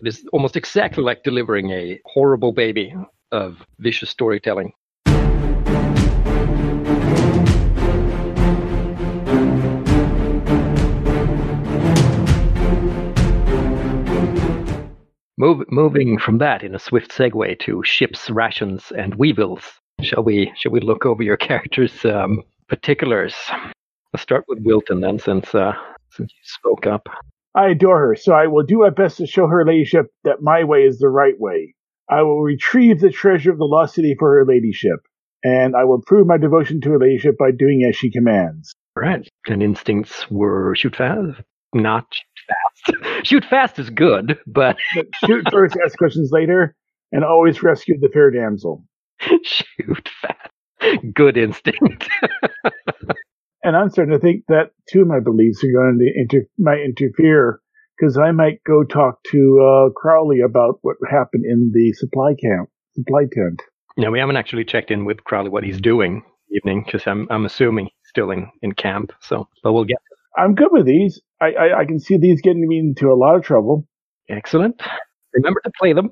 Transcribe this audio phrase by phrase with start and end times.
[0.00, 2.94] It is almost exactly like delivering a horrible baby
[3.32, 4.72] of vicious storytelling.
[15.36, 19.62] Move, moving from that in a swift segue to ships, rations, and weevils.
[20.02, 20.52] Shall we?
[20.56, 23.34] Shall we look over your character's um, particulars?
[24.12, 25.72] Let's start with Wilton then, since uh,
[26.10, 27.08] since you spoke up.
[27.54, 30.64] I adore her, so I will do my best to show her ladyship that my
[30.64, 31.74] way is the right way.
[32.10, 35.00] I will retrieve the treasure of the lost city for her ladyship,
[35.42, 38.74] and I will prove my devotion to her ladyship by doing as she commands.
[38.96, 39.28] Right.
[39.46, 41.40] And instincts were shoot fast,
[41.74, 43.26] not shoot fast.
[43.26, 46.74] shoot fast is good, but But shoot first, ask questions later,
[47.12, 48.84] and always rescue the fair damsel.
[49.44, 50.50] shoot fast.
[51.12, 52.08] Good instinct.
[53.62, 56.80] And I'm starting to think that two of my beliefs are going to inter- might
[56.80, 57.60] interfere
[57.98, 62.68] because I might go talk to uh, Crowley about what happened in the supply camp,
[62.94, 63.62] supply tent.
[63.96, 67.44] no, we haven't actually checked in with Crowley what he's doing evening, because I'm I'm
[67.44, 69.12] assuming he's still in, in camp.
[69.20, 69.98] So, but we'll get
[70.36, 71.20] I'm good with these.
[71.40, 73.86] I, I, I can see these getting me into a lot of trouble.
[74.28, 74.80] excellent.
[75.34, 76.10] Remember to play them.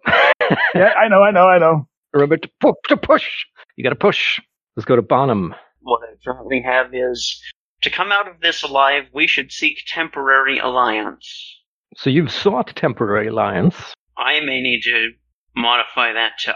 [0.75, 1.89] Yeah, I know, I know, I know.
[2.13, 3.29] Remember to, pu- to push.
[3.77, 4.41] You got to push.
[4.77, 5.55] Let's go to Bonham.
[5.87, 7.41] What I currently have is
[7.83, 11.55] to come out of this alive, we should seek temporary alliance.
[11.97, 13.77] So you've sought temporary alliance.
[14.19, 15.11] I may need to
[15.55, 16.55] modify that to uh,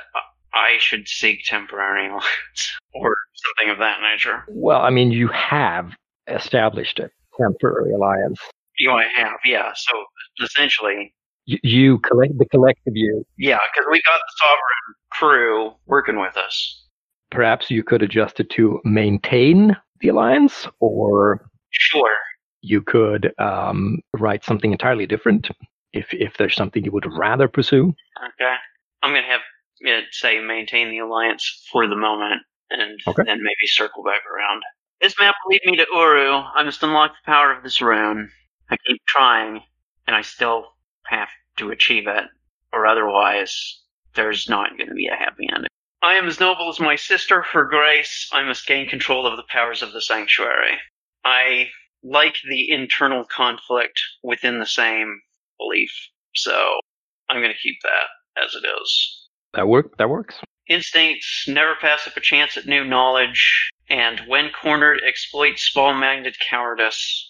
[0.52, 4.42] I should seek temporary alliance or something of that nature.
[4.48, 5.92] Well, I mean, you have
[6.26, 7.08] established a
[7.40, 8.40] temporary alliance.
[8.78, 9.70] You I have, yeah.
[9.76, 10.04] So
[10.42, 11.14] essentially,
[11.44, 13.24] You, you collect the collective you.
[13.38, 16.84] yeah, because we got the sovereign crew working with us.
[17.30, 22.14] Perhaps you could adjust it to maintain the alliance, or Sure.
[22.62, 25.48] you could um, write something entirely different.
[25.92, 27.94] If if there's something you would rather pursue,
[28.34, 28.54] Okay.
[29.02, 29.40] I'm gonna have
[29.80, 33.22] it say maintain the alliance for the moment, and Okay.
[33.24, 34.62] then maybe circle back around.
[35.00, 36.32] This map will lead me to Uru.
[36.32, 38.30] I must unlock the power of this rune.
[38.70, 39.62] I keep trying,
[40.06, 40.66] and I still
[41.06, 42.24] have to achieve it,
[42.72, 43.80] or otherwise,
[44.14, 45.70] there's not going to be a happy ending.
[46.02, 47.44] I am as noble as my sister.
[47.52, 50.78] For grace, I must gain control of the powers of the sanctuary.
[51.24, 51.68] I
[52.02, 55.20] like the internal conflict within the same
[55.58, 55.92] belief,
[56.34, 56.80] so
[57.28, 59.28] I'm going to keep that as it is.
[59.52, 60.36] that work that works.
[60.68, 66.36] Instincts never pass up a chance at new knowledge, and when cornered, exploit small minded
[66.48, 67.26] cowardice.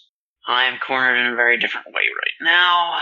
[0.47, 2.99] I am cornered in a very different way right now,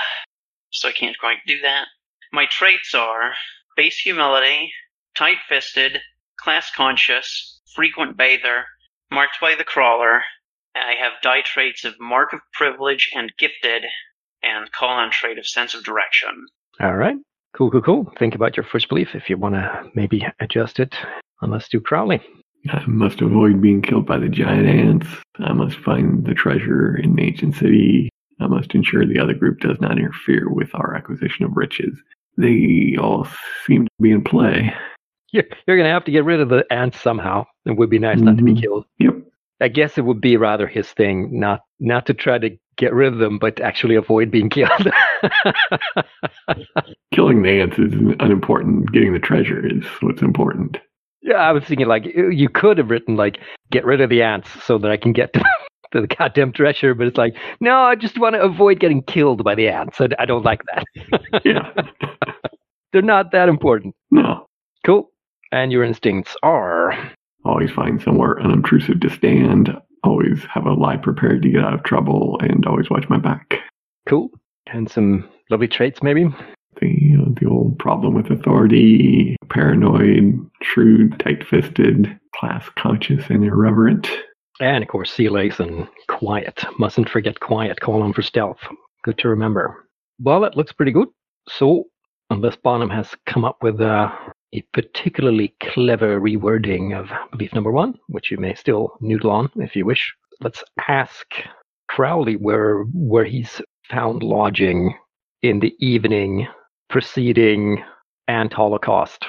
[0.72, 1.86] so I can't quite do that.
[2.34, 3.34] My traits are
[3.76, 4.72] base humility,
[5.16, 6.00] tight fisted,
[6.40, 8.66] class conscious, frequent bather,
[9.12, 10.22] marked by the crawler.
[10.76, 13.84] I have die traits of mark of privilege and gifted,
[14.44, 16.30] and call on trait of sense of direction.
[16.80, 17.18] All right,
[17.56, 18.14] cool, cool, cool.
[18.18, 20.96] Think about your first belief if you want to maybe adjust it.
[21.42, 22.22] And let's do Crowley.
[22.70, 25.08] I must avoid being killed by the giant ants.
[25.40, 28.10] I must find the treasure in the ancient city.
[28.42, 31.98] I must ensure the other group does not interfere with our acquisition of riches.
[32.38, 33.28] They all
[33.66, 34.74] seem to be in play.
[35.32, 37.46] You're, you're going to have to get rid of the ants somehow.
[37.66, 38.62] It would be nice not to be Mhm.
[38.62, 38.86] killed.
[39.00, 39.16] Yep.
[39.62, 43.12] I guess it would be rather his thing, not not to try to get rid
[43.12, 44.72] of them, but to actually avoid being killed.
[47.14, 48.92] Killing the ants is unimportant.
[48.92, 50.78] Getting the treasure is what's important.
[51.22, 53.40] yeah, I was thinking like you could have written like
[53.72, 55.40] get rid of the ants so that I can get to,
[55.92, 59.44] to the goddamn treasure, but it's like no, I just want to avoid getting killed
[59.44, 60.00] by the ants.
[60.00, 60.84] I, I don't like that.
[61.46, 61.72] Yeah.
[62.94, 63.94] They're not that important.
[64.10, 64.46] no.
[64.86, 65.12] Cool.
[65.52, 66.94] And your instincts are
[67.46, 69.76] Always find somewhere unobtrusive to stand.
[70.04, 73.60] Always have a lie prepared to get out of trouble, and always watch my back.
[74.08, 74.30] cool.
[74.68, 76.26] And some lovely traits, maybe.
[76.82, 84.10] The uh, the old problem with authority: paranoid, shrewd, tight-fisted, class conscious, and irreverent.
[84.60, 86.64] And of course, sea legs and quiet.
[86.78, 87.80] Mustn't forget quiet.
[87.80, 88.60] Call on for stealth.
[89.04, 89.88] Good to remember.
[90.20, 91.08] Well, that looks pretty good.
[91.48, 91.86] So,
[92.30, 94.12] unless Bonham has come up with uh,
[94.54, 99.76] a particularly clever rewording of belief number one, which you may still noodle on if
[99.76, 101.26] you wish, let's ask
[101.88, 104.96] Crowley where where he's found lodging
[105.42, 106.48] in the evening
[106.90, 107.84] preceding
[108.28, 109.26] Ant Holocaust.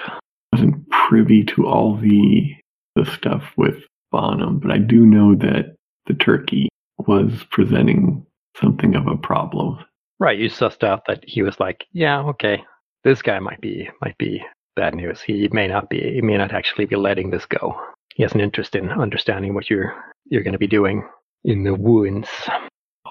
[0.53, 2.55] wasn't privy to all the
[2.97, 5.77] the stuff with Bonham, but I do know that
[6.07, 6.69] the turkey
[6.99, 8.27] was presenting
[8.57, 9.79] something of a problem.
[10.19, 12.63] Right, you sussed out that he was like, yeah, okay,
[13.05, 14.43] this guy might be might be
[14.81, 15.21] bad news.
[15.21, 16.01] He may not be.
[16.01, 17.79] He may not actually be letting this go.
[18.15, 19.95] He has an interest in understanding what you're
[20.31, 21.07] you're going to be doing
[21.45, 22.29] in the wounds.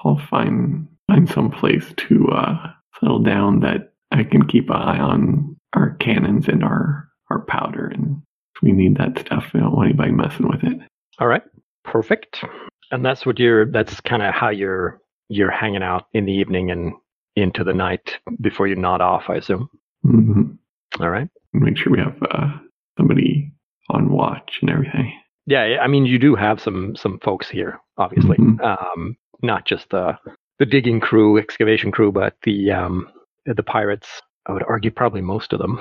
[0.04, 4.98] I'll find find some place to uh, settle down that I can keep an eye
[4.98, 8.20] on our cannons and our, our powder, and
[8.56, 10.78] if we need that stuff, we don't want anybody messing with it.
[11.20, 11.42] All right,
[11.84, 12.44] perfect.
[12.90, 13.70] And that's what you're.
[13.70, 16.94] That's kind of how you're you're hanging out in the evening and
[17.36, 19.24] into the night before you nod off.
[19.28, 19.68] I assume.
[20.02, 20.54] hmm
[20.98, 21.28] All right.
[21.52, 22.58] Make sure we have uh,
[22.96, 23.52] somebody
[23.90, 25.12] on watch and everything.
[25.46, 28.36] Yeah, I mean, you do have some some folks here, obviously.
[28.36, 28.60] Mhm.
[28.60, 30.16] Um, not just the
[30.58, 33.08] the digging crew, excavation crew, but the um,
[33.46, 34.08] the pirates.
[34.46, 35.78] I would argue probably most of them,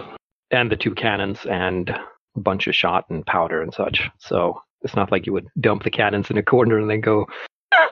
[0.52, 4.10] and the two cannons and a bunch of shot and powder and such.
[4.20, 7.26] So it's not like you would dump the cannons in a corner and then go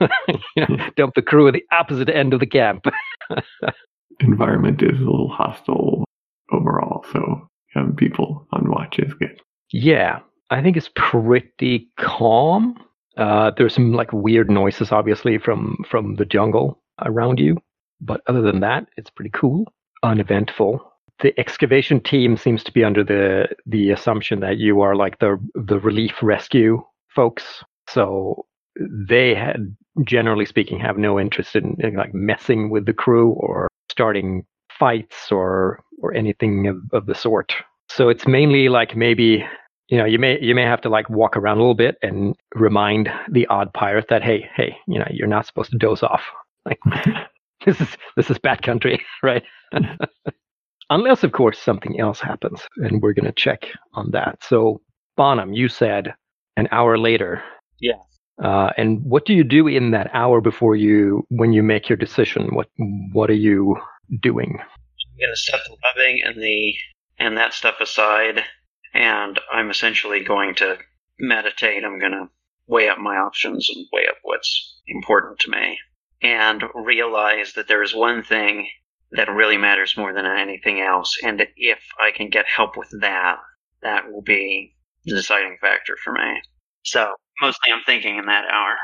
[0.56, 2.84] you know, dump the crew at the opposite end of the camp.
[4.20, 6.04] Environment is a little hostile
[6.52, 7.48] overall, so
[7.96, 9.40] people on watch is good.
[9.70, 12.74] Yeah, I think it's pretty calm.
[13.16, 17.58] Uh, there's some like weird noises, obviously, from from the jungle around you,
[18.00, 19.72] but other than that, it's pretty cool,
[20.02, 20.80] uneventful.
[21.20, 25.38] The excavation team seems to be under the the assumption that you are like the
[25.54, 26.82] the relief rescue
[27.14, 28.46] folks, so
[28.78, 33.66] they had, generally speaking, have no interest in, in like messing with the crew or
[33.90, 34.44] starting
[34.78, 37.54] fights or or anything of, of the sort.
[37.88, 39.44] So it's mainly like maybe
[39.88, 42.36] you know you may you may have to like walk around a little bit and
[42.54, 46.22] remind the odd pirate that hey hey you know you're not supposed to doze off.
[46.66, 46.78] Like
[47.66, 49.42] this is this is bad country right?
[50.90, 54.42] Unless of course something else happens and we're going to check on that.
[54.42, 54.80] So
[55.16, 56.14] bonham you said
[56.56, 57.42] an hour later.
[57.80, 58.00] Yeah.
[58.42, 61.96] uh, and what do you do in that hour before you when you make your
[61.96, 62.54] decision?
[62.54, 62.68] What
[63.12, 63.76] what are you
[64.20, 64.58] doing
[65.18, 66.74] I'm gonna set the webbing and the
[67.18, 68.44] and that stuff aside,
[68.94, 70.78] and I'm essentially going to
[71.18, 71.84] meditate.
[71.84, 72.28] I'm gonna
[72.66, 75.78] weigh up my options and weigh up what's important to me,
[76.22, 78.68] and realize that there is one thing
[79.12, 82.90] that really matters more than anything else, and that if I can get help with
[83.00, 83.36] that,
[83.82, 86.40] that will be the deciding factor for me.
[86.84, 88.76] So mostly, I'm thinking in that hour.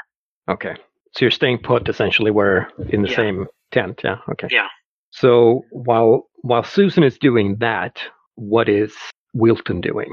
[0.49, 0.75] Okay.
[1.13, 3.17] So you're staying put essentially where in the Yeah.
[3.17, 4.17] same tent, yeah.
[4.31, 4.49] Okay.
[4.51, 4.69] Yeah.
[5.15, 8.03] So while while Susan is doing that,
[8.35, 8.93] what is
[9.33, 10.13] Wilton doing?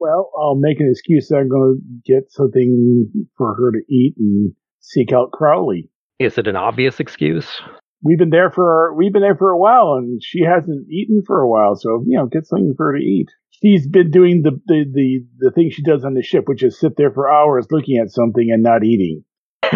[0.00, 4.14] Well, I'll make an excuse that I'm going to get something for her to eat
[4.18, 5.88] and seek out Crowley.
[6.18, 7.60] Is it an obvious excuse?
[8.02, 11.40] We've been there for we've been there for a while, and she hasn't eaten for
[11.40, 11.76] a while.
[11.76, 13.28] So you know, get something for her to eat.
[13.50, 16.80] She's been doing the the the, the thing she does on the ship, which is
[16.80, 19.22] sit there for hours looking at something and not eating.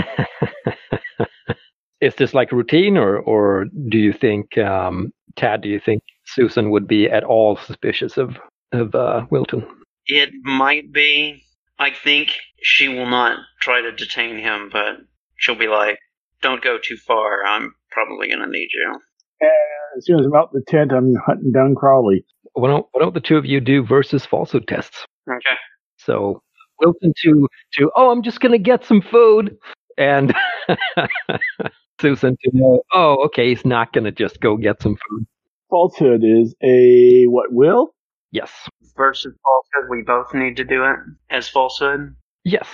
[2.05, 6.71] is this like routine or or do you think um, Tad, do you think Susan
[6.71, 8.37] would be at all suspicious of
[8.73, 9.67] of uh, Wilton?
[10.07, 11.43] It might be.
[11.79, 14.99] I think she will not try to detain him, but
[15.37, 15.99] she'll be like,
[16.43, 17.45] "Don't go too far.
[17.45, 18.99] I'm probably gonna need you."
[19.41, 22.25] And as soon as I'm out the tent, I'm hunting down Crowley.
[22.53, 25.05] Why don't why don't the two of you do versus falsehood tests?
[25.29, 25.57] Okay.
[25.97, 26.43] So
[26.81, 27.49] Wilton to
[27.79, 29.57] to oh I'm just gonna get some food
[29.99, 30.35] and
[32.01, 35.27] Susan to know oh okay he's not gonna just go get some food.
[35.71, 37.95] Falsehood is a what will?
[38.31, 38.51] Yes.
[38.97, 40.97] Versus falsehood, we both need to do it
[41.31, 42.15] as falsehood.
[42.45, 42.69] Yes.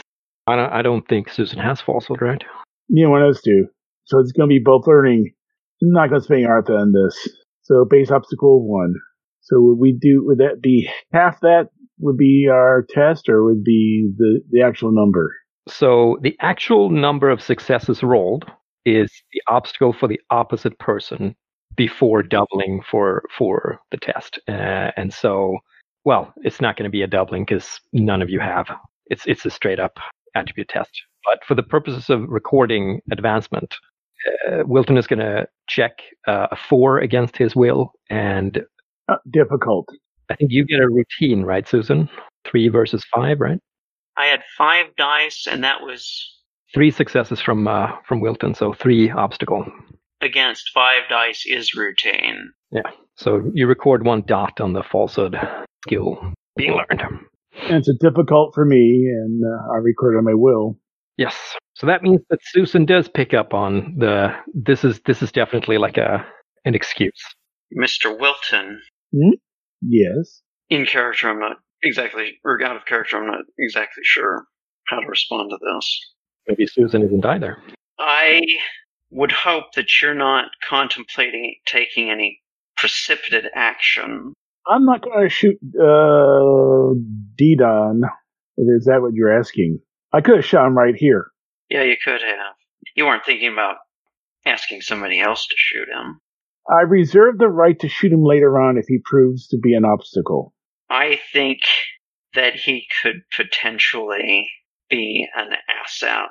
[0.47, 2.43] I don't I don't think Susan has falsehood, right?
[2.89, 3.69] Neither one of us do.
[4.05, 5.33] So it's going to be both learning.
[5.83, 7.29] I'm not going to spend Artha on this.
[7.63, 8.95] So base obstacle one.
[9.43, 10.25] So would we do?
[10.27, 11.41] Would that be half?
[11.41, 11.69] That
[11.99, 15.37] would be our test, or would be the the actual number?
[15.71, 18.45] So the actual number of successes rolled
[18.85, 21.35] is the obstacle for the opposite person
[21.77, 24.39] before doubling for for the test.
[24.49, 25.59] Uh, and so,
[26.05, 28.67] well, it's not going to be a doubling because none of you have.
[29.07, 29.99] It's it's a straight up
[30.35, 30.91] attribute test.
[31.25, 33.77] But for the purposes of recording advancement,
[34.49, 38.65] uh, Wilton is going to check uh, a four against his will, and
[39.09, 39.87] Uh, difficult.
[40.31, 42.09] I think you get a routine, right, Susan?
[42.45, 43.61] Three versus five, right?
[44.21, 46.03] I had five dice, and that was
[46.75, 49.65] Three successes from uh, from Wilton, so three obstacle.
[50.21, 52.53] against five dice is routine.
[52.71, 52.91] Yeah.
[53.17, 55.37] So you record one dot on the falsehood
[55.87, 57.03] skill being learned.
[57.69, 60.79] And it's a difficult for me, and uh, I record on my will.
[61.17, 61.35] Yes.
[61.75, 65.79] So that means that Susan does pick up on the this is this is definitely
[65.79, 66.25] like a
[66.65, 67.21] an excuse.
[67.77, 68.17] Mr.
[68.19, 68.81] Wilton,
[69.13, 69.35] Hmm?
[69.83, 70.43] Yes.
[70.69, 74.45] in character, I'm not exactly, or out of character, I'm not exactly sure
[74.87, 76.13] how to respond to this.
[76.49, 77.59] Maybe Susan isn't either.
[77.99, 78.41] I
[79.11, 82.41] would hope that you're not contemplating taking any
[82.77, 84.33] precipitate action.
[84.67, 86.95] I'm not going to shoot uh,
[87.39, 88.03] Didon.
[88.57, 89.81] Is that what you're asking?
[90.13, 91.31] I could have shot him right here.
[91.69, 92.55] Yeah, you could have.
[92.95, 93.77] You weren't thinking about
[94.45, 96.21] asking somebody else to shoot him.
[96.69, 99.85] I reserve the right to shoot him later on if he proves to be an
[99.85, 100.55] obstacle.
[100.91, 101.61] I think
[102.35, 104.51] that he could potentially
[104.89, 106.31] be an asset.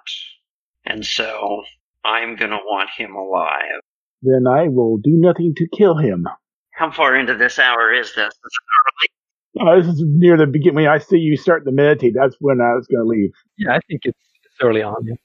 [0.86, 1.64] And so
[2.04, 3.80] I'm going to want him alive.
[4.22, 6.28] Then I will do nothing to kill him.
[6.74, 8.34] How far into this hour is this?
[8.34, 8.60] Is
[9.04, 10.76] it Uh, this is near the beginning.
[10.76, 13.32] When I see you start to meditate, that's when I was going to leave.
[13.58, 14.96] Yeah, I think it's, it's early on.
[15.06, 15.16] Yeah.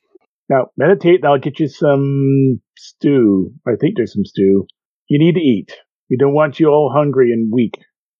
[0.48, 3.52] Now, meditate, and I'll get you some stew.
[3.66, 4.66] I think there's some stew.
[5.08, 5.76] You need to eat.
[6.10, 7.74] We don't want you all hungry and weak.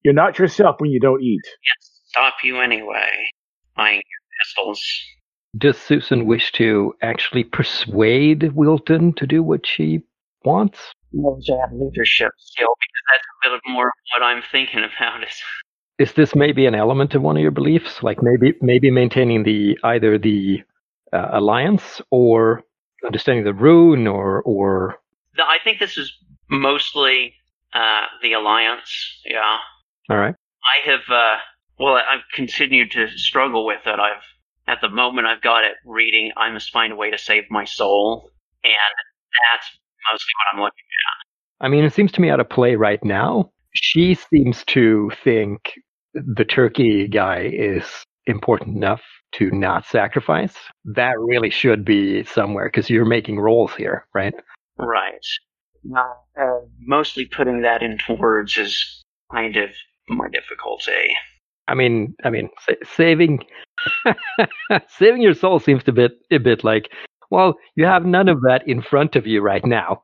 [0.05, 1.41] You're not yourself when you don't eat.
[1.43, 3.09] Yes, stop you anyway.
[3.75, 4.85] Buying your pistols.
[5.57, 10.01] Does Susan wish to actually persuade Wilton to do what she
[10.43, 10.77] wants?
[11.11, 14.81] Knows I have leadership skill because that's a bit of more of what I'm thinking
[14.83, 15.23] about.
[15.23, 15.41] Is
[15.97, 18.03] Is this maybe an element of one of your beliefs?
[18.03, 20.61] Like maybe maybe maintaining the either the
[21.13, 22.61] uh, alliance or
[23.03, 24.99] understanding the rune or or
[25.35, 26.13] the, I think this is
[26.47, 27.33] mostly
[27.73, 29.19] uh, the alliance.
[29.25, 29.57] Yeah.
[30.09, 30.35] All right.
[30.63, 31.37] I have, uh,
[31.79, 33.99] well, I've continued to struggle with it.
[33.99, 34.23] I've,
[34.67, 37.65] at the moment, I've got it reading, I must find a way to save my
[37.65, 38.31] soul.
[38.63, 38.73] And
[39.51, 39.67] that's
[40.11, 41.65] mostly what I'm looking at.
[41.65, 43.51] I mean, it seems to me out of play right now.
[43.73, 45.73] She seems to think
[46.13, 47.83] the turkey guy is
[48.25, 49.01] important enough
[49.33, 50.55] to not sacrifice.
[50.85, 54.33] That really should be somewhere because you're making rolls here, right?
[54.77, 55.25] Right.
[55.83, 59.69] Now, uh, mostly putting that into words is kind of
[60.09, 61.15] my difficulty.
[61.67, 63.39] I mean, I mean, sa- saving
[64.87, 66.89] saving your soul seems to bit a bit like,
[67.31, 70.03] well, you have none of that in front of you right now.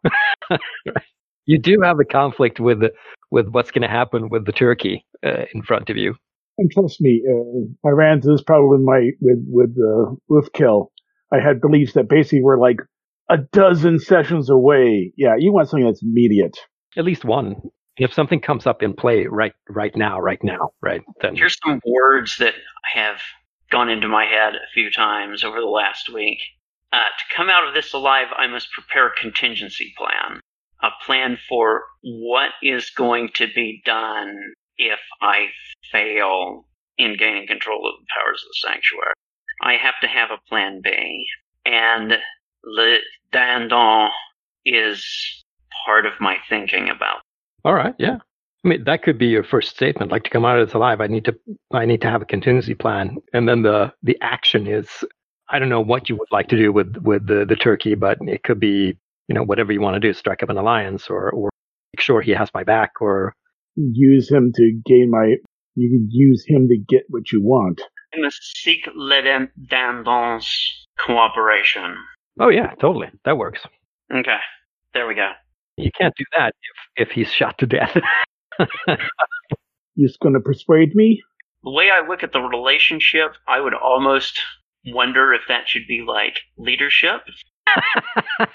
[1.45, 2.81] you do have the conflict with
[3.29, 6.15] with what's going to happen with the turkey uh, in front of you.
[6.57, 10.51] And trust me, uh, I ran into this problem with my with with uh, with
[10.53, 10.91] kill.
[11.33, 12.77] I had beliefs that basically were like
[13.29, 15.13] a dozen sessions away.
[15.15, 16.57] Yeah, you want something that's immediate.
[16.97, 17.55] At least one.
[17.97, 21.35] If something comes up in play right right now, right now, right then.
[21.35, 22.53] Here's some words that
[22.93, 23.19] have
[23.69, 26.39] gone into my head a few times over the last week.
[26.93, 30.39] Uh, to come out of this alive, I must prepare a contingency plan.
[30.83, 34.35] A plan for what is going to be done
[34.77, 35.47] if I
[35.91, 36.65] fail
[36.97, 39.13] in gaining control of the powers of the sanctuary.
[39.61, 41.25] I have to have a plan B.
[41.65, 42.13] And
[42.63, 42.97] Le
[43.31, 44.09] Dandon
[44.65, 45.43] is
[45.85, 47.20] part of my thinking about
[47.63, 48.17] All right, yeah.
[48.63, 50.11] I mean, that could be your first statement.
[50.11, 51.35] Like to come out of this alive, I need to,
[51.73, 54.87] I need to have a contingency plan, and then the the action is,
[55.49, 58.19] I don't know what you would like to do with with the the turkey, but
[58.21, 61.31] it could be, you know, whatever you want to do, strike up an alliance, or
[61.31, 61.49] or
[61.95, 63.35] make sure he has my back, or
[63.75, 65.35] Use him to gain my.
[65.75, 67.81] You could use him to get what you want.
[68.13, 71.95] I must seek Le Dandon's cooperation.
[72.39, 73.61] oh yeah, totally, that works.
[74.13, 74.37] Okay,
[74.93, 75.31] there we go.
[75.81, 76.53] You can't do that
[76.97, 77.97] if if he's shot to death.
[79.95, 81.21] You just going to persuade me?
[81.63, 84.39] The way I look at the relationship, I would almost
[84.85, 87.21] wonder if that should be like leadership.
[88.39, 88.47] I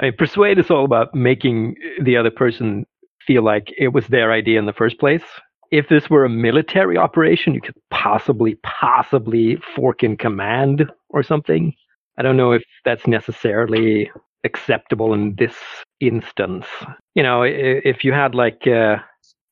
[0.00, 2.84] mean, persuade is all about making the other person
[3.26, 5.22] feel like it was their idea in the first place.
[5.70, 11.72] If this were a military operation, you could possibly, possibly fork in command or something.
[12.18, 14.10] I don't know if that's necessarily
[14.44, 15.54] acceptable in this
[16.00, 16.66] instance.
[17.14, 18.96] You know, if you had like, uh,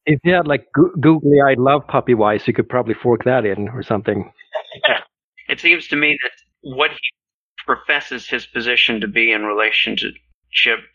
[0.06, 3.68] if you had like go- googly-eyed love puppy wise, you could probably fork that in
[3.68, 4.32] or something.
[5.48, 6.30] It seems to me that
[6.76, 6.98] what he
[7.66, 10.14] professes his position to be in relationship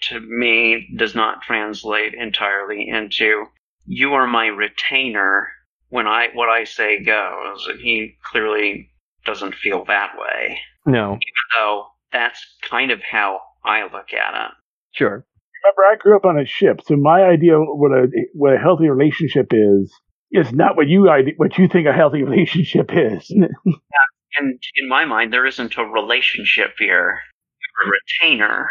[0.03, 3.47] to me does not translate entirely into
[3.85, 5.49] you are my retainer
[5.89, 7.67] when I what I say goes.
[7.67, 8.89] And he clearly
[9.25, 10.57] doesn't feel that way.
[10.85, 14.51] No, even though that's kind of how I look at it.
[14.93, 15.25] sure.
[15.63, 18.57] Remember, I grew up on a ship, so my idea of what a what a
[18.59, 19.91] healthy relationship is
[20.31, 23.33] is not what you what you think a healthy relationship is.
[24.37, 27.19] And in my mind, there isn't a relationship here.
[27.85, 28.69] A retainer.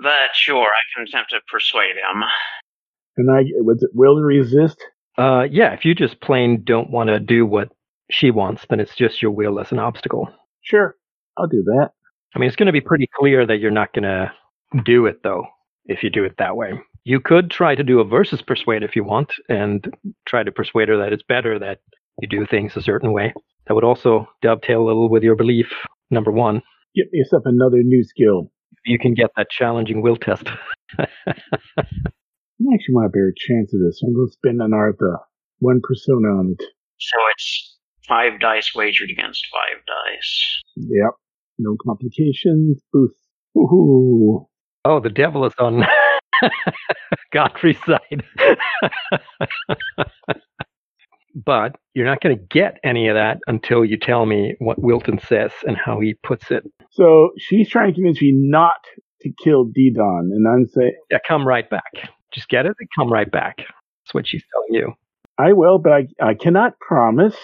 [0.00, 2.22] But sure, I can attempt to persuade him.
[3.16, 4.78] and I was it will to resist.
[5.18, 7.70] Uh, yeah, if you just plain don't want to do what
[8.10, 10.28] she wants, then it's just your will as an obstacle.
[10.62, 10.94] Sure,
[11.36, 11.90] I'll do that.
[12.34, 14.32] I mean, it's going to be pretty clear that you're not going to
[14.84, 15.46] do it, though,
[15.86, 16.72] if you do it that way.
[17.04, 19.92] You could try to do a versus persuade if you want, and
[20.26, 21.80] try to persuade her that it's better that
[22.20, 23.32] you do things a certain way.
[23.66, 25.66] That would also dovetail a little with your belief,
[26.10, 26.62] number one.
[26.94, 28.50] Get yourself another new skill.
[28.84, 30.48] You can get that challenging will test.
[30.98, 31.04] I
[32.74, 34.00] actually want a better chance of this.
[34.04, 35.18] I'm going to spend an Artha
[35.60, 36.64] one persona on it.
[36.98, 40.62] So it's five dice wagered against five dice.
[40.76, 41.12] Yep.
[41.62, 42.82] No complications.
[42.92, 43.14] Boost.
[43.56, 44.46] Woohoo.
[44.84, 45.84] oh, the devil is on.
[47.32, 48.24] Godfrey's side.
[51.34, 55.20] but you're not going to get any of that until you tell me what Wilton
[55.20, 56.64] says and how he puts it.
[56.90, 58.80] So she's trying to convince me not
[59.22, 62.10] to kill Didon, and I'm saying, Yeah, come right back.
[62.32, 63.58] Just get it and come right back.
[63.58, 64.94] That's what she's telling you.
[65.38, 67.36] I will, but I, I cannot promise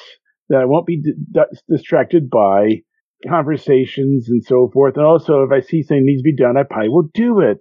[0.49, 2.83] that I won't be d- d- distracted by
[3.29, 4.97] conversations and so forth.
[4.97, 7.59] And also, if I see something needs to be done, I probably will do it.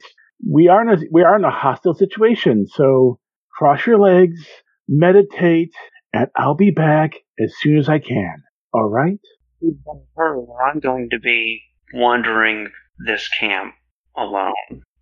[0.48, 3.20] We are in a, we are in a hostile situation, so
[3.58, 4.46] cross your legs,
[4.88, 5.74] meditate,
[6.14, 8.44] and I'll be back as soon as I can.
[8.74, 9.20] All right?
[9.64, 11.62] I'm going to be
[11.94, 12.68] wandering
[13.06, 13.74] this camp
[14.18, 14.54] alone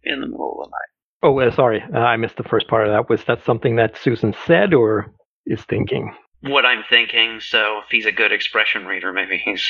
[0.03, 0.93] in the middle of the night.
[1.23, 1.81] Oh, uh, sorry.
[1.93, 3.09] Uh, I missed the first part of that.
[3.09, 5.13] Was that something that Susan said or
[5.45, 6.13] is thinking?
[6.41, 9.65] What I'm thinking, so if he's a good expression reader, maybe he's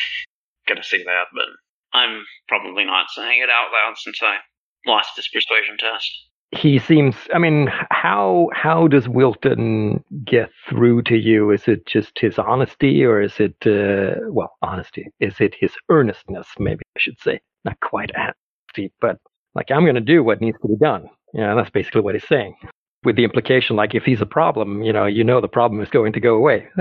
[0.68, 1.46] going to see that, but
[1.94, 4.38] I'm probably not saying it out loud since I
[4.86, 6.10] lost this persuasion test.
[6.52, 7.16] He seems.
[7.34, 11.50] I mean, how how does Wilton get through to you?
[11.50, 15.08] Is it just his honesty, or is it uh, well, honesty?
[15.20, 16.48] Is it his earnestness?
[16.60, 19.18] Maybe I should say, not quite honesty, but
[19.56, 21.10] like I'm going to do what needs to be done.
[21.34, 22.56] Yeah, that's basically what he's saying.
[23.04, 25.90] With the implication, like if he's a problem, you know, you know the problem is
[25.90, 26.68] going to go away.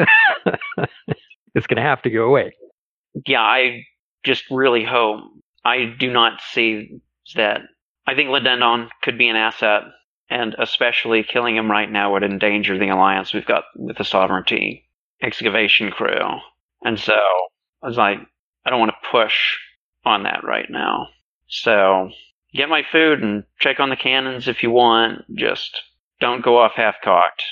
[1.55, 2.53] it's going to have to go away.
[3.27, 3.85] Yeah, I
[4.25, 5.21] just really hope.
[5.65, 7.01] I do not see
[7.35, 7.61] that.
[8.07, 9.83] I think Ledendon could be an asset,
[10.29, 14.89] and especially killing him right now would endanger the alliance we've got with the Sovereignty
[15.23, 16.39] excavation crew.
[16.83, 17.15] And so
[17.83, 18.19] I was like,
[18.65, 19.59] I don't want to push
[20.05, 21.09] on that right now.
[21.49, 22.11] So
[22.55, 25.23] get my food and check on the cannons if you want.
[25.37, 25.81] Just
[26.21, 27.43] don't go off half cocked.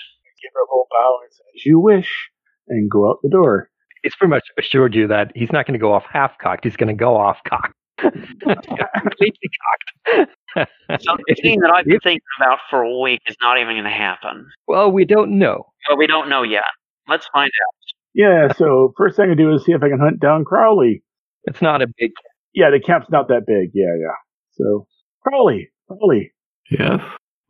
[0.42, 1.18] Give her a whole bow
[1.54, 2.30] as you wish,
[2.66, 3.70] and go out the door.
[4.02, 6.64] He's pretty much assured you that he's not going to go off half cocked.
[6.64, 7.74] He's going to go off cocked.
[7.98, 10.30] Completely cocked.
[10.98, 13.84] So the thing that I've been thinking about for a week is not even going
[13.84, 14.48] to happen.
[14.66, 15.66] well, we don't know.
[15.88, 16.64] But we don't know yet.
[17.08, 17.74] Let's find out.
[18.12, 21.04] Yeah, so first thing I do is see if I can hunt down Crowley.
[21.44, 22.10] It's not a big.
[22.52, 23.70] Yeah, the camp's not that big.
[23.74, 24.16] Yeah, yeah.
[24.52, 24.88] So
[25.22, 26.32] Crowley, Crowley.
[26.68, 26.98] Yes.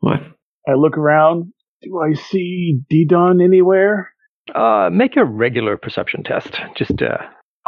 [0.01, 0.19] What?
[0.67, 1.51] I look around.
[1.81, 4.10] Do I see Didon anywhere?
[4.55, 6.59] Uh, make a regular perception test.
[6.75, 7.17] Just uh,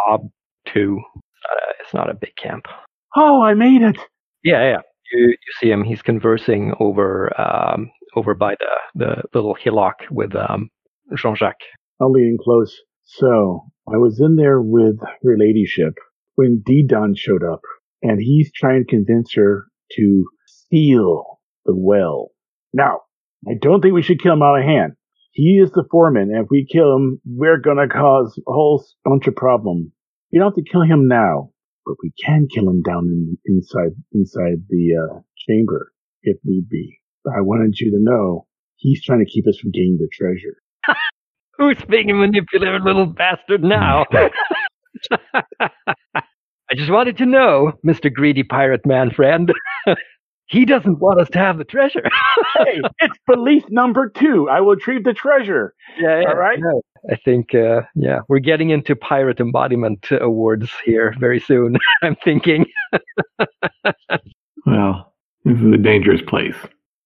[0.07, 0.29] ob
[0.67, 0.99] two.
[1.15, 2.65] Uh, it's not a big camp.
[3.15, 3.97] Oh, I made it.
[4.43, 4.81] Yeah, yeah.
[5.11, 5.83] You you see him.
[5.83, 10.69] He's conversing over um over by the the little hillock with um
[11.15, 11.61] Jean Jacques.
[12.01, 12.75] I'll lean in close.
[13.03, 15.93] So I was in there with her ladyship
[16.35, 17.61] when Didon showed up,
[18.01, 19.67] and he's trying to convince her
[19.97, 22.31] to steal the well.
[22.73, 23.01] Now,
[23.47, 24.93] I don't think we should kill him out of hand.
[25.33, 29.25] He is the foreman, and if we kill him, we're gonna cause a whole bunch
[29.25, 29.91] of problems.
[30.31, 31.49] We don't have to kill him now,
[31.85, 35.91] but we can kill him down in, inside inside the uh, chamber
[36.21, 36.99] if need be.
[37.23, 40.61] But I wanted you to know he's trying to keep us from getting the treasure.
[41.57, 44.05] Who's being a manipulative little bastard now?
[45.59, 48.13] I just wanted to know, Mr.
[48.13, 49.51] Greedy Pirate Man friend.
[50.53, 52.03] He doesn't want us to have the treasure.
[52.57, 54.47] hey, it's belief number two.
[54.49, 55.73] I will retrieve the treasure.
[55.99, 56.27] yeah, yeah.
[56.29, 56.59] All right.
[56.59, 56.81] no.
[57.11, 61.77] I think, uh, yeah, we're getting into pirate embodiment awards here very soon.
[62.03, 62.65] I'm thinking.
[64.65, 65.13] Well,
[65.43, 66.55] this is a dangerous place.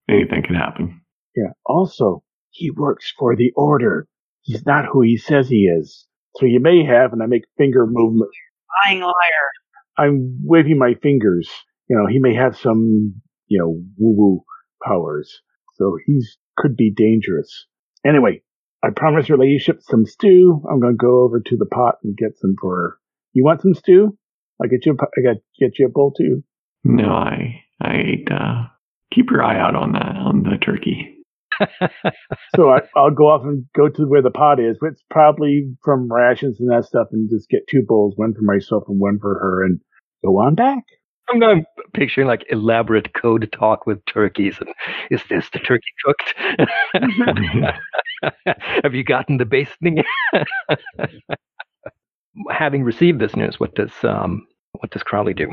[0.08, 1.02] Anything can happen.
[1.36, 1.54] Yeah.
[1.66, 4.08] Also, he works for the order.
[4.44, 6.06] He's not who he says he is.
[6.36, 8.30] So you may have, and I make finger movement.
[8.86, 9.14] Lying liar.
[9.98, 11.50] I'm waving my fingers.
[11.90, 13.16] You know, he may have some,
[13.48, 14.44] you know, woo woo
[14.84, 15.42] powers.
[15.76, 17.68] So he's could be dangerous.
[18.06, 18.42] Anyway,
[18.84, 20.62] I promised her ladyship some stew.
[20.70, 22.98] I'm gonna go over to the pot and get some for her.
[23.34, 24.18] You want some stew?
[24.62, 24.94] I get you.
[24.94, 26.44] A, I got get you a bowl too.
[26.84, 28.28] No, I I ate.
[28.32, 28.68] Uh,
[29.14, 31.14] keep your eye out on that on the turkey.
[32.56, 34.78] So I, I'll go off and go to where the pot is.
[34.82, 38.84] It's probably from rations and that stuff, and just get two bowls, one for myself
[38.88, 39.80] and one for her, and
[40.24, 40.84] go on back.
[41.30, 44.58] I'm picturing like elaborate code talk with turkeys.
[44.60, 44.70] And
[45.12, 46.34] is this the turkey cooked?
[48.84, 50.04] Have you gotten the basting?
[52.50, 54.48] Having received this news, what does um,
[54.80, 55.50] what does Crowley do?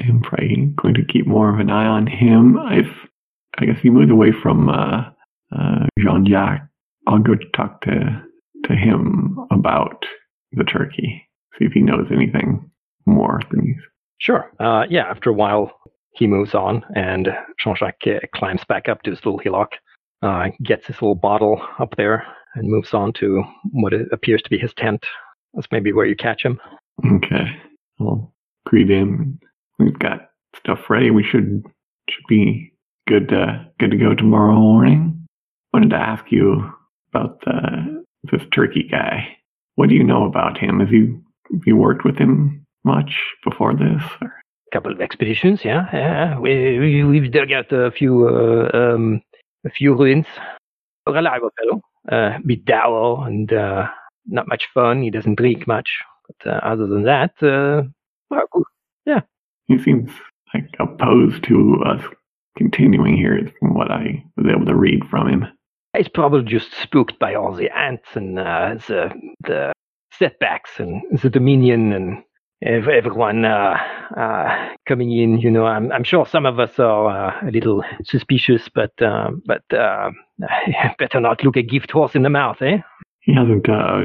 [0.00, 2.56] I'm probably going to keep more of an eye on him.
[2.58, 5.10] I guess he moves away from uh,
[5.56, 6.66] uh, Jean Jacques,
[7.06, 8.22] I'll go talk to
[8.64, 10.04] to him about
[10.52, 11.28] the turkey.
[11.58, 12.70] See if he knows anything
[13.06, 13.91] more than he's.
[14.22, 14.52] Sure.
[14.60, 15.02] Uh, yeah.
[15.10, 15.72] After a while,
[16.12, 19.72] he moves on, and Jean-Jacques uh, climbs back up to his little hillock,
[20.22, 24.58] uh, gets his little bottle up there, and moves on to what appears to be
[24.58, 25.04] his tent.
[25.54, 26.60] That's maybe where you catch him.
[27.04, 27.46] Okay,
[28.00, 28.32] I'll
[28.64, 29.40] greet him.
[29.80, 31.10] We've got stuff ready.
[31.10, 31.64] We should
[32.08, 32.72] should be
[33.08, 35.26] good to good to go tomorrow morning.
[35.72, 36.72] Wanted to ask you
[37.12, 39.36] about the this turkey guy.
[39.74, 40.78] What do you know about him?
[40.78, 43.12] Have you have you worked with him much
[43.44, 44.02] before this?
[44.20, 44.42] Or?
[44.72, 45.86] couple of expeditions, yeah.
[45.92, 46.38] yeah.
[46.38, 49.20] We, we, we've dug out a few uh, um,
[49.64, 50.26] a few ruins.
[51.06, 53.88] A reliable fellow, uh, bit dour and uh,
[54.26, 55.02] not much fun.
[55.02, 55.90] He doesn't drink much,
[56.26, 57.82] but uh, other than that, uh,
[58.30, 58.64] well,
[59.04, 59.20] yeah.
[59.66, 60.10] He seems
[60.54, 62.02] like opposed to us
[62.56, 65.44] continuing here, from what I was able to read from him.
[65.96, 69.12] He's probably just spooked by all the ants and uh, the
[69.44, 69.72] the
[70.12, 72.22] setbacks and the Dominion and
[72.62, 73.76] everyone uh,
[74.16, 75.38] uh, coming in.
[75.38, 79.30] You know, I'm I'm sure some of us are uh, a little suspicious, but uh,
[79.46, 80.10] but uh,
[80.98, 82.78] better not look a gift horse in the mouth, eh?
[83.20, 84.04] He hasn't uh,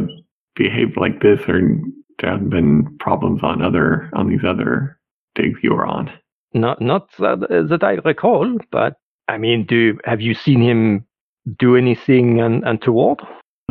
[0.55, 1.61] behaved like this, or
[2.19, 4.99] there haven't been problems on other on these other
[5.35, 6.11] digs you were on.
[6.53, 8.95] Not not that, that I recall, but
[9.27, 11.05] I mean, do have you seen him
[11.59, 13.21] do anything un- untoward?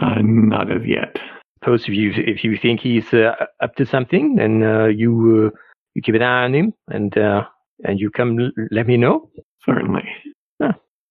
[0.01, 1.19] Uh, not as yet.
[1.67, 5.59] Suppose if you if you think he's uh, up to something, then uh, you uh,
[5.95, 7.43] you keep an eye on him and uh,
[7.83, 9.29] and you come l- let me know.
[9.65, 10.05] Certainly.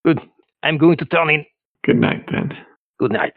[0.06, 0.22] Good.
[0.64, 1.46] I'm going to turn in.
[1.84, 2.54] Good night then.
[3.00, 3.34] Good night.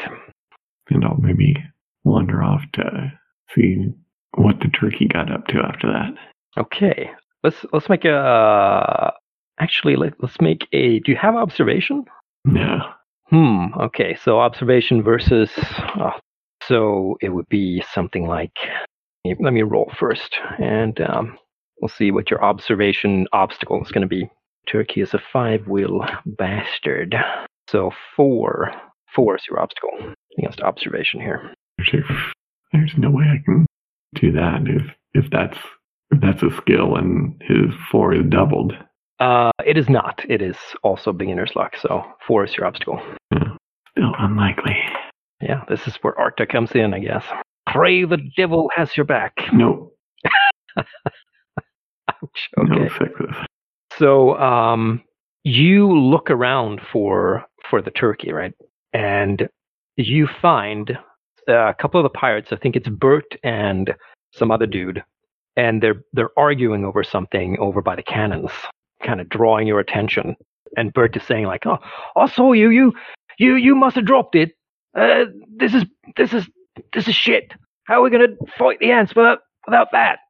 [0.90, 1.56] And I'll maybe
[2.04, 3.12] wander off to
[3.52, 3.92] see
[4.36, 6.12] what the turkey got up to after that.
[6.56, 7.10] Okay.
[7.42, 9.12] Let's let's make a.
[9.58, 11.00] Actually, let, let's make a.
[11.00, 12.04] Do you have observation?
[12.44, 12.78] No.
[13.24, 13.74] Hmm.
[13.80, 14.16] Okay.
[14.22, 15.50] So observation versus.
[15.98, 16.12] Oh,
[16.68, 18.52] so it would be something like.
[19.40, 21.38] Let me roll first, and um,
[21.80, 24.30] we'll see what your observation obstacle is going to be.
[24.66, 27.14] Turkey is a five-wheel bastard.
[27.68, 28.70] So four.
[29.14, 31.52] Four is your obstacle against observation here.
[32.72, 33.66] There's, no way I can
[34.14, 34.82] do that if
[35.14, 35.58] if that's
[36.10, 38.74] if that's a skill and his four is doubled.
[39.20, 40.22] Uh, it is not.
[40.28, 41.76] It is also beginner's luck.
[41.80, 43.00] So four is your obstacle.
[43.32, 44.76] Still unlikely.
[45.40, 47.24] Yeah, this is where Artha comes in, I guess.
[47.72, 49.34] Pray the devil has your back.
[49.52, 49.92] No,
[52.22, 52.48] Ouch.
[52.56, 52.88] no Okay.
[53.98, 55.02] So um,
[55.44, 58.52] you look around for for the turkey, right?
[58.92, 59.48] And
[59.96, 60.96] you find
[61.48, 62.52] uh, a couple of the pirates.
[62.52, 63.94] I think it's Bert and
[64.32, 65.02] some other dude,
[65.56, 68.50] and they're they're arguing over something over by the cannons,
[69.02, 70.36] kind of drawing your attention.
[70.76, 71.78] And Bert is saying like, "Oh,
[72.16, 72.70] I saw you.
[72.70, 72.92] You
[73.38, 74.52] you you must have dropped it.
[74.96, 75.24] Uh,
[75.56, 75.84] this is
[76.16, 76.48] this is
[76.92, 77.52] this is shit.
[77.84, 80.20] How are we gonna fight the ants without without that?"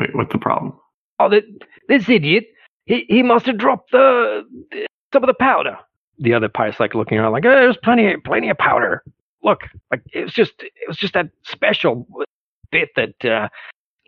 [0.00, 0.78] Wait, what's the problem?
[1.18, 1.44] Oh, th
[1.88, 2.44] this idiot!
[2.86, 5.78] He he must have dropped the, the some of the powder.
[6.18, 9.02] The other pirates like looking around, like, oh, there's plenty plenty of powder.
[9.42, 12.06] Look, like it was just it was just that special
[12.70, 13.48] bit that uh,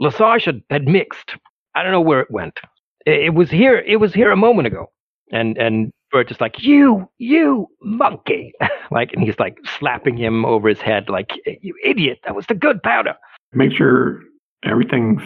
[0.00, 1.36] Lesage had, had mixed.
[1.74, 2.58] I don't know where it went.
[3.06, 3.78] It, it was here.
[3.78, 4.90] It was here a moment ago.
[5.30, 8.52] And and Bert just like, you you monkey,
[8.90, 12.20] like, and he's like slapping him over his head, like, you idiot!
[12.24, 13.14] That was the good powder.
[13.52, 14.20] Make sure
[14.64, 15.22] everything's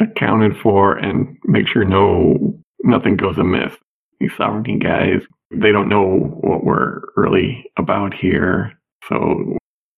[0.00, 3.72] accounted for and make sure no nothing goes amiss.
[4.20, 5.20] These sovereignty guys,
[5.50, 6.06] they don't know
[6.40, 8.72] what we're really about here,
[9.08, 9.56] so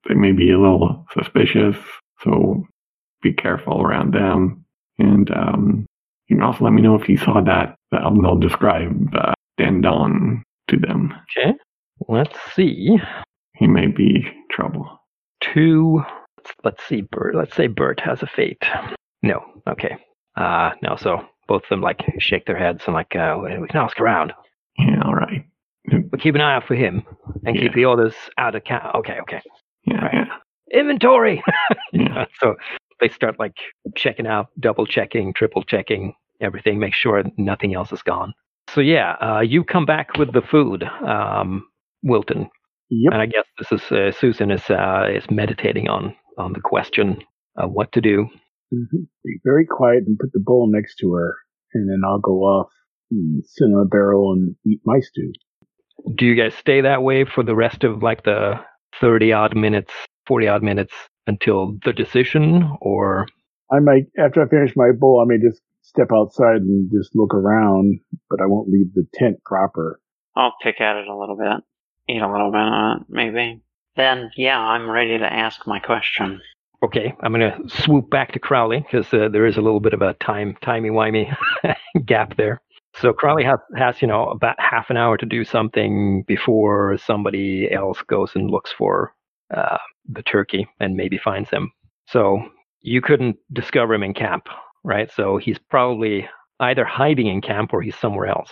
[0.08, 1.76] they may be a little suspicious.
[2.22, 2.64] So
[3.22, 4.64] be careful around them.
[4.98, 5.86] And um,
[6.26, 7.76] you can also let me know if you saw that.
[7.92, 11.14] Um, they'll describe uh, Dandon to them.
[11.36, 11.52] Okay,
[12.08, 12.96] let's see.
[13.56, 14.88] He may be trouble.
[15.40, 16.02] two.
[16.36, 17.34] Let's, let's see, Bert.
[17.34, 18.62] Let's say Bert has a fate.
[19.22, 19.42] No.
[19.68, 19.96] Okay.
[20.36, 20.96] Uh, no.
[20.96, 24.32] So both of them like shake their heads and like uh, we can ask around.
[24.78, 25.44] Yeah, all right.
[26.10, 27.02] But keep an eye out for him
[27.44, 28.94] and keep the others out of count.
[28.94, 29.18] Okay.
[29.22, 29.40] Okay.
[29.84, 30.14] Yeah, Right.
[30.14, 30.78] yeah.
[30.80, 31.42] Inventory.
[31.92, 32.26] Yeah.
[32.40, 32.54] so
[33.00, 33.56] they start like
[33.96, 38.34] checking out, double checking, triple checking everything, make sure nothing else is gone.
[38.74, 41.66] So yeah, uh, you come back with the food, um,
[42.02, 42.50] Wilton,
[42.90, 43.12] Yep.
[43.12, 47.18] and I guess this is uh, Susan is uh, is meditating on on the question
[47.56, 48.28] of what to do.
[48.72, 49.06] Mhm.
[49.24, 51.36] Be very quiet and put the bowl next to her,
[51.74, 52.70] and then I'll go off
[53.10, 55.32] and sit on a barrel and eat my stew.
[56.14, 58.60] Do you guys stay that way for the rest of like the
[59.00, 59.92] thirty odd minutes,
[60.26, 60.92] forty odd minutes
[61.26, 63.26] until the decision, or
[63.70, 67.34] I might, after I finish my bowl, I may just step outside and just look
[67.34, 70.00] around, but I won't leave the tent proper.
[70.36, 71.64] I'll pick at it a little bit,
[72.14, 73.62] eat a little bit of it, maybe.
[73.96, 76.40] Then, yeah, I'm ready to ask my question.
[76.84, 80.02] okay, I'm gonna swoop back to Crowley because uh, there is a little bit of
[80.02, 81.34] a time timey wimey
[82.06, 82.60] gap there.
[82.94, 87.68] So Crowley has has you know about half an hour to do something before somebody
[87.72, 89.14] else goes and looks for
[89.56, 91.72] uh, the turkey and maybe finds him.
[92.06, 92.40] So
[92.80, 94.48] you couldn't discover him in camp,
[94.84, 95.10] right?
[95.12, 96.28] So he's probably
[96.60, 98.50] either hiding in camp or he's somewhere else.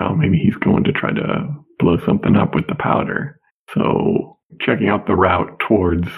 [0.00, 1.48] oh, maybe he's going to try to
[1.78, 3.38] blow something up with the powder.
[3.74, 6.08] So checking out the route towards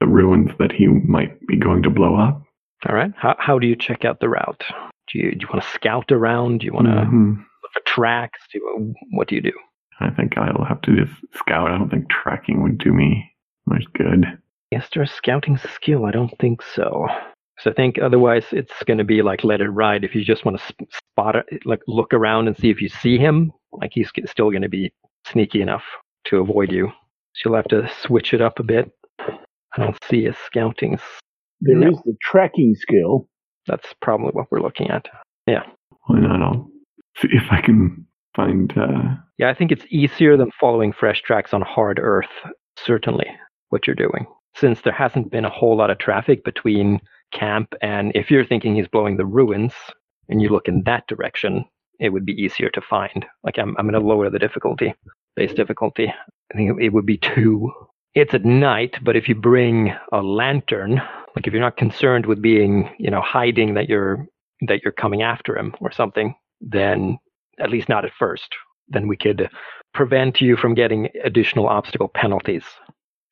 [0.00, 2.42] the ruins that he might be going to blow up.
[2.88, 3.12] All right.
[3.16, 4.64] How how do you check out the route?
[5.12, 6.58] Do you do you want to scout around?
[6.60, 7.36] Do you want to Mhm.
[7.38, 8.40] look for tracks?
[8.52, 9.52] Do you, what do you do?
[10.00, 11.70] I think I'll have to just scout.
[11.70, 13.30] I don't think tracking would do me
[13.66, 14.26] much good.
[14.72, 16.06] Is there a scouting skill?
[16.06, 17.06] I don't think so.
[17.62, 20.02] So I think otherwise it's going to be like let it ride.
[20.04, 23.18] If you just want to spot it, like look around and see if you see
[23.18, 24.92] him, like he's still going to be
[25.26, 25.84] sneaky enough
[26.26, 26.88] to avoid you.
[27.34, 28.90] So you'll have to switch it up a bit.
[29.20, 29.36] I
[29.78, 30.94] don't see a scouting.
[30.94, 31.20] s-
[31.60, 32.02] There is No.
[32.04, 33.28] the tracking skill.
[33.66, 35.06] That's probably what we're looking at.
[35.46, 35.62] Yeah.
[36.06, 36.42] Why not?
[36.42, 36.68] I'll
[37.18, 38.76] see if I can find.
[38.76, 42.26] Uh, Yeah, I think it's easier than following fresh tracks on hard earth,
[42.76, 43.26] certainly,
[43.70, 44.26] what you're doing.
[44.56, 47.00] Since there hasn't been a whole lot of traffic between
[47.32, 49.72] camp and if you're thinking he's blowing the ruins
[50.28, 51.64] and you look in that direction,
[51.98, 53.24] it would be easier to find.
[53.44, 54.94] Like I'm, I'm going to lower the difficulty,
[55.36, 56.12] base difficulty.
[56.52, 57.70] I think it would be two.
[58.14, 61.00] It's at night, but if you bring a lantern,
[61.34, 64.26] like if you're not concerned with being, you know, hiding that you're
[64.68, 67.18] that you're coming after him or something, then
[67.58, 68.54] at least not at first
[68.92, 69.48] then we could
[69.94, 72.64] prevent you from getting additional obstacle penalties.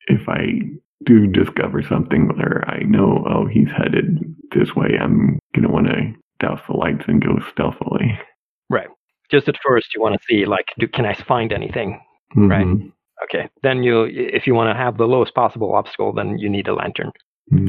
[0.07, 0.61] if I
[1.05, 4.19] do discover something where I know, oh, he's headed
[4.55, 8.19] this way, I'm gonna want to douse the lights and go stealthily.
[8.69, 8.87] Right.
[9.29, 11.99] Just at first, you want to see like, do, can I find anything?
[12.35, 12.65] Right.
[12.65, 12.91] Mhm.
[13.25, 13.49] Okay.
[13.63, 16.73] Then you, if you want to have the lowest possible obstacle, then you need a
[16.73, 17.11] lantern.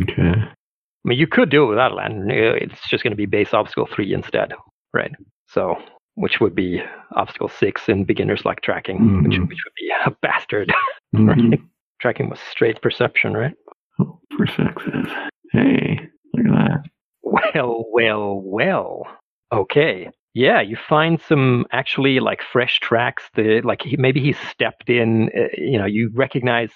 [0.02, 0.32] Okay.
[0.34, 2.30] I mean, you could do it without a lantern.
[2.30, 4.52] It's just going to be base obstacle three instead,
[4.94, 5.10] right?
[5.46, 5.76] So,
[6.14, 6.80] which would be
[7.16, 9.48] obstacle six in beginners like tracking, which, Mhm.
[9.48, 10.72] which would be a bastard.
[11.14, 11.28] Mhm.
[11.52, 11.60] Right?
[12.02, 13.54] Tracking was straight perception, right?
[14.00, 15.06] Oh, for sexes.
[15.52, 16.00] Hey,
[16.34, 16.82] look at that.
[17.22, 19.06] Well, well, well.
[19.52, 20.10] Okay.
[20.34, 23.22] Yeah, you find some actually like fresh tracks.
[23.36, 25.28] The like he, maybe he stepped in.
[25.28, 26.72] Uh, you know, you recognize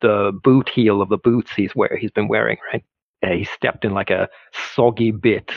[0.00, 2.82] the boot heel of the boots he's wear he's been wearing, right?
[3.24, 4.28] Uh, he stepped in like a
[4.74, 5.52] soggy bit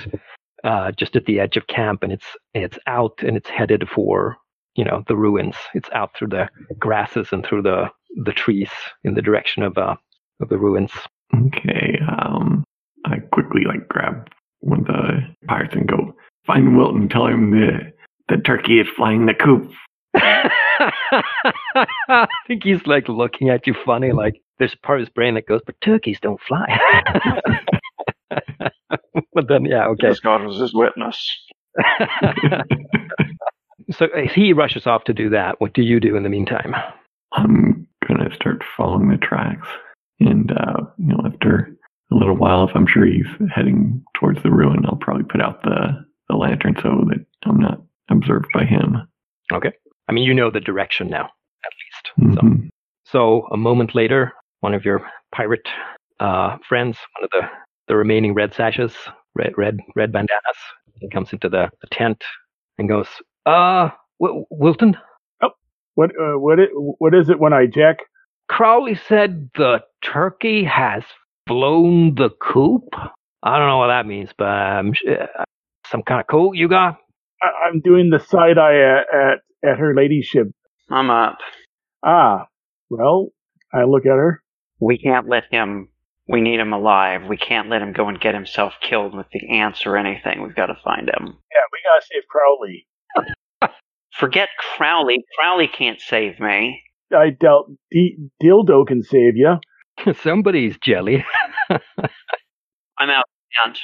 [0.64, 4.38] uh, just at the edge of camp, and it's it's out and it's headed for
[4.78, 5.56] you know the ruins.
[5.74, 6.48] It's out through the
[6.80, 7.90] grasses and through the
[8.24, 8.70] the trees
[9.04, 9.96] in the direction of uh
[10.42, 10.92] of the ruins.
[11.36, 12.00] Okay.
[12.08, 12.64] Um,
[13.06, 16.14] I quickly like grab one of the pirates and go
[16.46, 17.10] find Wilton.
[17.10, 17.92] Tell him the
[18.30, 19.72] the turkey is flying the coop.
[20.16, 20.50] I
[22.48, 25.48] think he's like looking at you funny, like there's a part of his brain that
[25.48, 26.80] goes, but turkeys don't fly.
[29.34, 30.08] but then, yeah, okay.
[30.08, 31.38] Because God was his witness.
[33.92, 35.60] so uh, he rushes off to do that.
[35.60, 36.74] What do you do in the meantime?
[37.34, 39.68] I'm gonna start following the tracks,
[40.20, 41.70] and uh, you know, after
[42.12, 45.64] a little while, if I'm sure he's heading towards the ruin, I'll probably put out
[45.64, 48.98] the the lantern so that I'm not observed by him.
[49.54, 49.72] Okay.
[50.10, 51.30] I mean, you know the direction now,
[51.66, 51.74] at
[52.26, 52.36] least.
[52.36, 52.70] So, Mhm.
[53.06, 55.68] so a moment later, one of your pirate
[56.20, 57.48] uh, friends, one of the,
[57.88, 58.94] the remaining red sashes,
[59.36, 60.58] red red red bandanas,
[60.96, 62.24] he comes into the, the tent
[62.78, 63.08] and goes,
[63.48, 63.90] "Uh,
[64.22, 64.98] w- Wilton,
[65.96, 67.98] What uh, what it, what is it when I jack?
[68.48, 71.04] Crowley said the turkey has
[71.48, 72.84] flown the coop.
[73.44, 75.44] I don't know what that means, but um, sh- uh,
[75.88, 76.98] some kind of coat you got?
[77.42, 80.48] I, I'm doing the side eye at, at at her ladyship.
[80.90, 81.40] I'm up.
[82.06, 82.48] Ah,
[82.90, 83.30] well,
[83.74, 84.42] I look at her.
[84.80, 85.90] We can't let him.
[86.30, 87.22] We need him alive.
[87.28, 90.42] We can't let him go and get himself killed with the ants or anything.
[90.44, 91.26] We've got to find him.
[91.26, 92.86] Yeah, we gotta save Crowley.
[94.14, 95.24] Forget Crowley.
[95.38, 96.82] Crowley can't save me.
[97.16, 99.56] I doubt D- Dildo can save you.
[100.22, 101.26] Somebody's jelly.
[101.70, 103.26] I'm out.
[103.66, 103.78] Ant.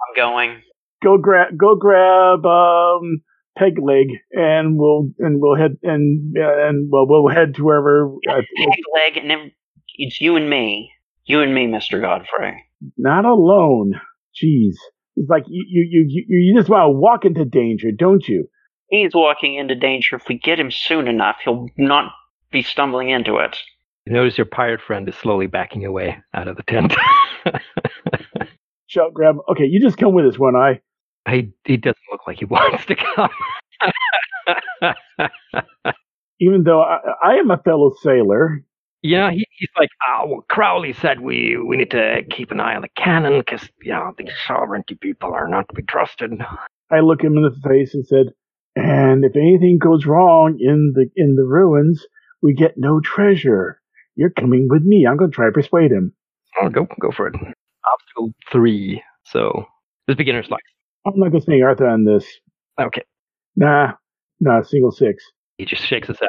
[0.00, 0.62] I'm going.
[1.02, 3.22] Go grab go grab um
[3.58, 8.14] peg leg and we'll and we'll head and uh, and well we'll head to wherever
[8.30, 9.52] uh, Peg leg, and then
[9.96, 10.92] it's you and me.
[11.24, 12.64] You and me, Mister Godfrey.
[12.96, 13.92] not alone.
[14.42, 14.74] Jeez,
[15.16, 18.48] it's like you you you you, you just want to walk into danger, don't you?
[18.92, 20.16] He's walking into danger.
[20.16, 22.12] If we get him soon enough, he'll not
[22.50, 23.56] be stumbling into it.
[24.04, 26.94] You notice your pirate friend is slowly backing away out of the tent.
[28.88, 29.36] Shout grab.
[29.48, 30.80] Okay, you just come with us, one eye.
[31.30, 33.30] he, he doesn't look like he wants to come.
[36.40, 38.62] Even though I, I am a fellow sailor,
[39.02, 42.74] Yeah, he, he's like, oh, well, Crowley said we, we need to keep an eye
[42.74, 46.32] on the cannon because, you know, these sovereignty people are not to be trusted.
[46.90, 48.26] I look him in the face and said,
[48.76, 52.06] "And if anything goes wrong in the in the ruins,
[52.42, 53.80] we get no treasure.
[54.16, 55.06] You're coming with me.
[55.06, 56.12] I'm going to try to persuade him.
[56.60, 57.34] Oh, go go for it.
[57.34, 59.02] Obstacle three.
[59.24, 59.66] So
[60.06, 60.60] this beginner's luck.
[61.06, 62.26] I'm not going to swing Artha on this.
[62.80, 63.02] okay,
[63.56, 63.92] Nah,
[64.40, 65.24] Not a single six.
[65.58, 66.28] He just shakes his head.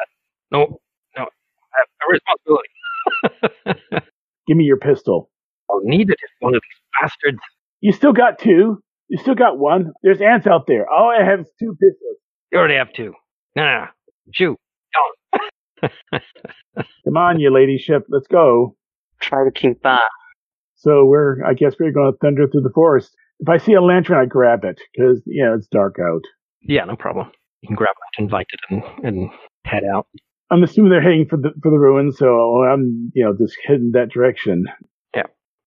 [0.50, 0.80] No,
[1.16, 3.90] no, I have a responsibility.
[4.46, 5.30] Give me your pistol.
[5.70, 7.38] I'll need it if one of these bastards.
[7.80, 8.82] You still got two.
[9.08, 9.92] You still got one.
[10.02, 10.88] There's ants out there.
[10.88, 12.16] All I have is two pistols.
[12.54, 13.12] You already have two.
[13.56, 13.86] No, no, no.
[14.32, 14.58] Shoot.
[17.04, 18.04] Come on, you ladyship.
[18.08, 18.76] Let's go.
[19.20, 19.98] Try to keep uh
[20.76, 23.12] So we're, I guess we're going to thunder through the forest.
[23.40, 26.22] If I see a lantern, I grab it because, you know, it's dark out.
[26.62, 27.32] Yeah, no problem.
[27.62, 29.30] You can grab it, and invite it, and, and
[29.64, 30.06] head out.
[30.52, 33.90] I'm assuming they're heading for the for the ruins, so I'm, you know, just heading
[33.94, 34.66] that direction.
[35.14, 35.24] Yeah,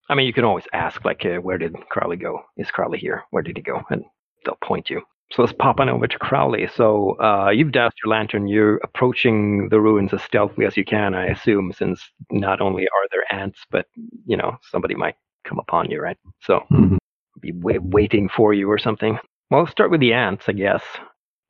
[0.10, 2.39] I mean, you can always ask, like, uh, where did Crowley go?
[2.56, 3.23] Is Crowley here?
[3.32, 3.82] Where did he go?
[3.89, 4.04] And
[4.45, 5.02] they'll point you.
[5.32, 6.68] So let's pop on over to Crowley.
[6.74, 8.48] So uh, you've doused your lantern.
[8.48, 13.08] You're approaching the ruins as stealthily as you can, I assume, since not only are
[13.12, 13.88] there ants, but
[14.26, 16.18] you know somebody might come upon you, right?
[16.42, 16.98] So Mhm.
[17.42, 19.20] be wa- waiting for you or something.
[19.52, 20.84] Well, let's start with the ants, I guess.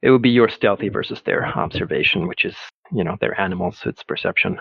[0.01, 2.55] It would be your stealthy versus their observation, which is,
[2.91, 4.59] you know, they're animals, so it's perception.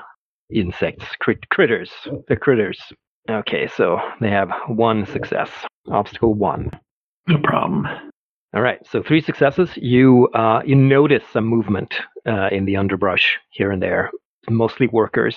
[0.51, 1.91] Insects, crit- critters,
[2.29, 2.81] they're critters.
[3.29, 5.51] Okay, so they have one success.
[5.91, 6.71] Obstacle one.
[7.29, 7.87] No problem.
[8.57, 9.69] All right, so three successes.
[9.77, 11.95] You uh, you notice some movement
[12.27, 14.11] uh, in the underbrush here and there,
[14.49, 15.37] mostly workers.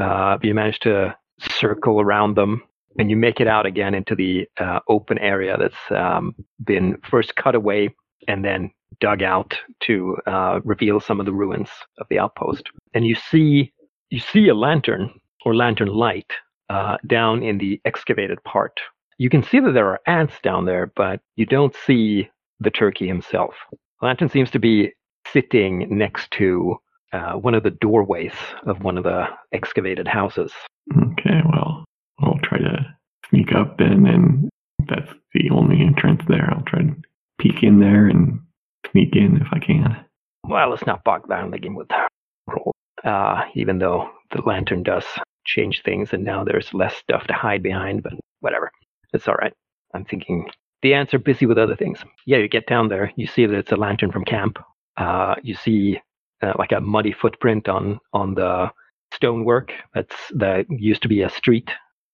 [0.00, 2.62] Uh, you manage to circle around them,
[2.98, 7.36] and you make it out again into the uh, open area that's um, been first
[7.36, 7.94] cut away
[8.28, 12.70] and then dug out to uh, reveal some of the ruins of the outpost.
[12.94, 13.74] And you see
[14.08, 15.10] you see a lantern
[15.44, 16.32] or lantern light
[16.70, 18.80] uh, down in the excavated part.
[19.18, 23.06] You can see that there are ants down there, but you don't see the turkey
[23.06, 23.54] himself.
[24.02, 24.92] Lantern seems to be
[25.32, 26.76] sitting next to
[27.12, 28.32] uh, one of the doorways
[28.66, 30.52] of one of the excavated houses.
[30.96, 31.84] Okay, well,
[32.20, 32.96] I'll try to
[33.30, 34.50] sneak up then, and
[34.88, 36.52] that's the only entrance there.
[36.52, 36.94] I'll try to
[37.38, 38.40] peek in there and
[38.90, 40.04] sneak in if I can.
[40.46, 41.88] Well, let's not bog down the game with
[42.46, 42.72] roll.
[43.02, 45.04] Uh, even though the lantern does
[45.46, 48.70] change things, and now there's less stuff to hide behind, but whatever.
[49.12, 49.52] It's all right.
[49.94, 50.48] I'm thinking
[50.84, 51.98] the ants are busy with other things.
[52.26, 54.58] Yeah, you get down there, you see that it's a lantern from camp.
[54.98, 55.98] Uh, you see
[56.42, 58.70] uh, like a muddy footprint on on the
[59.12, 61.70] stonework that's that used to be a street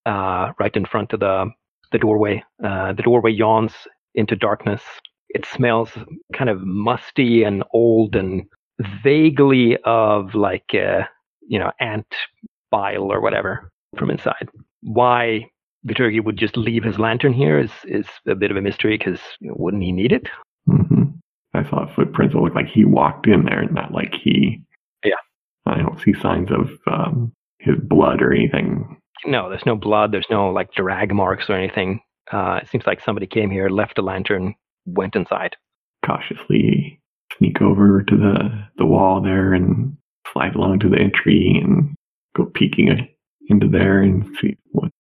[0.06, 1.50] uh, right in front of the
[1.90, 2.42] the doorway.
[2.64, 3.72] Uh, the doorway yawns
[4.14, 4.82] into darkness.
[5.30, 5.90] It smells
[6.32, 8.44] kind of musty and old and
[9.02, 11.02] vaguely of like uh,
[11.42, 12.06] you know ant
[12.70, 14.48] bile or whatever from inside.
[14.82, 15.50] Why
[15.84, 19.20] the would just leave his lantern here is is a bit of a mystery because
[19.42, 20.28] wouldn't he need it?
[20.66, 21.04] hmm
[21.52, 24.62] I thought footprints would look like he walked in there, and not like he.
[25.04, 25.14] Yeah.
[25.66, 28.98] I don't see signs of um, his blood or anything.
[29.24, 30.12] No, there's no blood.
[30.12, 32.00] There's no like drag marks or anything.
[32.32, 34.54] Uh, it seems like somebody came here, left a lantern,
[34.86, 35.56] went inside.
[36.06, 37.00] Cautiously
[37.36, 39.96] sneak over to the the wall there and
[40.32, 41.94] slide along to the entry and
[42.36, 43.08] go peeking
[43.48, 44.90] into there and see what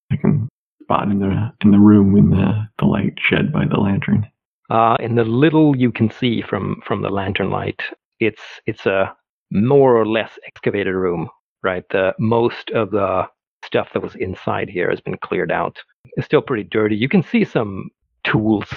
[0.90, 4.26] spot in the in the room in the the light shed by the lantern.
[4.70, 7.80] Uh, in the little you can see from from the lantern light,
[8.18, 9.14] it's it's a
[9.52, 11.28] more or less excavated room,
[11.62, 11.84] right?
[11.90, 13.26] The most of the
[13.64, 15.78] stuff that was inside here has been cleared out.
[16.16, 16.96] It's still pretty dirty.
[16.96, 17.90] You can see some
[18.24, 18.68] tools,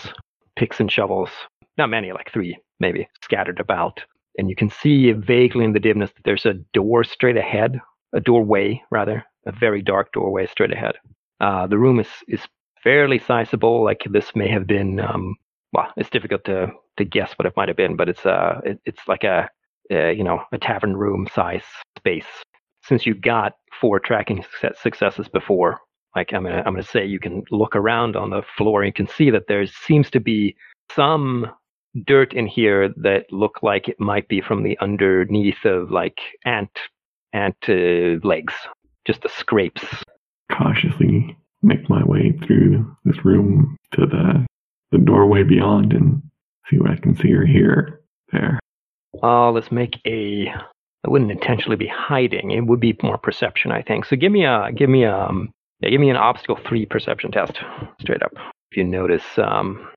[0.56, 1.30] picks and shovels,
[1.78, 4.04] not many, like three maybe, scattered about.
[4.38, 7.80] And you can see vaguely in the dimness that there's a door straight ahead,
[8.14, 10.96] a doorway rather, a very dark doorway straight ahead.
[11.44, 12.42] Uh, the room is is
[12.84, 13.84] fairly sizable.
[13.84, 15.36] Like this may have been um,
[15.74, 18.80] well, it's difficult to to guess what it might have been, but it's uh it,
[18.86, 19.50] it's like a
[19.92, 21.66] uh, you know a tavern room size
[21.98, 22.32] space.
[22.88, 25.80] Since you got four tracking success, successes before,
[26.16, 28.94] like I'm gonna I'm gonna say you can look around on the floor and you
[28.94, 30.56] can see that there seems to be
[30.96, 31.48] some
[32.06, 36.80] dirt in here that look like it might be from the underneath of like ant
[37.34, 38.54] ant uh, legs,
[39.06, 39.84] just the scrapes.
[40.58, 44.46] Cautiously make my way through this room to the
[44.92, 46.22] the doorway beyond and
[46.70, 48.60] see what I can see or hear there.
[49.22, 50.48] Uh, let's make a.
[51.06, 52.52] I wouldn't intentionally be hiding.
[52.52, 54.06] It would be more perception, I think.
[54.06, 55.52] So give me a give me a um,
[55.82, 57.54] yeah, give me an obstacle three perception test,
[58.00, 58.32] straight up.
[58.72, 59.90] If you notice, um,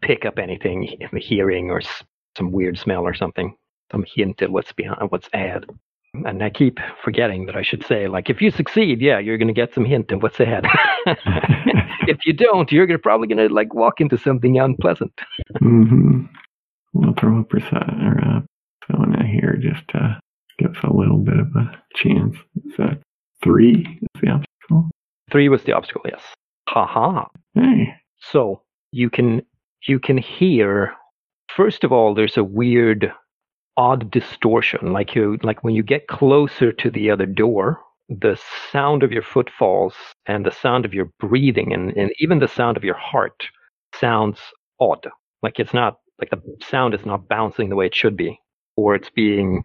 [0.00, 1.82] pick up anything hearing or
[2.36, 3.56] some weird smell or something,
[3.92, 5.66] some hint at what's behind, what's ahead.
[6.26, 9.48] And I keep forgetting that I should say, like, if you succeed, yeah, you're going
[9.48, 10.64] to get some hint of what's ahead.
[12.06, 15.12] if you don't, you're gonna, probably going to like walk into something unpleasant.
[15.60, 16.26] mm-hmm.
[16.92, 18.46] We'll throw a percent or a
[18.80, 20.20] persona here just to
[20.58, 22.36] give us a little bit of a chance.
[22.64, 22.96] It's a
[23.42, 23.98] three.
[24.14, 24.90] Is the obstacle.
[25.30, 26.22] Three was the obstacle, yes.
[26.68, 27.26] Ha ha.
[27.54, 27.94] Hey.
[28.20, 28.62] So
[28.92, 29.42] you can
[29.86, 30.94] you can hear
[31.54, 33.12] first of all there's a weird
[33.76, 38.38] odd distortion, like you like when you get closer to the other door, the
[38.70, 39.94] sound of your footfalls
[40.26, 43.44] and the sound of your breathing and, and even the sound of your heart
[43.94, 44.38] sounds
[44.80, 45.06] odd.
[45.42, 48.38] Like it's not like the sound is not bouncing the way it should be,
[48.76, 49.64] or it's being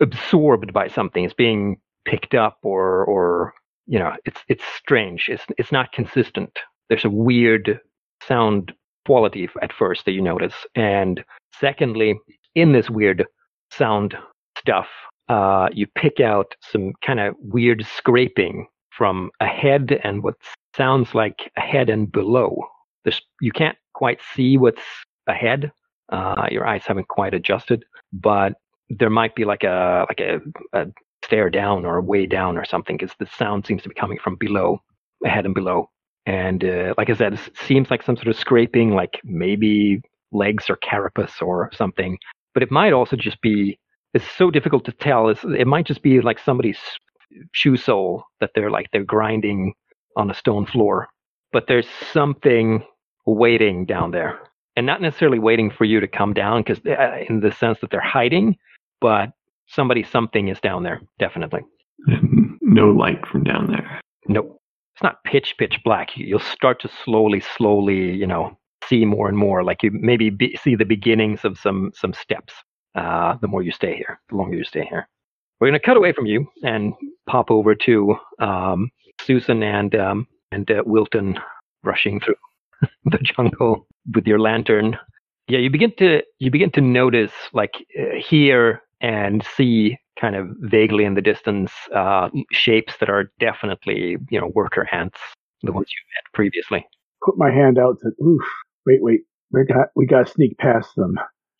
[0.00, 1.24] absorbed by something.
[1.24, 3.54] It's being picked up or or
[3.86, 5.28] you know, it's it's strange.
[5.28, 6.56] It's it's not consistent.
[6.88, 7.80] There's a weird
[8.22, 8.72] sound
[9.06, 10.54] quality at first that you notice.
[10.74, 11.24] And
[11.58, 12.14] secondly,
[12.54, 13.24] in this weird
[13.70, 14.16] sound
[14.58, 14.88] stuff,
[15.28, 20.34] uh, you pick out some kind of weird scraping from ahead and what
[20.76, 22.58] sounds like ahead and below.
[23.04, 24.82] There's, you can't quite see what's
[25.26, 25.70] ahead.
[26.10, 28.54] Uh, your eyes haven't quite adjusted, but
[28.88, 30.40] there might be like a like a,
[30.72, 30.86] a
[31.24, 34.18] stare down or a way down or something because the sound seems to be coming
[34.22, 34.80] from below,
[35.24, 35.90] ahead and below.
[36.24, 40.00] And uh, like I said, it seems like some sort of scraping, like maybe
[40.32, 42.18] legs or carapace or something.
[42.58, 43.78] But it might also just be,
[44.14, 45.28] it's so difficult to tell.
[45.28, 46.80] It's, it might just be like somebody's
[47.52, 49.74] shoe sole that they're like, they're grinding
[50.16, 51.06] on a stone floor.
[51.52, 52.82] But there's something
[53.26, 54.40] waiting down there.
[54.74, 57.90] And not necessarily waiting for you to come down, because uh, in the sense that
[57.92, 58.56] they're hiding,
[59.00, 59.28] but
[59.68, 61.60] somebody, something is down there, definitely.
[62.08, 64.00] And no light from down there.
[64.26, 64.58] Nope
[64.98, 66.16] it's not pitch pitch black.
[66.16, 69.62] You'll start to slowly, slowly, you know, see more and more.
[69.62, 72.54] Like you maybe be, see the beginnings of some some steps.
[72.94, 75.08] Uh, the more you stay here, the longer you stay here.
[75.60, 76.94] We're going to cut away from you and
[77.28, 81.38] pop over to um, Susan and um, and uh, Wilton
[81.84, 82.36] rushing through
[83.04, 84.96] the jungle with your lantern.
[85.48, 90.48] Yeah, you begin to you begin to notice like uh, here and see kind of
[90.60, 95.18] vaguely in the distance uh, shapes that are definitely you know worker ants,
[95.62, 96.86] the ones you met previously.
[97.24, 97.96] Put my hand out.
[98.00, 98.44] To, oof.
[98.86, 99.20] Wait, wait.
[99.50, 101.14] We got we got to sneak past them.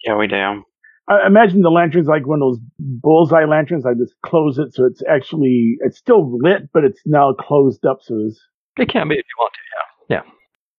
[0.04, 0.62] Yeah, we do.
[1.08, 3.86] I imagine the lantern's like one of those bullseye lanterns.
[3.86, 7.98] I just close it so it's actually it's still lit, but it's now closed up.
[8.02, 8.38] So it's
[8.76, 10.14] it can be if you want to.
[10.14, 10.30] Yeah, yeah.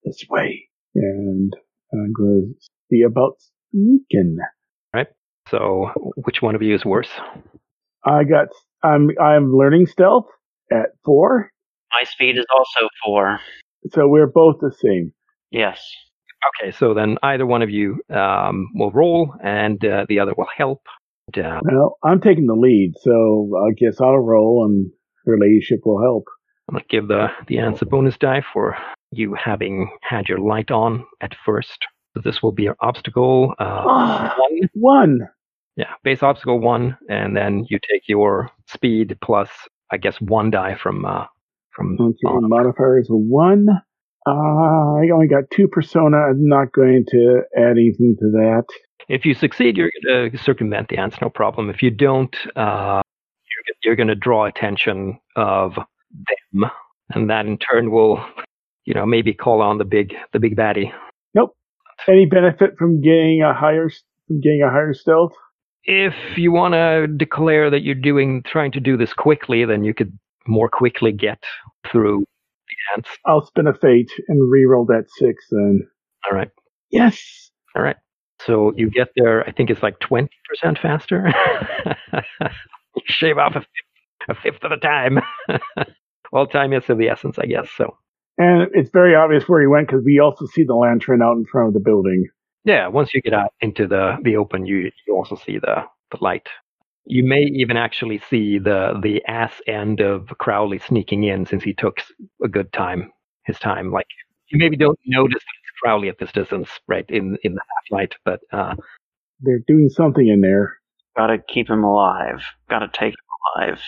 [0.03, 1.51] This way, and
[1.93, 3.37] I'm going to see about
[3.71, 4.37] sneaking.
[4.93, 5.07] Right.
[5.49, 7.09] So, which one of you is worse?
[8.05, 8.49] I got
[8.83, 10.27] I'm I'm learning stealth
[10.71, 11.51] at four.
[11.91, 13.39] My speed is also four.
[13.91, 15.11] So we're both the same.
[15.51, 15.81] Yes.
[16.61, 20.47] Okay, so then either one of you um, will roll, and uh, the other will
[20.55, 20.81] help.
[21.37, 24.89] Uh, well, I'm taking the lead, so I guess I'll roll, and
[25.25, 26.25] relationship will help.
[26.67, 28.77] I'm gonna give the the answer bonus die for
[29.11, 31.85] you having had your light on at first.
[32.13, 33.53] So this will be your obstacle.
[33.59, 34.69] Uh, one.
[34.73, 35.19] One.
[35.75, 39.49] Yeah, base obstacle one, and then you take your speed plus,
[39.91, 41.25] I guess, one die from uh,
[41.71, 41.97] from.
[41.99, 43.67] Okay, modifier is one.
[44.27, 46.17] Uh, I only got two persona.
[46.17, 48.65] I'm not going to add anything to that.
[49.07, 51.69] If you succeed, you're going to circumvent the ants, no problem.
[51.69, 55.75] If you don't, uh, you're, you're going to draw attention of
[56.53, 56.69] them,
[57.09, 58.23] and that in turn will,
[58.85, 60.91] you know, maybe call on the big the big baddie.
[61.33, 61.55] Nope.
[62.07, 63.89] Any benefit from getting a higher
[64.27, 65.33] from getting a higher stealth?
[65.85, 69.93] if you want to declare that you're doing trying to do this quickly, then you
[69.93, 70.17] could
[70.47, 71.43] more quickly get
[71.91, 72.25] through
[73.25, 75.81] I'll spin a fate and re-roll that six then.
[76.29, 76.49] All right.
[76.91, 77.51] Yes.
[77.75, 77.97] All right.
[78.45, 79.47] So you get there.
[79.47, 81.27] I think it's like twenty percent faster.
[83.05, 85.19] shave off a fifth, a fifth of the time.
[86.31, 87.69] well, time is of the essence, I guess.
[87.75, 87.97] So.
[88.37, 91.45] And it's very obvious where he went because we also see the lantern out in
[91.45, 92.25] front of the building.
[92.63, 96.17] Yeah, once you get out into the, the open, you, you also see the, the
[96.21, 96.47] light.
[97.09, 101.73] You may even actually see the the ass end of Crowley sneaking in since he
[101.73, 102.01] took
[102.43, 103.11] a good time,
[103.45, 103.91] his time.
[103.91, 104.07] Like
[104.47, 107.91] you maybe don't notice that it's Crowley at this distance, right in in the half
[107.91, 108.75] light, but uh,
[109.41, 110.77] they're doing something in there.
[111.17, 112.43] Gotta keep him alive.
[112.69, 113.81] Gotta take him alive.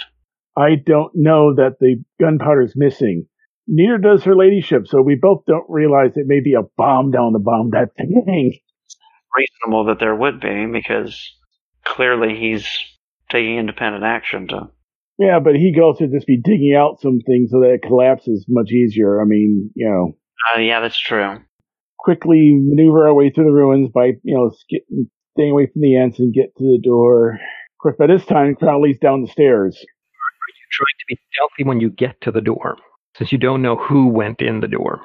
[0.57, 3.27] I don't know that the gunpowder's missing.
[3.67, 7.33] Neither does her ladyship, so we both don't realize it may be a bomb down
[7.33, 8.59] the bomb that thing
[9.35, 11.33] reasonable that there would be because
[11.85, 12.67] clearly he's
[13.31, 14.69] taking independent action to.
[15.17, 18.45] Yeah, but he goes to just be digging out some things so that it collapses
[18.49, 19.21] much easier.
[19.21, 20.17] I mean, you know.
[20.55, 21.37] Uh, yeah, that's true.
[21.99, 24.51] Quickly maneuver our way through the ruins by, you know,
[25.35, 27.33] staying away from the ants and get to the door.
[27.33, 29.75] Of course, by this time, Crowley's down the stairs.
[29.77, 32.77] Are you trying to be stealthy when you get to the door,
[33.17, 35.01] since you don't know who went in the door?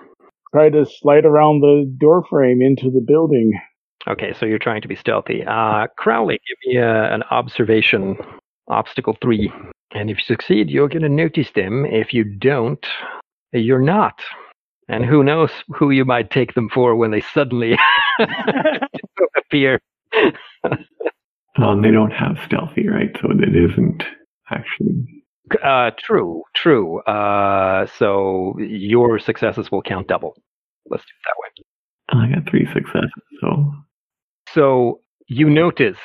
[0.55, 3.53] Try to slide around the door frame into the building.
[4.09, 5.44] Okay, so you're trying to be stealthy.
[5.44, 8.16] Uh, Crowley, give me a, an observation
[8.68, 9.52] obstacle three.
[9.92, 11.84] And if you succeed, you're going to notice them.
[11.86, 12.84] If you don't,
[13.52, 14.20] you're not.
[14.88, 17.76] And who knows who you might take them for when they suddenly
[19.36, 19.80] appear.
[21.59, 23.11] Um, they don't have stealthy, right?
[23.20, 24.02] So it isn't
[24.50, 25.24] actually.
[25.64, 27.00] Uh, true, true.
[27.04, 30.36] Uh, so your successes will count double.
[30.90, 32.30] Let's do it that way.
[32.30, 33.72] I got three successes, so
[34.57, 35.98] So you notice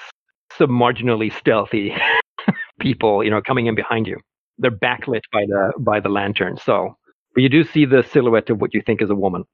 [0.57, 1.95] some marginally stealthy
[2.81, 4.17] people, you know, coming in behind you.
[4.57, 6.57] They're backlit by the by the lantern.
[6.57, 6.97] So
[7.33, 9.45] but you do see the silhouette of what you think is a woman.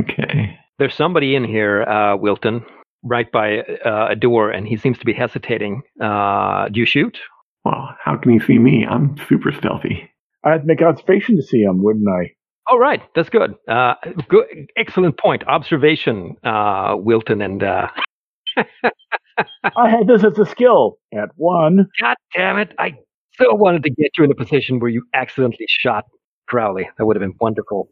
[0.00, 0.56] okay.
[0.78, 2.64] There's somebody in here, uh, Wilton,
[3.02, 5.82] right by uh, a door, and he seems to be hesitating.
[6.00, 7.18] Uh, do you shoot?
[7.64, 8.86] Well, how can he see me?
[8.88, 10.08] I'm super stealthy.
[10.44, 12.30] I'd make observation to see him, wouldn't I?
[12.68, 13.54] All right, that's good.
[13.66, 13.94] Uh,
[14.28, 15.42] good, excellent point.
[15.48, 17.88] Observation, uh, Wilton, and uh,
[18.56, 21.88] I had this as a skill at one.
[22.00, 22.94] God damn it, I
[23.34, 26.04] so wanted to get you in a position where you accidentally shot
[26.48, 26.88] Crowley.
[26.96, 27.90] That would have been wonderful.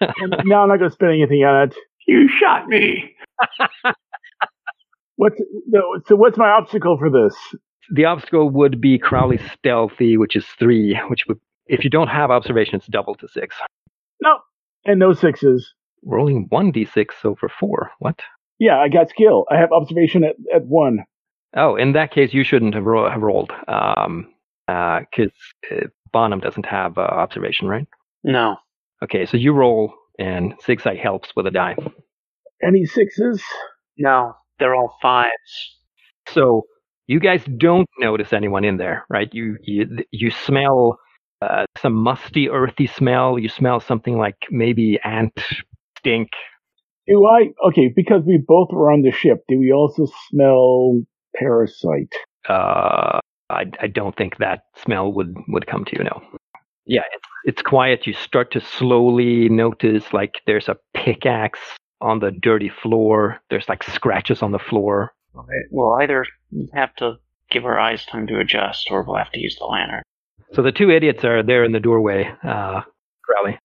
[0.00, 1.74] And now I'm not going to spend anything on it.
[2.06, 3.14] You shot me.
[5.16, 6.16] What's no, so?
[6.16, 7.34] What's my obstacle for this?
[7.90, 12.30] the obstacle would be Crowley stealthy, which is three, which would, if you don't have
[12.30, 13.56] observation, it's double to six.
[14.20, 14.38] No,
[14.84, 15.72] and no sixes.
[16.04, 17.90] Rolling 1d6 over 4.
[17.98, 18.20] What?
[18.58, 19.44] Yeah, I got skill.
[19.50, 21.04] I have observation at, at one.
[21.56, 23.52] Oh, in that case, you shouldn't have, ro- have rolled.
[23.68, 24.32] Um,
[24.66, 25.30] because
[25.70, 27.86] uh, Bonham doesn't have uh, observation, right?
[28.24, 28.56] No.
[29.02, 31.76] Okay, so you roll, and Zigzag helps with a die.
[32.62, 33.42] Any sixes?
[33.98, 34.32] No.
[34.58, 35.76] They're all fives.
[36.30, 36.62] So
[37.06, 39.28] you guys don't notice anyone in there, right?
[39.32, 40.98] You you you smell
[41.42, 43.38] uh, some musty, earthy smell.
[43.38, 45.38] You smell something like maybe ant
[45.98, 46.30] stink.
[47.06, 47.52] Do I?
[47.68, 49.44] Okay, because we both were on the ship.
[49.48, 51.02] Do we also smell
[51.36, 52.12] parasite?
[52.48, 56.04] Uh, I I don't think that smell would would come to you.
[56.04, 56.22] No.
[56.84, 58.06] Yeah, it's it's quiet.
[58.06, 61.60] You start to slowly notice like there's a pickaxe
[62.00, 63.38] on the dirty floor.
[63.50, 65.12] There's like scratches on the floor.
[65.70, 66.24] We'll either
[66.74, 67.16] have to
[67.50, 70.02] give our eyes time to adjust or we'll have to use the lantern.
[70.52, 72.24] So the two idiots are there in the doorway.
[72.42, 72.80] Uh,
[73.22, 73.58] Crowley.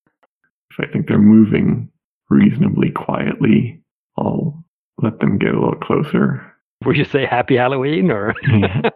[0.70, 1.90] If I think they're moving
[2.32, 3.82] reasonably quietly,
[4.18, 4.64] I'll
[5.02, 6.44] let them get a little closer.
[6.84, 8.34] Would you say Happy Halloween or?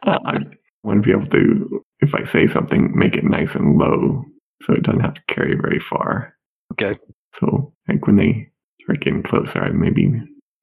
[0.05, 0.39] I
[0.83, 4.25] want to be able to, if I say something, make it nice and low
[4.63, 6.35] so it doesn't have to carry very far.
[6.73, 6.99] Okay.
[7.39, 8.49] So, like when they
[8.83, 10.11] start getting closer, I maybe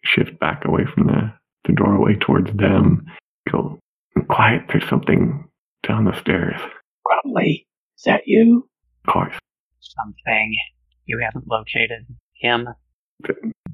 [0.03, 1.33] shift back away from the,
[1.65, 3.05] the doorway towards them.
[3.51, 3.79] Go,
[4.29, 5.47] quiet, there's something
[5.87, 6.59] down the stairs.
[7.05, 7.67] Crowley,
[7.97, 8.67] is that you?
[9.05, 9.35] Of course.
[9.79, 10.55] Something.
[11.05, 12.07] You haven't located
[12.43, 12.67] him.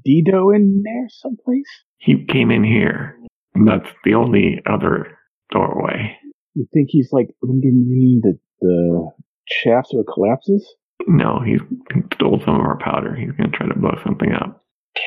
[0.04, 1.68] Dido in there someplace?
[1.98, 3.16] He came in here.
[3.54, 5.18] And that's the only other
[5.52, 6.16] doorway.
[6.54, 9.10] You think he's like underneath the, the
[9.46, 10.66] shaft so it collapses?
[11.06, 11.60] No, he's,
[11.92, 13.14] he stole some of our powder.
[13.14, 14.64] He's going to try to blow something up.
[14.94, 15.02] Yeah,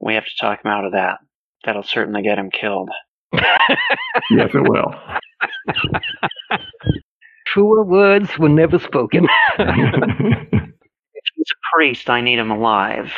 [0.00, 1.18] we have to talk him out of that.
[1.64, 2.90] That'll certainly get him killed.
[4.30, 4.94] Yes, it will.
[7.46, 9.26] Truer words were never spoken.
[11.24, 13.12] If he's a priest, I need him alive.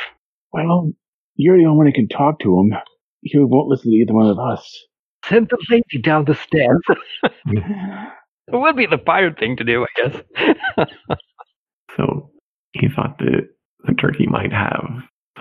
[0.53, 0.93] Well,
[1.37, 2.75] you're the only one who can talk to him.
[3.23, 4.87] He won't listen to either one of us.
[5.27, 6.81] Send the lady down the stairs.
[7.47, 8.13] it
[8.53, 10.89] would be the pirate thing to do, I guess.
[11.97, 12.31] so
[12.73, 13.49] he thought that
[13.85, 14.85] the turkey might have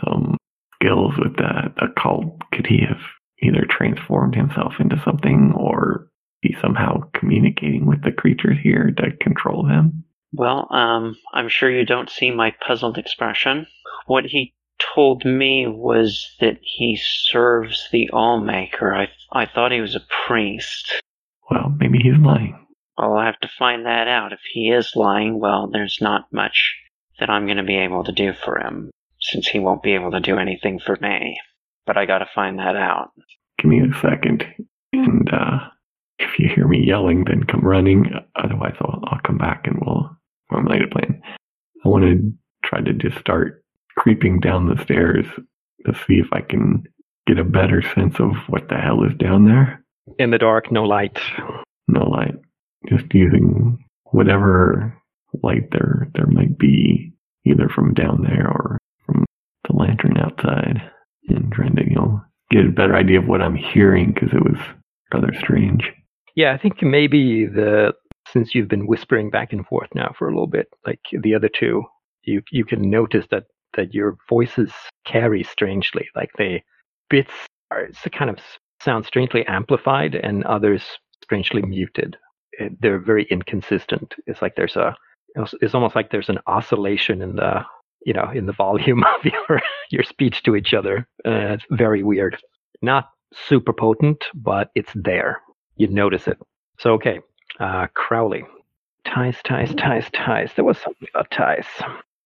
[0.06, 0.38] some
[0.76, 2.42] skills with that the cult.
[2.54, 3.02] Could he have
[3.42, 6.08] either transformed himself into something or
[6.42, 10.04] be somehow communicating with the creatures here to control them?
[10.34, 13.68] Well, um, I'm sure you don't see my puzzled expression.
[14.08, 14.54] What he
[14.96, 18.96] told me was that he serves the Allmaker.
[18.96, 21.02] I I thought he was a priest.
[21.50, 22.66] Well, maybe he's lying.
[22.98, 24.34] I'll have to find that out.
[24.34, 26.76] If he is lying, well, there's not much
[27.20, 30.12] that I'm going to be able to do for him, since he won't be able
[30.12, 31.40] to do anything for me.
[31.86, 33.12] But I gotta find that out.
[33.58, 34.46] Give me a second.
[34.94, 35.60] And uh,
[36.20, 38.12] if you hear me yelling, then come running.
[38.36, 40.11] Otherwise, I'll, I'll come back and we'll
[40.68, 41.22] a plan.
[41.86, 42.34] I want to
[42.64, 43.64] try to just start
[43.98, 45.26] creeping down the stairs
[45.86, 46.84] to see if I can
[47.28, 49.84] get a better sense of what the hell is down there.
[50.20, 51.20] In the dark, no light.
[51.88, 52.36] No light.
[52.90, 54.98] Just using whatever
[55.44, 57.14] light there there might be,
[57.46, 59.26] either from down there or from
[59.68, 60.82] the lantern outside,
[61.30, 64.44] and trying to you know get a better idea of what I'm hearing because it
[64.44, 64.60] was
[65.14, 65.92] rather strange.
[66.36, 67.94] Yeah, I think maybe the
[68.32, 71.50] since you've been whispering back and forth now for a little bit, like the other
[71.50, 71.84] two,
[72.24, 74.72] you you can notice that that your voices
[75.06, 76.64] carry strangely, like they
[77.10, 77.32] bits
[77.72, 78.38] are kind of
[78.82, 80.84] sound strangely amplified and others
[81.24, 82.18] strangely muted.
[82.80, 84.14] They're very inconsistent.
[84.28, 84.96] It's like there's a
[85.62, 87.62] it's almost like there's an oscillation in the
[88.06, 89.62] you know in the volume of your
[89.92, 91.08] your speech to each other.
[91.26, 92.38] Uh, it's very weird.
[92.82, 95.42] Not super potent, but it's there.
[95.78, 96.38] you notice it.
[96.80, 97.20] So okay,
[97.60, 98.44] uh, Crowley,
[99.06, 100.52] ties, ties, ties, ties.
[100.56, 101.66] There was something about ties.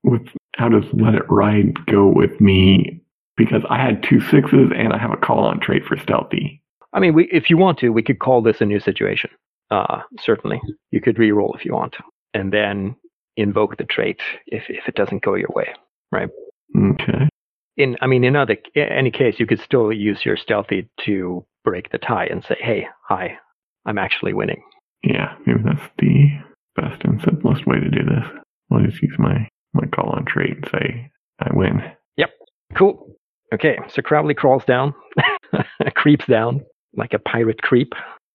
[0.04, 3.02] With how does Let It Ride go with me?
[3.38, 6.62] Because I had two sixes and I have a call on trait for stealthy.
[6.94, 9.30] I mean, we, if you want to, we could call this a new situation.
[9.72, 10.62] Uh, certainly,
[10.92, 11.96] you could re-roll if you want,
[12.34, 12.96] and then
[13.36, 15.74] invoke the trait if if it doesn't go your way,
[16.12, 16.30] right?
[16.78, 17.28] Okay.
[17.78, 21.92] In I mean, in other any case, you could still use your stealthy to break
[21.92, 23.38] the tie and say, "Hey, hi,
[23.86, 24.64] I'm actually winning."
[25.06, 26.30] Yeah, maybe that's the
[26.76, 28.26] best and simplest way to do this.
[28.72, 31.82] I'll just use my, my call on trait and say, I win.
[32.18, 32.32] Yep.
[32.76, 33.16] Cool.
[33.54, 34.94] Okay, so Crowley crawls down,
[35.96, 36.62] creeps down
[36.98, 37.94] like a pirate creep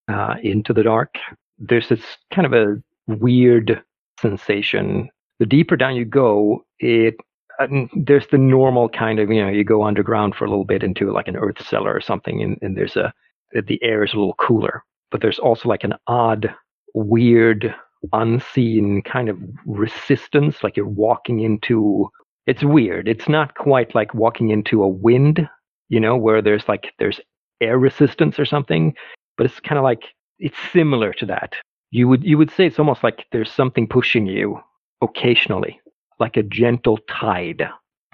[0.08, 1.14] uh, into the dark.
[1.58, 2.02] There's this
[2.32, 2.76] kind of a
[3.08, 3.82] weird
[4.20, 5.08] sensation.
[5.40, 7.16] The deeper down you go, it
[7.58, 10.82] uh, there's the normal kind of you know you go underground for a little bit
[10.82, 13.12] into like an earth cellar or something, and, and there's a
[13.52, 14.84] the air is a little cooler.
[15.11, 16.54] But there's also like an odd,
[16.94, 17.74] weird,
[18.12, 22.08] unseen kind of resistance, like you're walking into
[22.46, 23.06] it's weird.
[23.06, 25.48] It's not quite like walking into a wind,
[25.88, 27.20] you know, where there's like there's
[27.61, 28.94] air resistance or something,
[29.36, 30.02] but it's kind of like
[30.38, 31.54] it's similar to that.
[31.90, 34.58] You would you would say it's almost like there's something pushing you
[35.02, 35.80] occasionally,
[36.18, 37.68] like a gentle tide,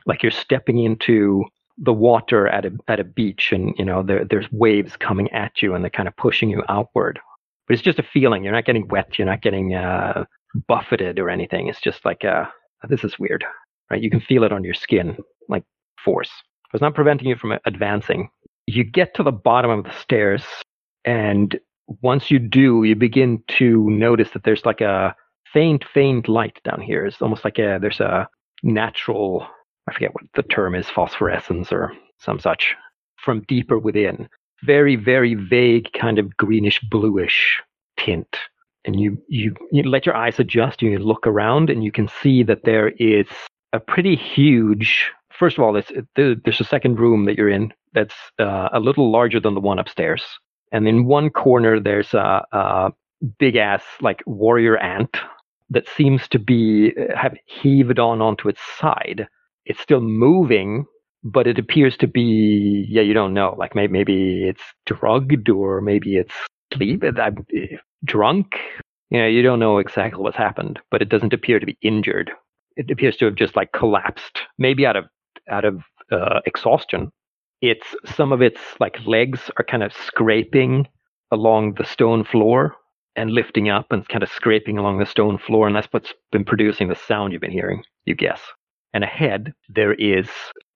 [0.06, 1.44] like you're stepping into
[1.78, 5.62] the water at a at a beach, and you know there there's waves coming at
[5.62, 7.20] you, and they're kind of pushing you outward.
[7.66, 8.44] But it's just a feeling.
[8.44, 9.18] You're not getting wet.
[9.18, 10.24] You're not getting uh,
[10.68, 11.68] buffeted or anything.
[11.68, 12.44] It's just like uh,
[12.88, 13.44] this is weird
[13.90, 14.02] right?
[14.02, 15.16] You can feel it on your skin,
[15.48, 15.64] like
[16.04, 16.30] force.
[16.72, 18.28] It's not preventing you from advancing.
[18.66, 20.44] You get to the bottom of the stairs,
[21.04, 21.58] and
[22.02, 25.14] once you do, you begin to notice that there's like a
[25.52, 27.06] faint, faint light down here.
[27.06, 28.28] It's almost like a there's a
[28.62, 29.46] natural,
[29.88, 32.74] I forget what the term is, phosphorescence or some such,
[33.16, 34.28] from deeper within.
[34.64, 37.60] Very, very vague, kind of greenish bluish
[37.98, 38.36] tint.
[38.84, 42.42] And you, you, you let your eyes adjust you look around and you can see
[42.44, 43.26] that there is
[43.72, 45.10] a pretty huge.
[45.32, 49.10] First of all, there's, there's a second room that you're in that's uh, a little
[49.10, 50.22] larger than the one upstairs,
[50.72, 52.92] and in one corner there's a, a
[53.38, 55.16] big ass like warrior ant
[55.70, 59.26] that seems to be have heaved on onto its side.
[59.66, 60.86] It's still moving,
[61.24, 65.80] but it appears to be yeah you don't know like maybe maybe it's drugged or
[65.80, 66.34] maybe it's
[66.72, 67.02] sleep
[68.04, 68.54] drunk.
[69.10, 72.30] You know you don't know exactly what's happened, but it doesn't appear to be injured
[72.76, 75.06] it appears to have just like collapsed, maybe out of
[75.50, 77.10] out of uh, exhaustion.
[77.62, 80.86] It's some of its like legs are kind of scraping
[81.32, 82.76] along the stone floor
[83.16, 86.44] and lifting up and kind of scraping along the stone floor, and that's what's been
[86.44, 87.82] producing the sound you've been hearing.
[88.04, 88.40] You guess.
[88.94, 90.28] And ahead there is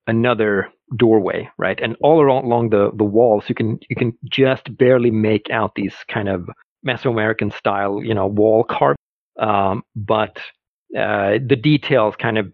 [0.07, 1.79] another doorway, right?
[1.81, 5.75] And all around, along the the walls, you can you can just barely make out
[5.75, 6.49] these kind of
[6.87, 8.97] Mesoamerican style, you know, wall carving.
[9.39, 10.39] Um, but
[10.99, 12.53] uh, the details kind of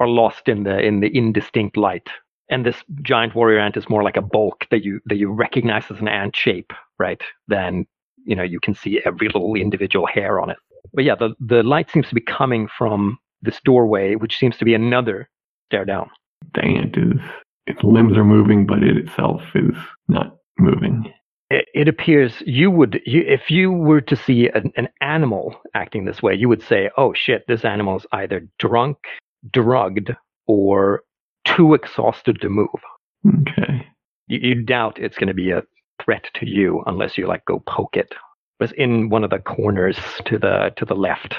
[0.00, 2.08] are lost in the in the indistinct light.
[2.48, 5.84] And this giant warrior ant is more like a bulk that you that you recognize
[5.90, 7.20] as an ant shape, right?
[7.48, 7.86] Than
[8.24, 10.58] you know you can see every little individual hair on it.
[10.92, 14.64] But yeah, the the light seems to be coming from this doorway, which seems to
[14.64, 15.28] be another
[15.68, 16.10] stair down.
[16.54, 17.20] Dang it is
[17.66, 19.76] its limbs are moving, but it itself is
[20.08, 21.12] not moving.
[21.48, 26.20] It, appears you would you, if you were to see an, an, animal acting this
[26.20, 28.96] way you would say oh shit this animal is either drunk
[29.52, 30.10] drugged
[30.48, 31.02] or
[31.44, 32.66] too exhausted to move.
[33.24, 33.86] Okay.
[34.26, 35.62] You, you doubt it's going to be a
[36.02, 38.12] threat to you unless you like go poke it
[38.58, 41.36] was in one of the corners to the to the left.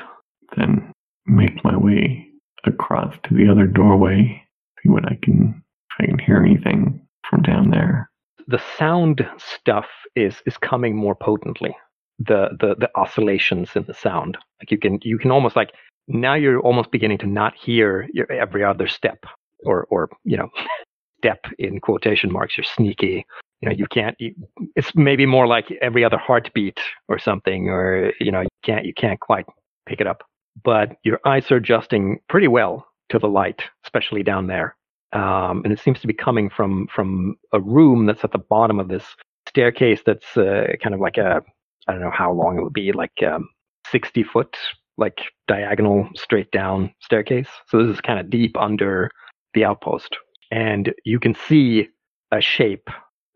[0.56, 0.94] Then
[1.28, 2.28] make my way
[2.66, 4.42] across to the other doorway
[4.82, 7.00] see what i can if i can hear anything
[7.30, 8.10] from down there
[8.48, 11.76] the sound stuff is is coming more potently.
[12.20, 15.72] The the the oscillations in the sound, like you can you can almost like
[16.08, 19.20] now you're almost beginning to not hear your every other step
[19.66, 20.50] or or you know
[21.20, 22.58] step in quotation marks.
[22.58, 23.26] You're sneaky.
[23.62, 24.16] You know you can't.
[24.20, 24.34] You,
[24.76, 28.94] it's maybe more like every other heartbeat or something, or you know you can't you
[28.94, 29.46] can't quite
[29.86, 30.24] pick it up.
[30.64, 34.76] But your eyes are adjusting pretty well to the light, especially down there.
[35.14, 38.80] Um, and it seems to be coming from from a room that's at the bottom
[38.80, 39.06] of this
[39.48, 41.42] staircase that's uh, kind of like a
[41.88, 43.48] I don't know how long it would be like um,
[43.90, 44.58] 60 foot
[44.98, 47.48] like diagonal straight down staircase.
[47.68, 49.12] So this is kind of deep under
[49.54, 50.18] the outpost,
[50.52, 51.88] and you can see
[52.32, 52.90] a shape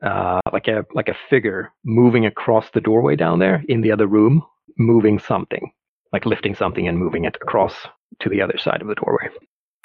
[0.04, 4.08] uh, like a like a figure moving across the doorway down there in the other
[4.08, 4.44] room,
[4.78, 5.72] moving something
[6.14, 7.74] like lifting something and moving it across
[8.20, 9.30] to the other side of the doorway.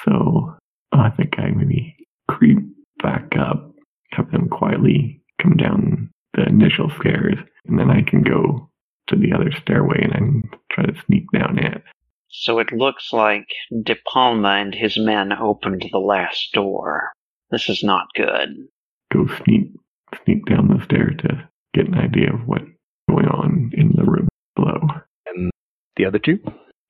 [0.04, 0.54] So
[0.92, 1.96] I think I maybe
[2.28, 2.58] creep
[3.02, 3.72] back up,
[4.12, 8.70] have them quietly come down the initial stairs, and then I can go
[9.08, 11.82] to the other stairway and then try to sneak down it.
[12.28, 13.46] So it looks like
[13.82, 17.12] De Palma and his men opened the last door.
[17.50, 18.48] This is not good.
[19.12, 19.72] Go sneak
[20.24, 22.64] sneak down the stair to get an idea of what's
[23.08, 24.80] going on in the room below.
[25.97, 26.38] And the other two?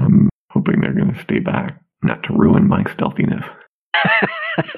[0.01, 3.45] I'm hoping they're going to stay back, not to ruin my stealthiness.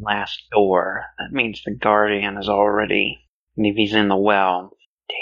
[0.00, 1.04] Last door.
[1.18, 3.18] That means the Guardian is already.
[3.56, 4.76] Maybe he's in the well.
[5.08, 5.16] Damn.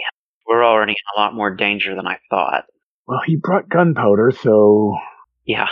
[0.47, 2.65] We're already in a lot more danger than I thought.
[3.07, 4.95] Well, he brought gunpowder, so
[5.45, 5.69] Yeah,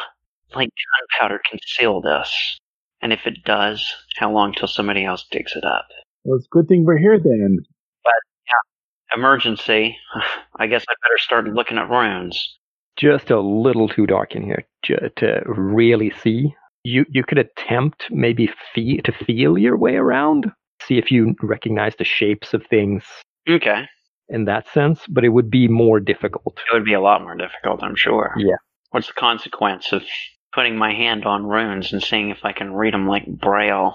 [0.55, 0.70] like
[1.18, 2.59] gunpowder can seal this.
[3.01, 3.86] And if it does,
[4.16, 5.86] how long till somebody else digs it up?
[6.24, 7.59] well, it's a good thing we're here then.
[9.14, 9.96] Emergency.
[10.56, 12.56] I guess I better start looking at runes.
[12.96, 16.54] Just a little too dark in here to, to really see.
[16.84, 20.50] You you could attempt maybe fe- to feel your way around,
[20.82, 23.04] see if you recognize the shapes of things
[23.48, 23.84] Okay.
[24.28, 26.59] in that sense, but it would be more difficult.
[26.70, 28.32] It would be a lot more difficult, I'm sure.
[28.36, 28.56] Yeah.
[28.90, 30.02] What's the consequence of
[30.54, 33.94] putting my hand on runes and seeing if I can read them like Braille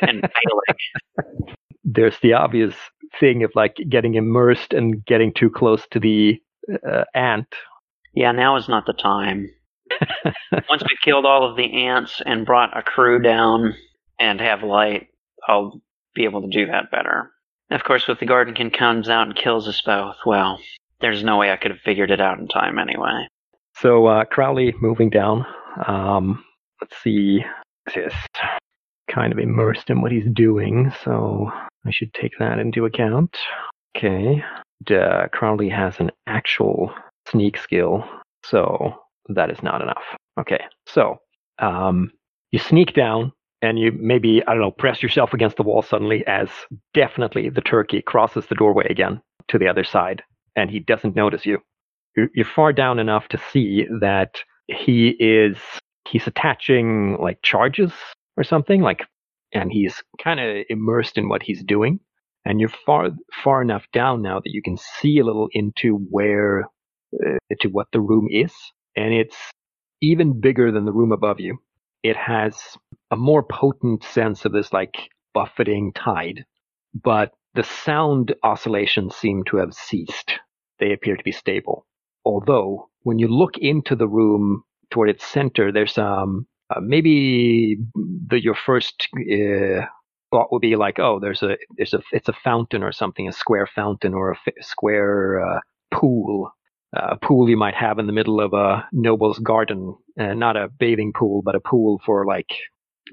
[0.00, 1.54] and failing?
[1.84, 2.74] There's the obvious
[3.18, 6.40] thing of like getting immersed and getting too close to the
[6.88, 7.52] uh, ant.
[8.14, 9.50] Yeah, now is not the time.
[10.68, 13.74] Once we've killed all of the ants and brought a crew down
[14.18, 15.08] and have light,
[15.46, 15.80] I'll
[16.14, 17.30] be able to do that better.
[17.70, 20.60] Of course, if the Guardian comes out and kills us both, well,
[21.00, 23.26] there's no way I could have figured it out in time anyway.
[23.76, 25.46] So uh, Crowley moving down.
[25.86, 26.44] Um,
[26.80, 27.44] let's see,
[27.88, 28.28] just
[29.12, 31.50] kind of immersed in what he's doing, so
[31.86, 33.36] I should take that into account.
[33.96, 34.42] Okay,
[34.90, 36.92] uh, Crowley has an actual
[37.28, 38.04] sneak skill,
[38.44, 38.94] so
[39.28, 40.04] that is not enough.
[40.40, 41.18] Okay, so
[41.58, 42.10] um,
[42.50, 46.26] you sneak down and you maybe I don't know press yourself against the wall suddenly
[46.26, 46.48] as
[46.94, 50.22] definitely the turkey crosses the doorway again to the other side,
[50.56, 51.58] and he doesn't notice you
[52.16, 54.36] you're, you're far down enough to see that
[54.68, 55.56] he is
[56.08, 57.92] he's attaching like charges
[58.36, 59.02] or something like
[59.52, 62.00] and he's kind of immersed in what he's doing.
[62.44, 63.10] And you're far
[63.44, 66.64] far enough down now that you can see a little into where
[67.14, 68.52] uh, to what the room is.
[68.96, 69.36] And it's
[70.00, 71.58] even bigger than the room above you.
[72.02, 72.56] It has
[73.10, 74.96] a more potent sense of this like
[75.34, 76.44] buffeting tide.
[76.94, 80.32] But the sound oscillations seem to have ceased.
[80.80, 81.86] They appear to be stable.
[82.24, 86.46] Although when you look into the room toward its center, there's um
[86.76, 87.78] uh, maybe
[88.28, 89.86] the your first uh,
[90.30, 93.32] thought would be like, oh, there's a there's a it's a fountain or something, a
[93.32, 95.60] square fountain or a f- square uh,
[95.92, 96.50] pool.
[96.94, 100.68] A pool you might have in the middle of a noble's garden, uh, not a
[100.68, 102.50] bathing pool, but a pool for like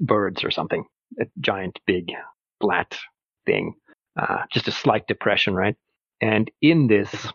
[0.00, 0.84] birds or something.
[1.20, 2.12] A giant, big,
[2.60, 2.98] flat
[3.46, 3.74] thing.
[4.20, 5.76] Uh, just a slight depression, right?
[6.20, 7.28] And in this,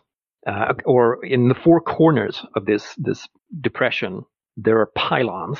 [0.46, 3.28] uh, or in the four corners of this this
[3.60, 4.22] depression,
[4.56, 5.58] there are pylons,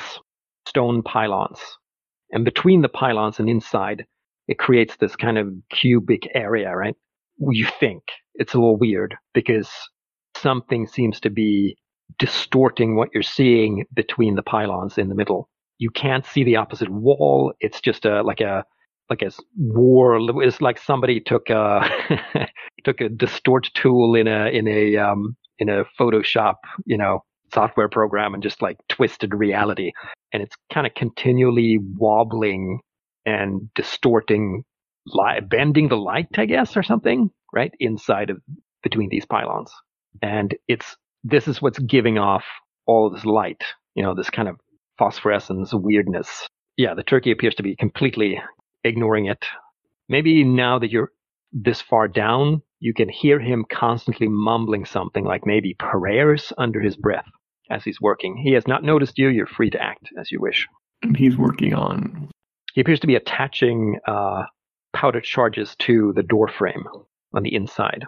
[0.67, 1.59] stone pylons,
[2.31, 4.05] and between the pylons and inside,
[4.47, 6.95] it creates this kind of cubic area, right?
[7.39, 8.03] You think
[8.35, 9.69] it's a little weird because
[10.35, 11.75] something seems to be
[12.19, 15.49] distorting what you're seeing between the pylons in the middle.
[15.77, 17.53] You can't see the opposite wall.
[17.59, 18.65] It's just a like a
[19.09, 20.19] like a war.
[20.43, 21.87] It's like somebody took a
[22.83, 26.55] took a distort tool in a in a um, in a Photoshop,
[26.85, 29.91] you know, software program and just like twisted reality,
[30.33, 32.79] and it's kind of continually wobbling
[33.25, 34.63] and distorting,
[35.05, 38.41] light, bending the light, I guess, or something, right inside of
[38.83, 39.71] between these pylons,
[40.21, 42.45] and it's this is what's giving off
[42.85, 43.63] all of this light,
[43.95, 44.57] you know, this kind of
[44.97, 46.47] phosphorescence weirdness.
[46.77, 48.39] Yeah, the turkey appears to be completely
[48.83, 49.45] ignoring it.
[50.07, 51.11] Maybe now that you're
[51.51, 56.95] this far down, you can hear him constantly mumbling something like maybe prayers under his
[56.95, 57.25] breath
[57.69, 58.37] as he's working.
[58.37, 59.29] He has not noticed you.
[59.29, 60.67] You're free to act as you wish.
[61.01, 62.29] And he's working on.
[62.73, 64.43] He appears to be attaching uh,
[64.93, 66.85] powder charges to the door frame
[67.33, 68.05] on the inside.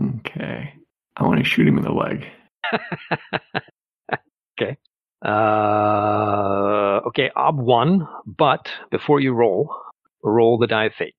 [0.00, 0.74] Okay.
[1.16, 2.26] I want to shoot him in the leg.
[4.60, 4.78] okay.
[5.24, 9.74] Uh, okay, ob one, but before you roll,
[10.22, 11.14] roll the die of fate.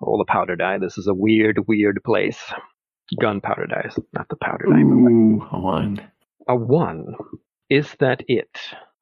[0.00, 0.78] Roll the powder die.
[0.78, 2.38] This is a weird, weird place.
[3.20, 4.80] Gunpowder dice, not the powder die.
[4.80, 6.10] Ooh, one.
[6.48, 7.14] A one.
[7.70, 8.50] Is that it?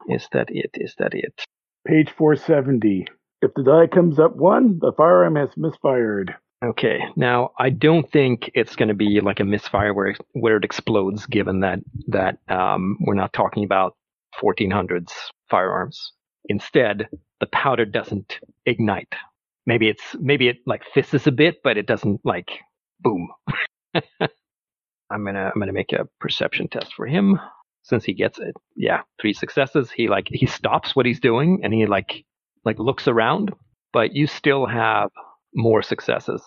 [0.08, 0.70] Is that it?
[0.74, 1.44] Is that it?
[1.86, 3.06] Page 470.
[3.42, 6.34] If the die comes up one, the firearm has misfired.
[6.64, 7.00] Okay.
[7.16, 10.64] Now, I don't think it's going to be like a misfire where it, where it
[10.64, 13.96] explodes, given that that um, we're not talking about
[14.42, 15.12] 1400s
[15.50, 16.12] firearms.
[16.48, 17.08] Instead,
[17.40, 19.12] the powder doesn't ignite.
[19.66, 22.50] maybe it's maybe it like fizzes a bit, but it doesn't like
[23.00, 23.28] boom.
[25.10, 27.38] I'm gonna I'm gonna make a perception test for him
[27.82, 28.54] since he gets it.
[28.76, 29.90] Yeah, three successes.
[29.90, 32.24] He like he stops what he's doing and he like
[32.64, 33.52] like looks around,
[33.92, 35.10] but you still have
[35.54, 36.42] more successes.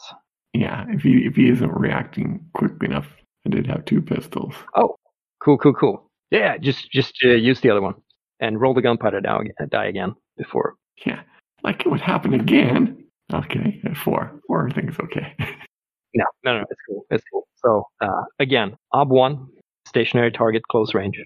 [0.53, 3.07] Yeah, if he if he isn't reacting quickly enough,
[3.45, 4.55] I did have two pistols.
[4.75, 4.95] Oh,
[5.43, 6.09] cool, cool, cool.
[6.31, 7.95] Yeah, just just uh, use the other one
[8.39, 10.75] and roll the gunpowder die, die again before.
[11.05, 11.21] Yeah,
[11.63, 13.03] like it would happen again.
[13.33, 14.39] Okay, four.
[14.47, 15.35] Four, I think it's okay.
[16.15, 17.05] No, no, no, it's cool.
[17.11, 17.46] It's cool.
[17.63, 19.47] So uh, again, ob one,
[19.87, 21.19] stationary target, close range.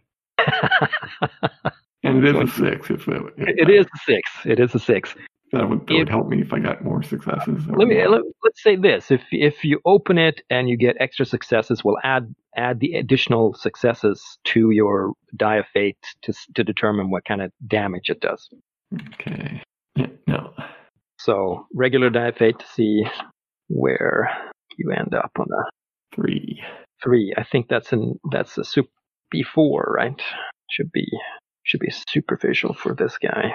[2.03, 2.89] and it is a six.
[2.89, 4.31] If it, it is a six.
[4.45, 5.15] It is a six.
[5.51, 7.67] That would, that would help me if I got more successes.
[7.67, 11.25] Let me let, us say this: if if you open it and you get extra
[11.25, 17.11] successes, we'll add add the additional successes to your die of fate to to determine
[17.11, 18.49] what kind of damage it does.
[19.13, 19.61] Okay.
[19.95, 20.53] Yeah, no.
[21.19, 23.03] So regular die of fate to see
[23.67, 24.31] where
[24.77, 25.63] you end up on a
[26.15, 26.61] three.
[27.03, 27.33] Three.
[27.37, 28.89] I think that's an that's a super
[29.31, 30.21] B four, right?
[30.69, 31.07] Should be
[31.63, 33.51] should be superficial for this guy.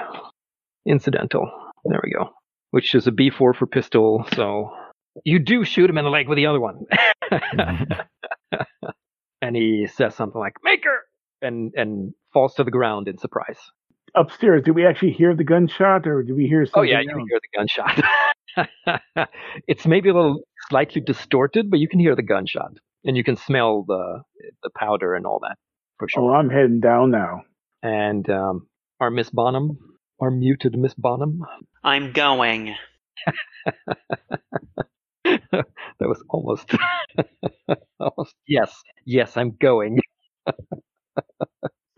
[0.87, 1.51] Incidental.
[1.85, 2.31] There we go.
[2.71, 4.71] Which is a B4 for pistol, so
[5.25, 6.85] you do shoot him in the leg with the other one.
[9.43, 11.03] and he says something like, Maker!
[11.43, 13.59] And, and falls to the ground in surprise.
[14.17, 16.81] Upstairs, did we actually hear the gunshot or did we hear something?
[16.81, 17.07] Oh, yeah, else?
[17.07, 19.29] you hear the gunshot.
[19.69, 22.73] it's maybe a little slightly distorted, but you can hear the gunshot.
[23.05, 24.23] And you can smell the
[24.63, 25.57] the powder and all that
[25.99, 26.33] for sure.
[26.33, 27.43] Oh, I'm heading down now.
[27.83, 28.67] And um,
[29.01, 29.79] our Miss Bonham
[30.21, 31.45] our muted Miss Bonham.
[31.85, 32.75] I'm going.
[35.25, 35.67] that
[36.01, 36.71] was almost,
[38.01, 38.35] almost.
[38.47, 40.01] Yes, yes, I'm going.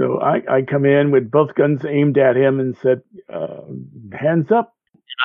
[0.01, 3.63] So I, I come in with both guns aimed at him and said, uh,
[4.13, 4.75] "Hands up!"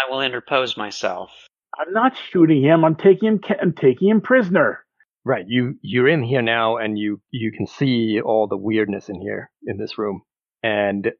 [0.07, 1.31] I will interpose myself.
[1.79, 2.85] I'm not shooting him.
[2.85, 3.41] I'm taking him.
[3.61, 4.85] I'm taking him prisoner.
[5.25, 5.45] Right.
[5.47, 9.51] You you're in here now, and you you can see all the weirdness in here
[9.65, 10.23] in this room.
[10.63, 11.11] And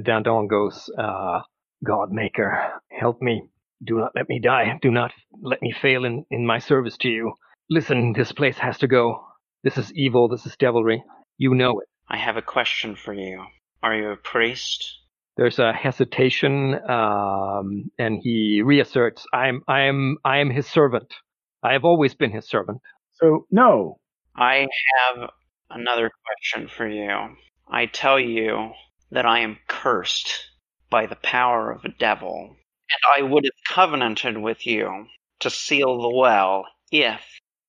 [0.00, 1.40] Dandon goes, uh,
[1.84, 3.44] God Maker, help me.
[3.84, 4.78] Do not let me die.
[4.82, 7.32] Do not let me fail in, in my service to you.
[7.70, 9.24] Listen, this place has to go.
[9.64, 10.28] This is evil.
[10.28, 11.02] This is devilry.
[11.38, 11.88] You know it.
[12.10, 13.46] I have a question for you.
[13.82, 14.98] Are you a priest?
[15.36, 21.14] There's a hesitation, um, and he reasserts, "I am, I am, I am his servant.
[21.62, 22.80] I have always been his servant."
[23.12, 24.00] So no.
[24.36, 24.66] I
[25.08, 25.30] have
[25.70, 27.36] another question for you.
[27.70, 28.72] I tell you
[29.12, 30.50] that I am cursed
[30.90, 32.56] by the power of a devil,
[32.90, 35.06] and I would have covenanted with you
[35.40, 37.24] to seal the well if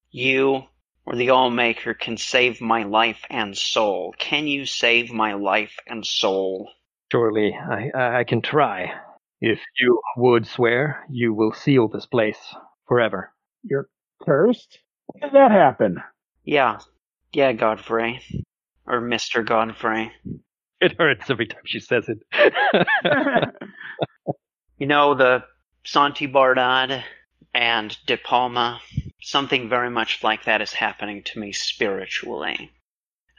[0.09, 0.63] you
[1.05, 4.13] or the All-Maker can save my life and soul.
[4.17, 6.69] Can you save my life and soul?
[7.11, 8.93] Surely, I, I can try.
[9.41, 12.37] If you would swear, you will seal this place
[12.87, 13.33] forever.
[13.63, 13.89] You're
[14.21, 14.79] cursed?
[15.07, 15.97] When did that happen?
[16.43, 16.79] Yeah.
[17.33, 18.21] Yeah, Godfrey.
[18.85, 19.45] Or Mr.
[19.45, 20.11] Godfrey.
[20.79, 22.19] It hurts every time she says it.
[24.77, 25.43] you know, the
[25.83, 27.03] Santi Bardad
[27.53, 28.81] and De Palma,
[29.21, 32.71] something very much like that is happening to me spiritually.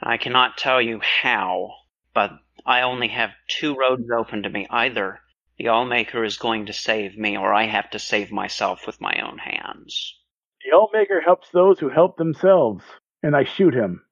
[0.01, 1.71] I cannot tell you how,
[2.13, 2.31] but
[2.65, 4.67] I only have two roads open to me.
[4.69, 5.19] Either
[5.57, 9.21] the Allmaker is going to save me, or I have to save myself with my
[9.25, 10.15] own hands.
[10.63, 12.83] The Allmaker helps those who help themselves,
[13.21, 14.03] and I shoot him.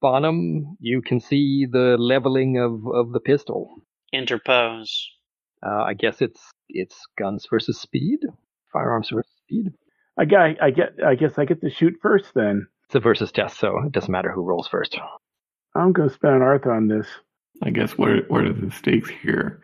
[0.00, 3.82] Bonham, you can see the leveling of, of the pistol.
[4.12, 5.08] Interpose.
[5.64, 8.20] Uh, I guess it's it's guns versus speed,
[8.72, 9.72] firearms versus speed.
[10.18, 12.66] I get, I get, I guess I get to shoot first then.
[12.86, 14.96] It's a versus test, so it doesn't matter who rolls first.
[15.74, 17.06] I'm going to spend an Artha on this.
[17.62, 19.60] I guess what are, what are the stakes here?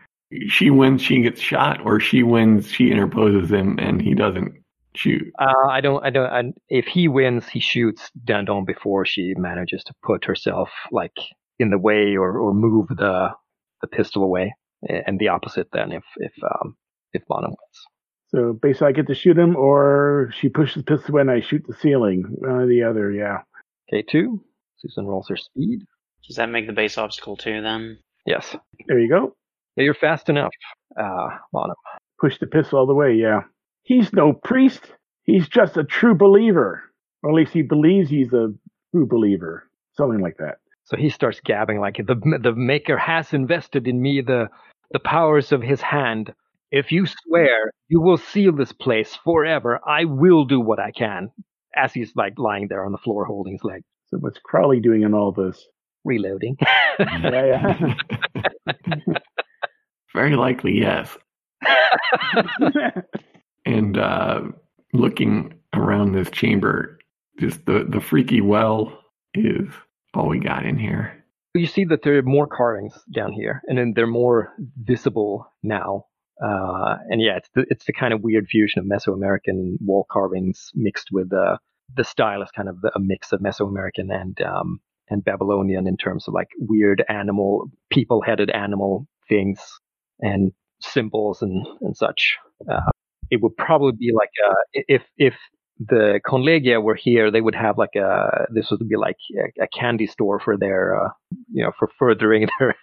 [0.47, 4.53] She wins, she gets shot, or she wins, she interposes him, and he doesn't
[4.95, 5.23] shoot.
[5.39, 6.03] Uh, I don't.
[6.05, 6.31] I don't.
[6.31, 11.15] I, if he wins, he shoots Dandon before she manages to put herself like
[11.59, 13.29] in the way or, or move the
[13.81, 14.53] the pistol away,
[14.87, 16.75] and the opposite then if if um,
[17.13, 17.85] if Bonham wins.
[18.33, 21.41] So basically, I get to shoot him, or she pushes the pistol away and I
[21.41, 22.23] shoot the ceiling.
[22.29, 23.39] One or the other, yeah.
[23.89, 24.43] K two.
[24.77, 25.81] Susan rolls her speed.
[26.25, 27.97] Does that make the base obstacle two then?
[28.25, 28.55] Yes.
[28.87, 29.35] There you go.
[29.75, 30.51] Yeah, you're fast enough,
[30.99, 31.75] uh, Bonham.
[32.19, 33.41] Push the pistol all the way, yeah.
[33.83, 34.81] He's no priest.
[35.23, 36.83] He's just a true believer.
[37.23, 38.53] Or at least he believes he's a
[38.91, 39.69] true believer.
[39.97, 40.57] Something like that.
[40.85, 44.47] So he starts gabbing like the the maker has invested in me the
[44.91, 46.33] the powers of his hand.
[46.71, 51.29] If you swear you will seal this place forever, I will do what I can.
[51.75, 53.81] As he's like lying there on the floor holding his leg.
[54.07, 55.65] So what's Crowley doing in all this?
[56.03, 56.57] Reloading.
[56.99, 57.95] yeah,
[58.67, 58.73] yeah.
[60.13, 61.17] Very likely, yes.
[63.65, 64.41] And uh,
[64.93, 66.99] looking around this chamber,
[67.39, 68.99] just the, the freaky well
[69.33, 69.67] is
[70.13, 71.23] all we got in here.
[71.53, 76.05] You see that there are more carvings down here, and then they're more visible now.
[76.43, 80.71] Uh, and yeah, it's the, it's the kind of weird fusion of Mesoamerican wall carvings
[80.73, 81.57] mixed with uh,
[81.95, 84.79] the style is kind of a mix of Mesoamerican and um,
[85.09, 89.59] and Babylonian in terms of like weird animal, people-headed animal things
[90.19, 92.37] and symbols and and such.
[92.69, 92.91] Uh,
[93.29, 95.35] it would probably be like uh, if if
[95.79, 99.67] the Conlegia were here, they would have like a this would be like a, a
[99.67, 101.09] candy store for their uh,
[101.51, 102.75] you know for furthering their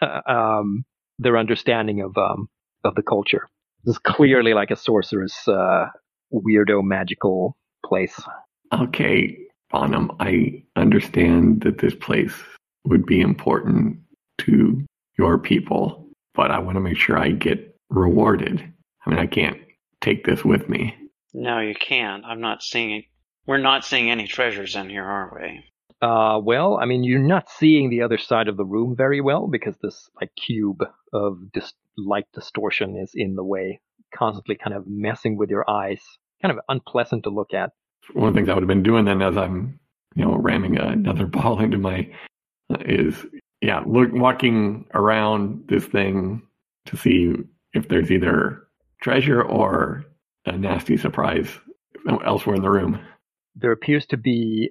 [0.28, 0.84] um,
[1.18, 2.48] their understanding of um,
[2.84, 3.48] of the culture.
[3.84, 5.86] This is clearly like a sorcerer's uh,
[6.32, 8.20] weirdo magical place.
[8.72, 9.36] Okay,
[9.70, 12.34] Bonham, I understand that this place
[12.84, 13.98] would be important
[14.38, 14.84] to
[15.18, 18.62] your people, but I want to make sure I get rewarded.
[19.04, 19.58] I mean, I can't
[20.00, 20.94] take this with me.
[21.32, 22.24] No, you can't.
[22.24, 23.04] I'm not seeing.
[23.46, 25.64] We're not seeing any treasures in here, are we?
[26.02, 29.46] Uh, well, I mean, you're not seeing the other side of the room very well
[29.46, 31.74] because this like cube of dis-
[32.06, 33.80] light distortion is in the way,
[34.14, 36.00] constantly kind of messing with your eyes.
[36.42, 37.70] Kind of unpleasant to look at.
[38.14, 39.78] One of the things I would have been doing then, as I'm,
[40.14, 42.10] you know, ramming another ball into my,
[42.72, 43.26] uh, is
[43.60, 46.42] yeah, look, walking around this thing
[46.86, 47.34] to see
[47.74, 48.66] if there's either
[49.02, 50.04] treasure or
[50.46, 51.48] a nasty surprise
[52.24, 52.98] elsewhere in the room.
[53.54, 54.70] There appears to be,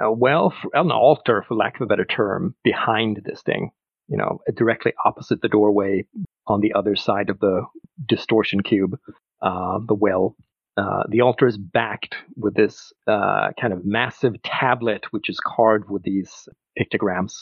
[0.00, 3.70] a well, an altar, for lack of a better term, behind this thing.
[4.08, 6.06] You know, directly opposite the doorway
[6.46, 7.62] on the other side of the
[8.06, 8.98] distortion cube,
[9.42, 10.36] uh, the well.
[10.76, 15.88] Uh, the altar is backed with this uh, kind of massive tablet, which is carved
[15.88, 17.32] with these pictograms.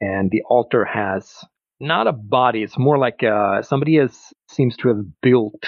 [0.00, 1.44] And the altar has
[1.80, 5.64] not a body; it's more like uh, somebody has seems to have built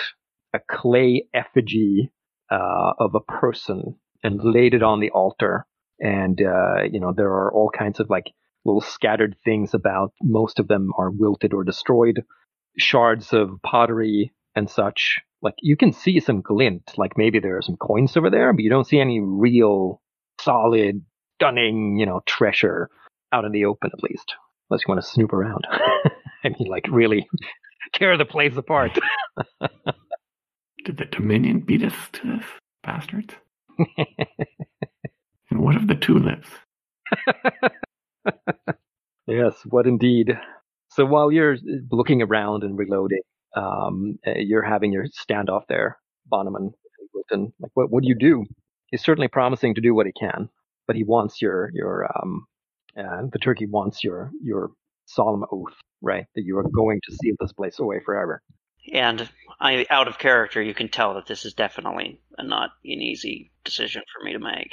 [0.54, 2.12] a clay effigy
[2.50, 5.66] uh, of a person and laid it on the altar.
[5.98, 8.30] And uh, you know there are all kinds of like
[8.64, 10.12] little scattered things about.
[10.22, 12.22] Most of them are wilted or destroyed.
[12.78, 15.18] Shards of pottery and such.
[15.42, 16.92] Like you can see some glint.
[16.96, 20.00] Like maybe there are some coins over there, but you don't see any real
[20.40, 21.02] solid,
[21.36, 22.88] stunning, you know, treasure
[23.32, 24.34] out in the open at least.
[24.70, 25.66] Unless you want to snoop around.
[26.44, 27.28] I mean, like really
[27.92, 28.98] tear the place apart.
[30.84, 32.44] Did the Dominion beat us to this,
[32.82, 33.34] bastards?
[35.50, 36.48] and what of the tulips?
[39.26, 40.38] yes, what indeed.
[40.98, 41.56] So while you're
[41.92, 43.20] looking around and reloading,
[43.54, 45.96] um, uh, you're having your standoff there,
[46.26, 46.72] Bonham and
[47.14, 47.52] Wilton.
[47.60, 48.44] Like, what, what do you do?
[48.86, 50.48] He's certainly promising to do what he can,
[50.88, 52.46] but he wants your your um,
[52.98, 54.72] uh, the turkey wants your your
[55.04, 56.24] solemn oath, right?
[56.34, 58.42] That you are going to seal this place away forever.
[58.92, 59.28] And
[59.60, 63.52] I, out of character, you can tell that this is definitely a not an easy
[63.64, 64.72] decision for me to make.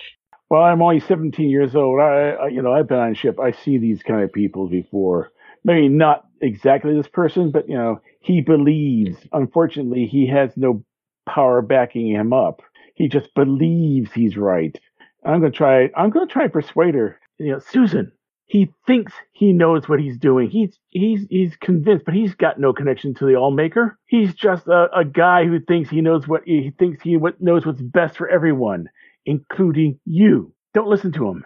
[0.50, 2.00] Well, I'm only 17 years old.
[2.00, 3.40] I, I, you know, I've been on ship.
[3.40, 5.32] I see these kind of people before.
[5.66, 9.18] Maybe not exactly this person, but you know, he believes.
[9.34, 10.86] Unfortunately, he has no
[11.28, 12.62] power backing him up.
[12.94, 14.80] He just believes he's right.
[15.26, 15.90] I'm gonna try.
[15.98, 17.20] I'm gonna try and persuade her.
[17.40, 18.12] You know, Susan.
[18.48, 20.52] He thinks he knows what he's doing.
[20.52, 23.96] He's he's he's convinced, but he's got no connection to the Allmaker.
[24.06, 27.66] He's just a, a guy who thinks he knows what he thinks he what, knows
[27.66, 28.88] what's best for everyone,
[29.26, 30.54] including you.
[30.76, 31.44] Don't listen to him.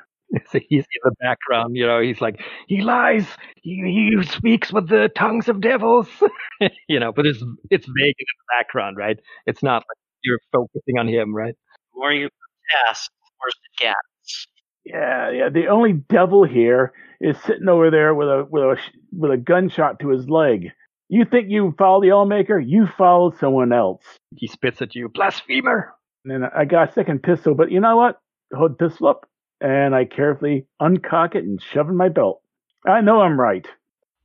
[0.52, 2.02] So he's in the background, you know.
[2.02, 3.26] He's like, he lies.
[3.62, 3.82] He,
[4.18, 6.08] he speaks with the tongues of devils,
[6.88, 7.12] you know.
[7.12, 9.18] But it's it's vague in the background, right?
[9.48, 11.56] It's not like you're focusing on him, right?
[11.94, 14.48] The more you protest, the worse it gets.
[14.86, 15.50] Yeah, yeah.
[15.50, 18.78] The only devil here is sitting over there with a with a
[19.12, 20.70] with a gunshot to his leg.
[21.10, 22.64] You think you follow the Allmaker?
[22.64, 24.04] You followed someone else.
[24.36, 25.94] He spits at you, blasphemer.
[26.24, 28.20] And then I got a second pistol, but you know what?
[28.54, 29.29] Hold the pistol up,
[29.62, 32.42] and I carefully uncock it and shove in my belt.
[32.86, 33.68] I know I'm right.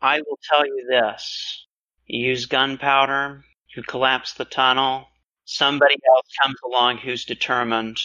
[0.00, 1.66] I will tell you this:
[2.06, 5.06] you use gunpowder, you collapse the tunnel.
[5.44, 7.98] Somebody else comes along who's determined.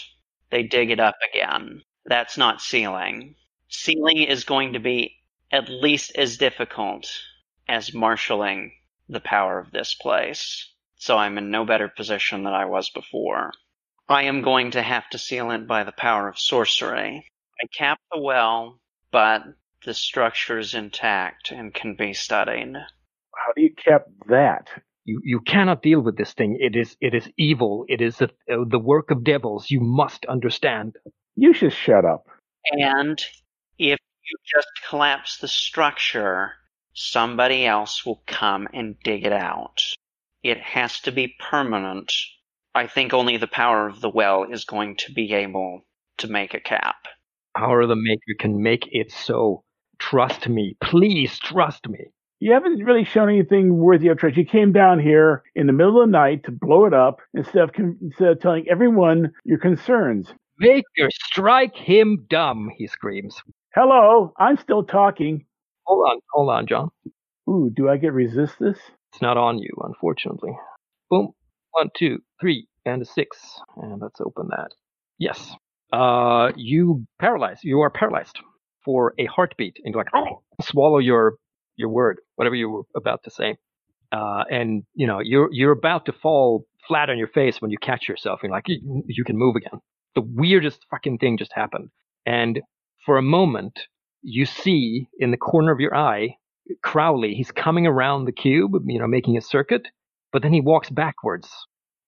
[0.49, 1.83] They dig it up again.
[2.05, 3.35] That's not sealing.
[3.67, 5.15] Sealing is going to be
[5.51, 7.07] at least as difficult
[7.67, 8.71] as marshaling
[9.07, 10.73] the power of this place.
[10.95, 13.51] So I'm in no better position than I was before.
[14.09, 17.27] I am going to have to seal it by the power of sorcery.
[17.61, 18.79] I capped the well,
[19.11, 19.43] but
[19.85, 22.73] the structure is intact and can be studied.
[22.73, 24.67] How do you cap that?
[25.05, 26.57] You you cannot deal with this thing.
[26.59, 27.85] It is it is evil.
[27.87, 29.69] It is a, uh, the work of devils.
[29.69, 30.95] You must understand.
[31.35, 32.25] You should shut up.
[32.71, 33.23] And
[33.77, 36.53] if you just collapse the structure,
[36.93, 39.81] somebody else will come and dig it out.
[40.41, 42.11] It has to be permanent
[42.75, 45.85] I think only the power of the well is going to be able
[46.19, 46.95] to make a cap.
[47.57, 49.63] Power of the Maker can make it so.
[49.97, 50.77] Trust me.
[50.81, 51.99] Please trust me.
[52.39, 54.37] You haven't really shown anything worthy of trust.
[54.37, 57.63] You came down here in the middle of the night to blow it up instead
[57.63, 60.31] of, instead of telling everyone your concerns.
[60.57, 63.41] Maker, strike him dumb, he screams.
[63.75, 65.45] Hello, I'm still talking.
[65.83, 66.89] Hold on, hold on, John.
[67.49, 68.77] Ooh, do I get resist this?
[69.11, 70.51] It's not on you, unfortunately.
[71.09, 71.33] Boom.
[71.79, 73.37] One, two, three, and a six.
[73.77, 74.71] And let's open that.
[75.17, 75.55] Yes.
[75.93, 77.61] Uh, you paralyzed.
[77.63, 78.37] You are paralyzed
[78.83, 81.35] for a heartbeat, and you're like, oh, swallow your
[81.77, 83.55] your word, whatever you were about to say.
[84.11, 87.77] Uh, and you know you're you're about to fall flat on your face when you
[87.77, 88.41] catch yourself.
[88.43, 89.79] You're like, you, you can move again.
[90.15, 91.91] The weirdest fucking thing just happened,
[92.25, 92.59] and
[93.05, 93.79] for a moment
[94.21, 96.35] you see in the corner of your eye
[96.83, 97.33] Crowley.
[97.35, 99.87] He's coming around the cube, you know, making a circuit,
[100.31, 101.49] but then he walks backwards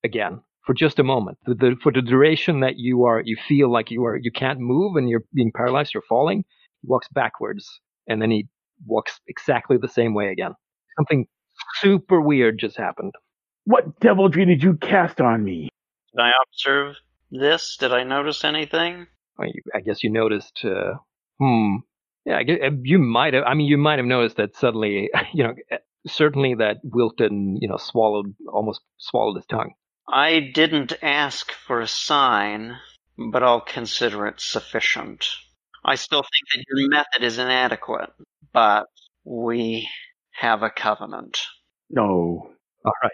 [0.04, 1.38] again for just a moment.
[1.46, 4.60] The, the, for the duration that you are, you feel like you are, you can't
[4.60, 6.44] move and you're being paralyzed, you're falling.
[6.82, 7.68] He walks backwards,
[8.08, 8.48] and then he
[8.86, 10.54] walks exactly the same way again.
[10.98, 11.28] Something
[11.76, 13.14] super weird just happened.
[13.66, 15.70] What deviltry did you cast on me?
[16.14, 16.96] Did I observe
[17.32, 17.78] this?
[17.80, 19.08] Did I notice anything?
[19.38, 20.62] Well, I guess you noticed.
[20.64, 20.96] Uh,
[21.40, 21.78] hmm.
[22.26, 23.44] Yeah, I guess, uh, you might have.
[23.46, 25.10] I mean, you might have noticed that suddenly.
[25.34, 25.54] You know,
[26.08, 29.74] certainly that Wilton, you know, swallowed almost swallowed his tongue.
[30.08, 32.78] I didn't ask for a sign,
[33.32, 35.26] but I'll consider it sufficient.
[35.84, 38.12] I still think that your method is inadequate,
[38.54, 38.88] but
[39.24, 39.90] we
[40.32, 41.40] have a covenant.
[41.90, 42.52] No.
[42.86, 43.12] All right.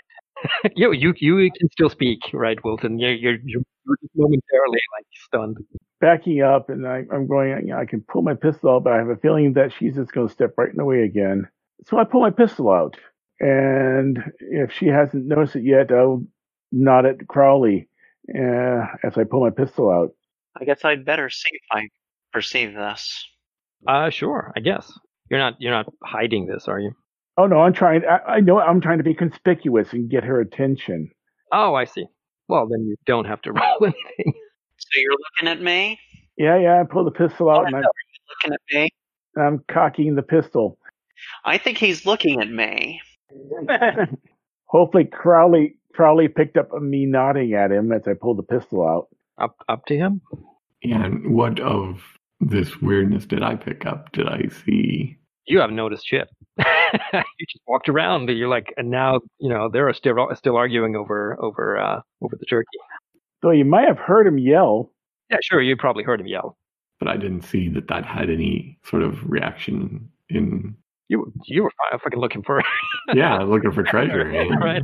[0.75, 2.99] you you you can still speak, right, Wilton?
[2.99, 3.63] You're you're, you're
[4.01, 5.57] just momentarily like stunned.
[5.99, 7.49] Backing up, and I, I'm going.
[7.67, 9.95] You know, I can pull my pistol out, but I have a feeling that she's
[9.95, 11.47] just going to step right in the way again.
[11.87, 12.97] So I pull my pistol out,
[13.39, 16.23] and if she hasn't noticed it yet, I'll
[16.71, 17.89] nod at Crowley
[18.33, 20.11] uh, as I pull my pistol out.
[20.59, 21.87] I guess I'd better see if I
[22.33, 23.25] perceive this.
[23.87, 24.51] Uh, sure.
[24.55, 24.91] I guess
[25.29, 26.91] you're not you're not hiding this, are you?
[27.37, 28.03] Oh no, I'm trying.
[28.05, 31.11] I, I know I'm trying to be conspicuous and get her attention.
[31.51, 32.05] Oh, I see.
[32.47, 34.33] Well, then you don't have to roll anything.
[34.77, 35.99] So you're looking at me?
[36.37, 36.81] Yeah, yeah.
[36.81, 38.89] I pull the pistol out oh, and I'm looking at me?
[39.37, 40.77] I'm cocking the pistol.
[41.45, 43.01] I think he's looking at me.
[44.65, 49.07] Hopefully, Crowley Crowley picked up me nodding at him as I pulled the pistol out.
[49.39, 50.21] Up up to him.
[50.83, 52.03] And what of
[52.39, 54.11] this weirdness did I pick up?
[54.11, 55.17] Did I see?
[55.47, 56.27] You haven't noticed shit.
[56.59, 58.29] you just walked around.
[58.29, 62.35] And you're like, and now you know they're still still arguing over over uh, over
[62.39, 62.77] the turkey.
[63.41, 64.91] So you might have heard him yell.
[65.31, 65.61] Yeah, sure.
[65.61, 66.57] You probably heard him yell.
[66.99, 70.75] But I didn't see that that had any sort of reaction in.
[71.09, 71.71] You you were
[72.03, 72.61] fucking looking for
[73.13, 74.29] Yeah, looking for treasure.
[74.61, 74.81] Right.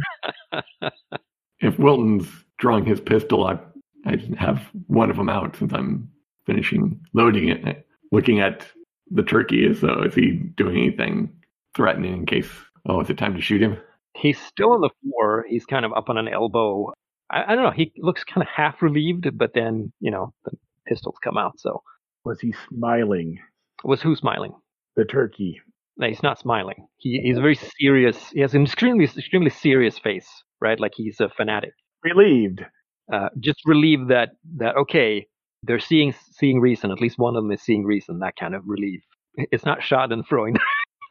[1.59, 3.59] If Wilton's drawing his pistol, I
[4.05, 6.09] I have one of them out since I'm
[6.45, 7.87] finishing loading it.
[8.11, 8.65] Looking at
[9.11, 11.31] the turkey as though is he doing anything
[11.75, 12.49] threatening in case?
[12.87, 13.77] Oh, is it time to shoot him?
[14.15, 15.45] He's still on the floor.
[15.49, 16.93] He's kind of up on an elbow.
[17.29, 17.71] I, I don't know.
[17.71, 20.51] He looks kind of half relieved, but then you know the
[20.85, 21.59] pistols come out.
[21.59, 21.81] So
[22.25, 23.39] Was he smiling?
[23.83, 24.53] was who smiling?
[24.95, 25.59] The turkey.
[25.97, 26.87] No, he's not smiling.
[26.97, 28.29] He he's very serious.
[28.31, 30.27] He has an extremely extremely serious face,
[30.61, 30.79] right?
[30.79, 31.73] Like he's a fanatic.
[32.03, 32.65] Relieved.
[33.11, 35.27] Uh, just relieved that that okay,
[35.63, 36.91] they're seeing seeing reason.
[36.91, 38.19] At least one of them is seeing reason.
[38.19, 39.01] That kind of relief.
[39.37, 40.57] It's not Schadenfreude.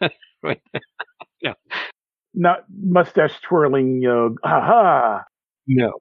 [0.43, 0.61] right?
[1.43, 1.55] Yeah.
[2.35, 5.25] Not mustache twirling, you know, ha ha.
[5.67, 5.93] No,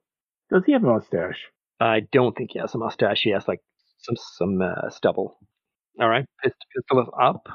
[0.52, 1.40] Does he have a mustache?
[1.80, 3.22] I don't think he has a mustache.
[3.22, 3.60] He has like
[3.98, 5.38] some some uh, stubble.
[6.00, 7.46] All right, Pist- pistol is up.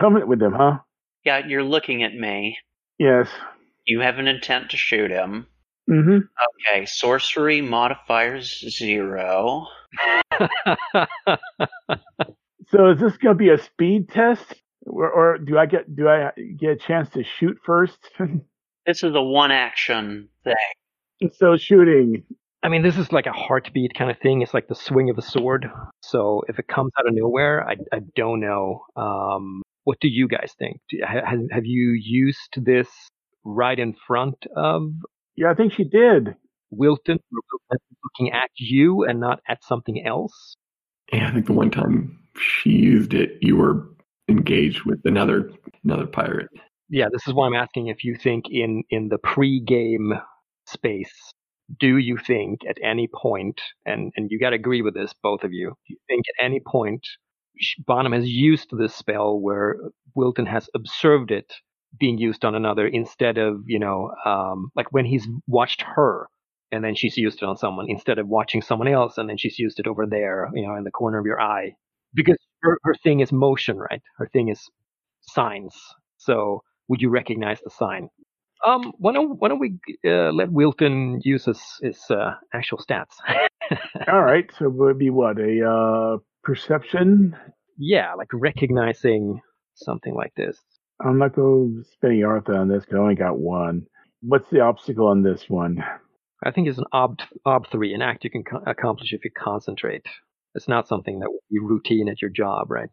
[0.00, 0.78] Coming with him, huh?
[1.26, 2.56] Yeah, you're looking at me.
[2.98, 3.28] Yes.
[3.84, 5.46] You have an intent to shoot him.
[5.90, 6.18] Mm-hmm.
[6.70, 9.66] Okay, sorcery modifiers zero.
[12.70, 14.54] So is this going to be a speed test,
[14.86, 17.98] or, or do I get do I get a chance to shoot first?
[18.86, 21.30] This is a one action thing.
[21.38, 22.22] so shooting.
[22.62, 24.42] I mean, this is like a heartbeat kind of thing.
[24.42, 25.68] It's like the swing of a sword.
[26.02, 28.84] So if it comes out of nowhere, I, I don't know.
[28.94, 30.80] Um, what do you guys think?
[30.90, 32.88] Do, have, have you used this
[33.44, 34.90] right in front of
[35.36, 36.34] Yeah, I think she did.
[36.70, 40.56] Wilton, where Wilton is looking at you and not at something else?
[41.12, 43.88] Yeah, I think the one time she used it, you were
[44.28, 45.52] engaged with another
[45.84, 46.48] another pirate.
[46.88, 50.14] Yeah, this is why I'm asking if you think in in the pre-game
[50.66, 51.32] space,
[51.78, 55.44] do you think at any point, and and you got to agree with this, both
[55.44, 57.18] of you, do you think at any point Sh-
[57.86, 59.76] Bonham has used this spell where
[60.14, 61.52] Wilton has observed it
[61.98, 66.28] being used on another instead of you know um, like when he's watched her
[66.72, 69.58] and then she's used it on someone instead of watching someone else, and then she's
[69.58, 71.72] used it over there, you know, in the corner of your eye,
[72.14, 74.02] because her, her thing is motion, right?
[74.18, 74.60] Her thing is
[75.22, 75.74] signs.
[76.18, 78.08] So would you recognize the sign?
[78.66, 79.74] Um, why don't why don't we
[80.04, 83.14] uh, let Wilton use his his uh, actual stats?
[84.08, 86.16] All right, so it would be what a uh,
[86.46, 87.36] perception.
[87.76, 89.40] yeah, like recognizing
[89.74, 90.56] something like this.
[91.04, 93.82] I'm not going to spend Artha on this because I only got one.
[94.22, 95.84] What's the obstacle on this one?
[96.44, 99.30] I think it's an ob ob three, an act you can co- accomplish if you
[99.36, 100.06] concentrate.
[100.54, 102.88] It's not something that be routine at your job, right?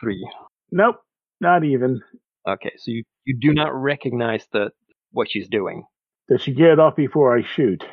[0.00, 0.26] Three.
[0.72, 0.96] Nope,
[1.40, 2.00] not even.
[2.48, 4.70] Okay, so you, you do not recognize the
[5.12, 5.84] what she's doing.
[6.28, 7.84] Does she get it off before I shoot?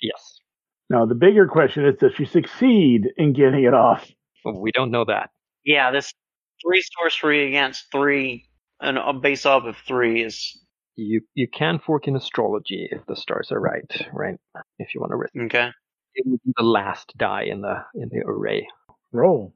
[0.00, 0.38] Yes.
[0.88, 4.10] Now, the bigger question is, does she succeed in getting it off?
[4.44, 5.30] Well, we don't know that.
[5.64, 6.12] Yeah, this
[6.62, 8.46] three sorcery against three,
[8.80, 10.58] and uh, a base off of three is
[10.96, 14.36] You you can fork in astrology if the stars are right, right?
[14.78, 15.70] If you want to risk okay.
[16.14, 18.66] it would be the last die in the in the array.
[19.12, 19.54] Roll.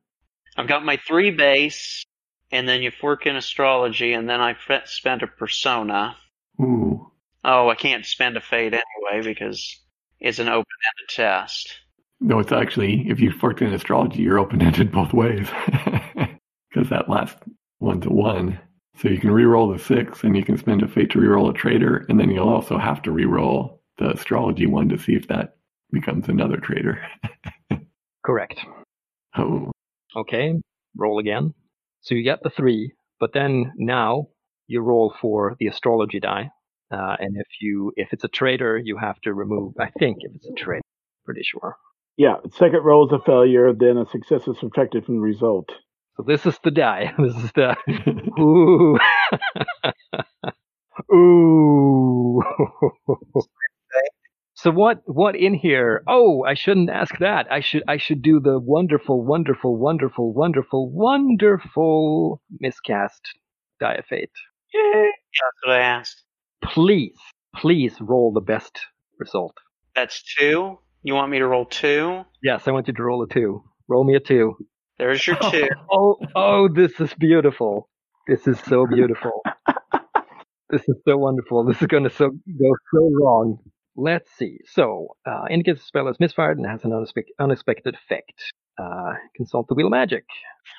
[0.56, 2.04] I've got my three base,
[2.50, 6.16] and then you fork in astrology, and then I fe- spent a persona.
[6.60, 7.10] Ooh.
[7.42, 9.80] Oh, I can't spend a fate anyway because
[10.20, 11.74] it's an open-ended test.
[12.24, 15.46] No, it's actually, if you forked in astrology, you're open ended both ways.
[16.70, 17.36] Because that last
[17.78, 18.58] one's a one.
[18.96, 21.54] So you can re-roll the six, and you can spend a fate to re-roll a
[21.54, 25.54] traitor, and then you'll also have to re-roll the astrology one to see if that
[25.92, 26.98] becomes another traitor.
[28.24, 28.58] Correct.
[29.36, 29.70] Oh,
[30.16, 30.54] Okay,
[30.96, 31.54] roll again.
[32.00, 34.28] So you get the three, but then now
[34.66, 36.50] you roll for the astrology die.
[36.90, 39.74] Uh, and if you if it's a traitor, you have to remove.
[39.78, 40.82] I think if it's a traitor,
[41.24, 41.76] pretty sure.
[42.16, 45.70] Yeah, second roll is a failure, then a success is subtracted from the result.
[46.16, 47.12] So this is the die.
[47.18, 47.76] This is the
[48.40, 48.98] ooh
[51.12, 52.42] ooh.
[54.54, 56.04] so what what in here?
[56.06, 57.50] Oh, I shouldn't ask that.
[57.50, 63.22] I should I should do the wonderful, wonderful, wonderful, wonderful, wonderful miscast
[63.80, 64.30] die of fate.
[64.72, 65.10] Yay!
[65.40, 66.22] That's what I asked.
[66.62, 67.18] Please,
[67.56, 68.78] please roll the best
[69.18, 69.56] result.
[69.96, 70.78] That's two.
[71.04, 72.24] You want me to roll two?
[72.42, 73.62] Yes, I want you to roll a two.
[73.88, 74.54] Roll me a two.
[74.98, 75.68] There's your two.
[75.92, 77.90] Oh, oh, this is beautiful.
[78.26, 79.42] This is so beautiful.
[80.70, 81.66] this is so wonderful.
[81.66, 83.58] This is going to so go so wrong.
[83.96, 84.56] Let's see.
[84.64, 88.42] So, uh, indicates the spell is misfired and has an unexpected, unexpected effect.
[88.78, 90.24] Uh, consult the wheel of magic.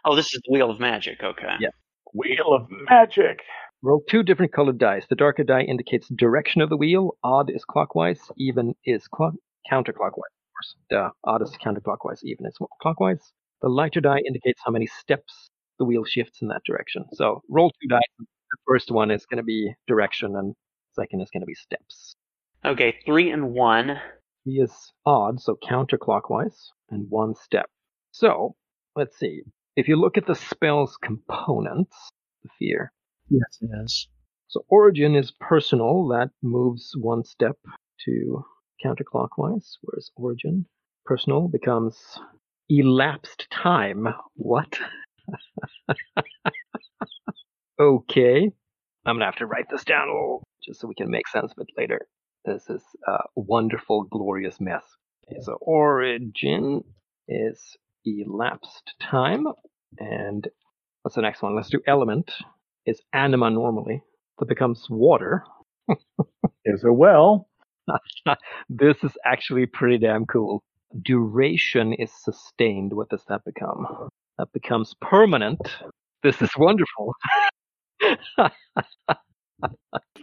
[0.06, 1.22] Oh, this is the wheel of magic.
[1.24, 1.56] Okay.
[1.60, 1.70] Yeah.
[2.16, 3.42] Wheel of magic.
[3.84, 5.06] Roll two different colored dice.
[5.08, 7.16] The darker die indicates direction of the wheel.
[7.24, 8.20] Odd is clockwise.
[8.38, 9.36] Even is clock
[9.72, 10.34] counterclockwise.
[10.34, 12.24] Of course, the odd is counterclockwise.
[12.24, 13.32] Even is clockwise.
[13.62, 17.06] The lighter die indicates how many steps the wheel shifts in that direction.
[17.14, 18.02] So roll two dice.
[18.18, 18.26] The
[18.68, 20.56] first one is going to be direction, and
[20.94, 22.16] second is going to be steps.
[22.64, 22.96] Okay.
[23.06, 24.00] Three and one.
[24.44, 26.56] Three is odd, so counterclockwise,
[26.90, 27.70] and one step.
[28.12, 28.56] So
[28.96, 29.42] let's see.
[29.76, 31.96] If you look at the spell's components,
[32.44, 32.94] the fear.
[33.30, 34.08] Yes, it is.
[34.48, 36.08] So origin is personal.
[36.08, 37.58] That moves one step
[38.06, 38.46] to
[38.84, 40.66] counterclockwise, whereas origin
[41.06, 42.20] personal becomes
[42.70, 44.08] elapsed time.
[44.36, 44.80] What?
[47.80, 48.52] okay.
[49.06, 51.52] I'm gonna have to write this down a little just so we can make sense
[51.52, 52.08] of it later.
[52.44, 54.84] This is a wonderful, glorious mess.
[55.28, 56.84] Okay, so origin
[57.28, 57.60] is
[58.06, 59.48] elapsed time,
[59.98, 60.48] and
[61.02, 61.56] what's the next one?
[61.56, 62.32] Let's do element.
[62.86, 64.04] Is anima normally
[64.38, 65.44] that becomes water.
[66.66, 67.48] There's a well.
[68.70, 70.64] this is actually pretty damn cool.
[71.02, 72.94] Duration is sustained.
[72.94, 74.10] What does that become?
[74.38, 75.60] That becomes permanent.
[76.24, 77.14] This is wonderful.
[78.40, 78.50] so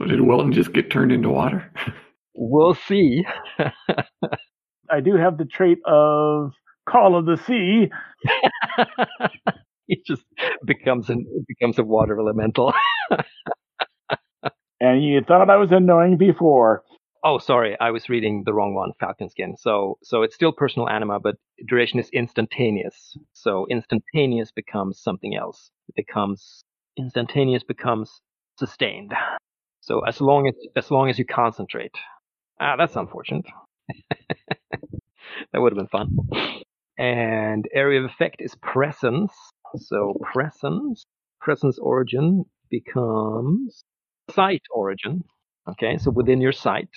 [0.06, 1.70] did Wilton just get turned into water?
[2.34, 3.24] we'll see.
[4.90, 6.52] I do have the trait of
[6.89, 7.90] call of the sea.
[9.89, 10.24] it just
[10.64, 12.72] becomes an becomes a water elemental.
[14.82, 16.82] And you thought I was annoying before.
[17.24, 18.93] Oh, sorry, I was reading the wrong one.
[19.01, 19.57] Falcon skin.
[19.57, 21.36] So so it's still personal anima, but
[21.69, 23.16] duration is instantaneous.
[23.32, 25.70] So instantaneous becomes something else.
[25.89, 26.65] It becomes
[26.99, 28.20] instantaneous becomes
[28.59, 29.12] sustained.
[29.81, 31.94] So as long as as long as you concentrate.
[32.61, 33.47] Ah, that's unfortunate.
[35.53, 36.16] that would have been fun.
[36.99, 39.32] And area of effect is presence.
[39.77, 41.05] So presence,
[41.40, 43.85] presence origin becomes
[44.31, 45.24] sight origin.
[45.70, 46.89] Okay, so within your sight.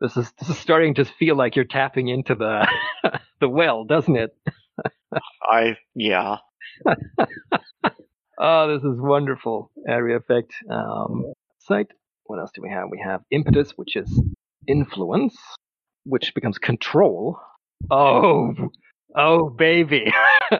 [0.00, 2.68] This is this is starting to feel like you're tapping into the
[3.40, 4.30] the well, doesn't it?
[5.50, 6.38] I yeah.
[8.38, 9.70] Oh, this is wonderful.
[9.88, 10.54] Area effect.
[10.70, 11.24] Um,
[11.60, 11.88] sight.
[12.24, 12.88] What else do we have?
[12.90, 14.22] We have impetus, which is
[14.68, 15.36] influence.
[16.04, 17.38] which becomes control.
[17.90, 18.54] Oh,
[19.16, 20.12] oh, baby.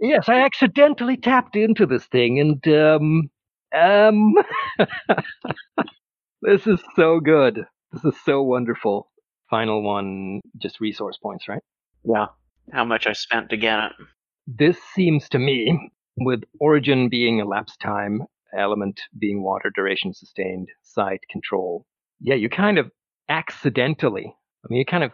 [0.00, 3.30] yes, I accidentally tapped into this thing, and um,
[3.74, 4.34] um,
[6.42, 7.66] this is so good.
[7.92, 9.10] This is so wonderful.
[9.48, 11.62] Final one, just resource points, right?
[12.04, 12.26] Yeah.
[12.72, 13.92] How much I spent to get it.
[14.46, 18.22] This seems to me, with origin being elapsed time,
[18.56, 21.84] element being water, duration sustained, sight, control.
[22.20, 22.90] Yeah, you kind of
[23.28, 24.34] accidentally,
[24.64, 25.12] I mean, you kind of,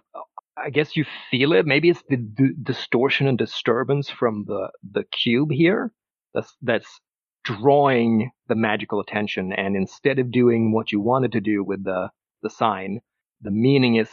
[0.56, 1.66] I guess you feel it.
[1.66, 5.92] Maybe it's the d- distortion and disturbance from the, the cube here
[6.34, 7.00] that's, that's
[7.46, 9.52] drawing the magical attention.
[9.52, 12.10] And instead of doing what you wanted to do with the,
[12.42, 13.00] the sign,
[13.40, 14.10] the meaning is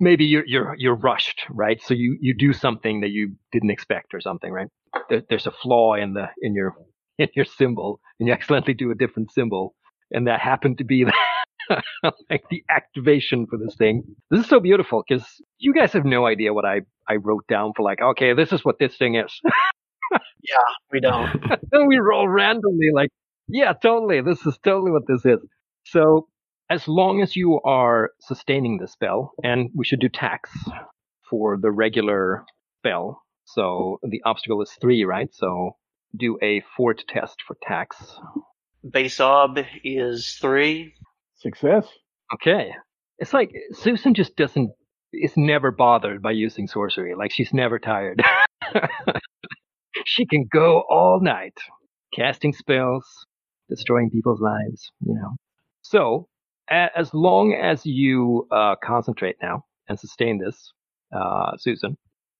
[0.00, 1.80] maybe you're you're you're rushed, right?
[1.82, 4.68] So you you do something that you didn't expect or something, right?
[5.08, 6.74] There, there's a flaw in the in your
[7.18, 9.74] in your symbol, and you accidentally do a different symbol,
[10.10, 11.82] and that happened to be the,
[12.30, 14.02] like the activation for this thing.
[14.30, 15.26] This is so beautiful because
[15.58, 18.64] you guys have no idea what I I wrote down for like, okay, this is
[18.64, 19.40] what this thing is.
[20.42, 20.56] Yeah,
[20.90, 21.30] we don't.
[21.70, 23.10] then we roll randomly, like,
[23.48, 25.38] yeah, totally, this is totally what this is.
[25.84, 26.28] So
[26.70, 30.50] as long as you are sustaining the spell, and we should do tax
[31.28, 32.44] for the regular
[32.78, 33.22] spell.
[33.44, 35.28] So the obstacle is three, right?
[35.32, 35.76] So
[36.16, 37.96] do a forte test for tax.
[38.88, 40.94] Base ob is three.
[41.36, 41.86] Success.
[42.34, 42.72] Okay.
[43.18, 44.70] It's like Susan just doesn't
[45.12, 47.14] is never bothered by using sorcery.
[47.14, 48.22] Like she's never tired.
[50.06, 51.58] she can go all night
[52.14, 53.04] casting spells,
[53.68, 55.36] destroying people's lives, you know.
[55.82, 56.28] So,
[56.70, 60.72] as long as you uh, concentrate now and sustain this,
[61.14, 61.96] uh, Susan,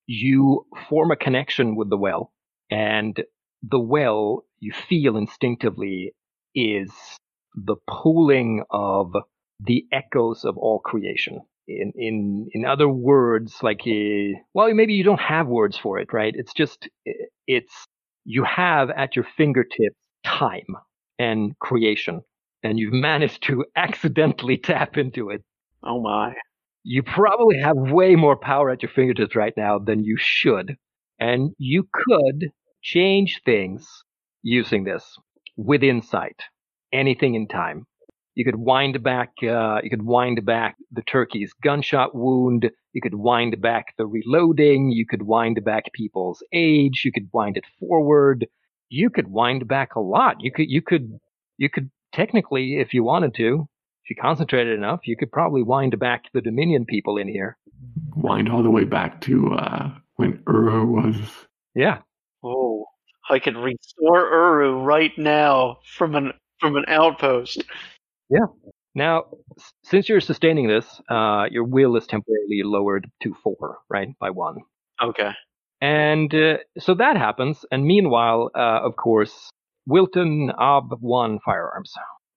[0.07, 2.33] you form a connection with the well,
[2.71, 3.23] and
[3.63, 6.15] the well you feel instinctively
[6.55, 6.91] is
[7.55, 9.13] the pooling of
[9.61, 11.41] the echoes of all creation.
[11.69, 16.13] In in in other words, like uh, well, maybe you don't have words for it,
[16.13, 16.35] right?
[16.37, 16.89] It's just
[17.47, 17.87] it's
[18.25, 20.77] you have at your fingertips time
[21.19, 22.23] and creation,
[22.63, 25.43] and you've managed to accidentally tap into it.
[25.85, 26.35] Oh my.
[26.85, 30.77] You probably have way more power at your fingertips right now than you should,
[31.21, 32.51] and you could
[32.83, 34.05] change things
[34.43, 35.17] using this
[35.57, 36.41] with insight.
[36.93, 37.87] Anything in time.
[38.35, 39.33] You could wind back.
[39.43, 42.71] Uh, you could wind back the turkey's gunshot wound.
[42.93, 44.91] You could wind back the reloading.
[44.91, 47.03] You could wind back people's age.
[47.05, 48.47] You could wind it forward.
[48.89, 50.41] You could wind back a lot.
[50.41, 50.71] You could.
[50.71, 51.19] You could.
[51.59, 53.69] You could technically, if you wanted to,
[54.05, 57.57] if you concentrated enough, you could probably wind back the Dominion people in here.
[58.17, 61.17] Wind all the way back to uh, when Uru was.
[61.75, 61.99] Yeah.
[62.43, 62.87] Oh,
[63.31, 67.65] I could restore Uru right now from an from an outpost.
[68.95, 69.25] Now,
[69.85, 74.59] since you're sustaining this, uh, your will is temporarily lowered to four, right, by one.
[75.03, 75.31] Okay.
[75.81, 77.65] And uh, so that happens.
[77.71, 79.51] And meanwhile, uh, of course,
[79.87, 81.93] Wilton Ob One firearms.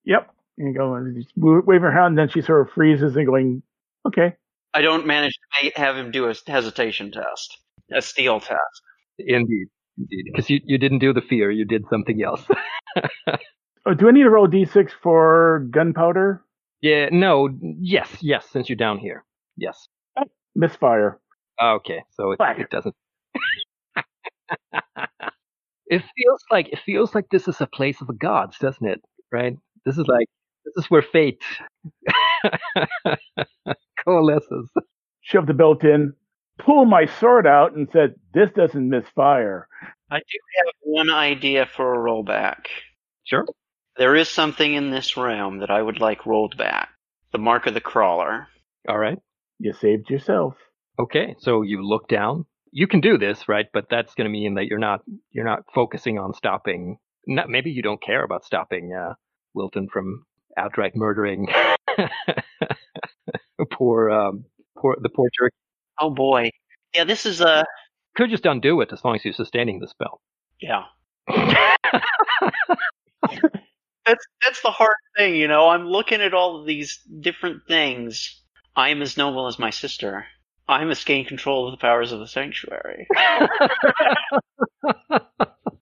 [0.06, 0.32] Yep.
[0.58, 3.26] And you go and just wave her hand, and then she sort of freezes and
[3.26, 3.62] going,
[4.08, 4.34] okay.
[4.74, 7.58] I don't manage to have him do a hesitation test,
[7.94, 8.82] a steel test.
[9.20, 9.68] Indeed,
[9.98, 12.44] indeed, because you, you didn't do the fear, you did something else.
[13.86, 16.44] Oh, do I need to roll d6 for gunpowder?
[16.82, 17.50] yeah, no,
[17.80, 18.48] yes, yes.
[18.50, 19.24] Since you're down here,
[19.58, 19.88] yes.
[20.18, 20.24] Oh,
[20.56, 21.20] misfire.
[21.62, 22.96] Okay, so it, it doesn't.
[25.88, 29.02] it feels like it feels like this is a place of the gods, doesn't it?
[29.32, 29.56] Right?
[29.86, 30.28] This is like
[30.66, 31.42] this is where fate
[34.04, 34.70] coalesces.
[35.22, 36.14] Shoved the belt in,
[36.60, 39.68] pulled my sword out, and said, "This doesn't misfire."
[40.12, 42.66] I do have one idea for a rollback.
[43.24, 43.46] Sure.
[43.98, 46.90] There is something in this room that I would like rolled back.
[47.32, 48.48] The mark of the crawler.
[48.88, 49.18] All right.
[49.60, 50.56] You saved yourself.
[51.00, 51.36] Okay.
[51.40, 52.46] So you look down.
[52.72, 53.68] You can do this, right?
[53.74, 55.02] But that's going to mean that you're not
[55.32, 56.98] you're not focusing on stopping.
[57.26, 59.14] Not, maybe you don't care about stopping uh,
[59.54, 60.26] Wilton from
[60.58, 61.48] outright murdering
[63.72, 64.46] poor um,
[64.78, 65.54] poor the poor jerk.
[66.00, 66.50] Oh boy.
[66.94, 67.66] Yeah, this is a
[68.16, 70.22] Could just undo it as long as you're sustaining the spell.
[70.62, 70.84] yeah.
[74.06, 75.70] That's that's the hard thing, you know.
[75.70, 78.42] I'm looking at all of these different things.
[78.76, 80.26] I am as noble as my sister.
[80.68, 83.08] I must gain control of the powers of the sanctuary.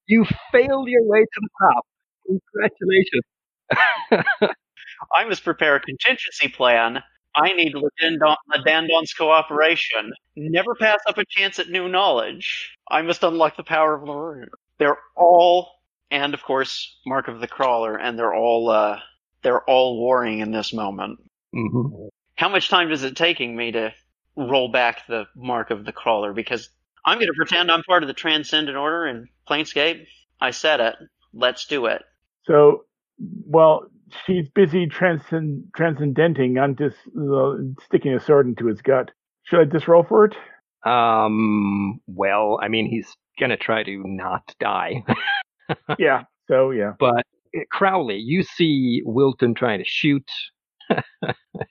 [0.08, 1.86] you failed your way to the top.
[2.28, 3.24] Congratulations.
[5.16, 7.00] I must prepare a contingency plan.
[7.36, 10.12] I need Ladandon- Ladandon's cooperation.
[10.36, 12.76] Never pass up a chance at new knowledge.
[12.90, 14.48] I must unlock the power of Larue.
[14.80, 15.72] They're all,
[16.14, 19.00] and of course, Mark of the Crawler, and they're all, uh,
[19.42, 21.20] they're all warring in this moment.
[21.54, 23.94] hmm How much time is it taking me to
[24.36, 26.34] roll back the mark of the crawler?
[26.34, 26.70] Because
[27.06, 30.06] I'm going to pretend I'm part of the Transcendent Order in Planescape.
[30.40, 30.96] I said it.
[31.34, 32.04] Let's do it.
[32.46, 32.86] So,
[33.46, 33.88] well,
[34.26, 36.58] she's busy transcend, transcendenting.
[36.60, 37.54] I'm just uh,
[37.86, 39.12] sticking a sword into his gut.
[39.46, 40.36] Should I just roll for it?
[40.86, 42.02] Um.
[42.08, 43.08] Well, I mean, he's
[43.40, 45.04] gonna try to not die,
[46.00, 46.24] yeah.
[46.48, 46.94] So yeah.
[47.00, 47.24] but
[47.56, 50.30] uh, Crowley, you see Wilton trying to shoot,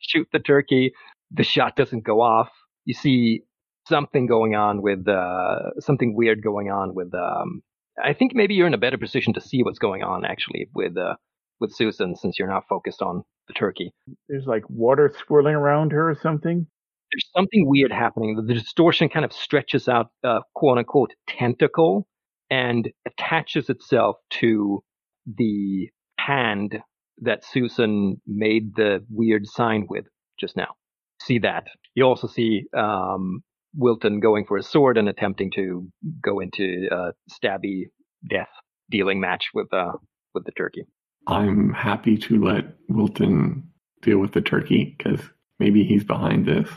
[0.00, 0.92] shoot the turkey.
[1.30, 2.50] The shot doesn't go off.
[2.84, 3.42] You see
[3.88, 7.12] something going on with uh, something weird going on with.
[7.14, 7.62] Um,
[8.02, 10.96] I think maybe you're in a better position to see what's going on actually with
[10.96, 11.14] uh,
[11.60, 13.92] with Susan since you're not focused on the turkey.
[14.28, 16.66] There's like water swirling around her or something.
[17.12, 18.36] there's something weird happening.
[18.36, 22.06] The, the distortion kind of stretches out, uh, quote unquote, tentacle
[22.52, 24.84] and attaches itself to
[25.26, 25.88] the
[26.18, 26.78] hand
[27.22, 30.04] that Susan made the weird sign with
[30.38, 30.74] just now.
[31.22, 31.64] See that.
[31.94, 33.42] You also see um,
[33.74, 35.88] Wilton going for his sword and attempting to
[36.22, 37.84] go into a stabby
[38.28, 38.50] death
[38.90, 39.92] dealing match with uh,
[40.34, 40.84] with the turkey.
[41.26, 43.62] I'm happy to let Wilton
[44.02, 45.20] deal with the turkey because
[45.58, 46.68] maybe he's behind this.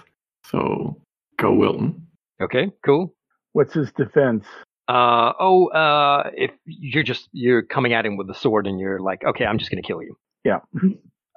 [0.46, 1.02] So
[1.38, 2.08] go, Wilton.
[2.42, 3.14] Okay, cool.
[3.52, 4.46] What's his defense?
[4.88, 9.00] Uh, oh, uh, if you're just you're coming at him with the sword and you're
[9.00, 10.18] like, okay, I'm just gonna kill you.
[10.44, 10.60] Yeah.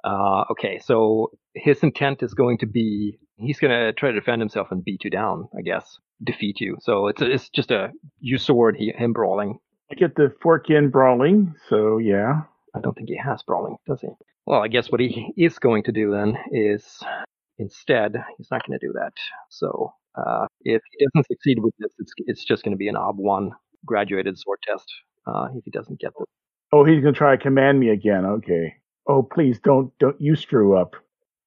[0.03, 4.67] Uh, okay, so his intent is going to be he's gonna try to defend himself
[4.71, 6.77] and beat you down, I guess, defeat you.
[6.79, 9.57] So it's it's just a you sword, he, him brawling.
[9.91, 11.55] I get the fork in brawling.
[11.69, 12.43] So yeah.
[12.75, 14.09] I don't think he has brawling, does he?
[14.45, 17.03] Well, I guess what he is going to do then is
[17.57, 19.13] instead he's not going to do that.
[19.49, 22.97] So uh, if he doesn't succeed with this, it's it's just going to be an
[22.97, 23.51] ob one
[23.85, 24.85] graduated sword test.
[25.27, 26.27] Uh, if he doesn't get this.
[26.71, 28.25] Oh, he's gonna try to command me again.
[28.25, 28.75] Okay.
[29.07, 30.95] Oh, please don't don't you screw up.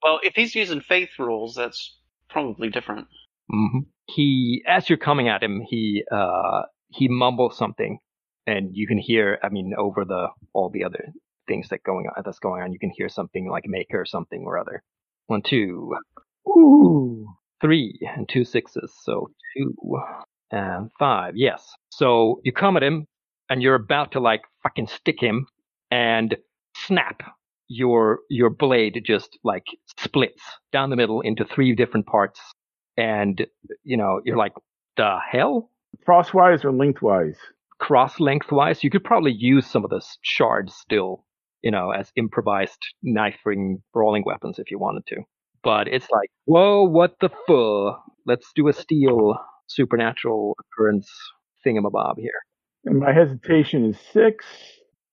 [0.02, 1.97] Well, if he's using faith rules, that's
[2.28, 3.06] probably different.
[3.52, 3.80] Mm-hmm.
[4.06, 7.98] He, as you're coming at him, he uh, he mumbles something,
[8.47, 9.39] and you can hear.
[9.43, 11.12] I mean, over the all the other
[11.48, 14.44] things that going on that's going on, you can hear something like maker or something
[14.44, 14.82] or other.
[15.26, 15.94] One, two,
[16.48, 17.26] Ooh.
[17.62, 18.93] Three, and two sixes.
[19.02, 19.74] So two
[20.51, 21.34] and five.
[21.36, 21.66] Yes.
[21.90, 23.06] So you come at him,
[23.48, 25.47] and you're about to like fucking stick him,
[25.90, 26.36] and
[26.76, 27.22] snap.
[27.68, 29.64] Your your blade just like
[29.98, 32.40] splits down the middle into three different parts,
[32.98, 33.47] and
[33.84, 34.52] you know you're like,
[34.98, 35.70] the hell?
[36.05, 37.36] Crosswise or lengthwise?
[37.82, 38.84] cross lengthwise.
[38.84, 41.24] You could probably use some of the shards still,
[41.62, 45.16] you know, as improvised knifing brawling weapons if you wanted to.
[45.62, 48.02] But it's like, whoa, what the fuck?
[48.26, 49.36] Let's do a steel
[49.68, 51.09] supernatural occurrence
[51.66, 52.32] thingamabob here.
[52.84, 54.44] And my hesitation is six.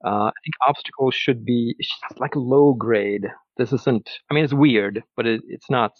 [0.05, 1.75] Uh, I think obstacles should be
[2.17, 3.27] like low grade.
[3.57, 4.09] This isn't.
[4.29, 5.91] I mean, it's weird, but it, it's not.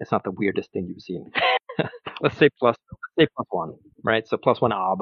[0.00, 1.30] It's not the weirdest thing you've seen.
[2.20, 2.76] let's say plus.
[2.90, 4.26] Let's say plus one, right?
[4.26, 4.98] So plus one ob.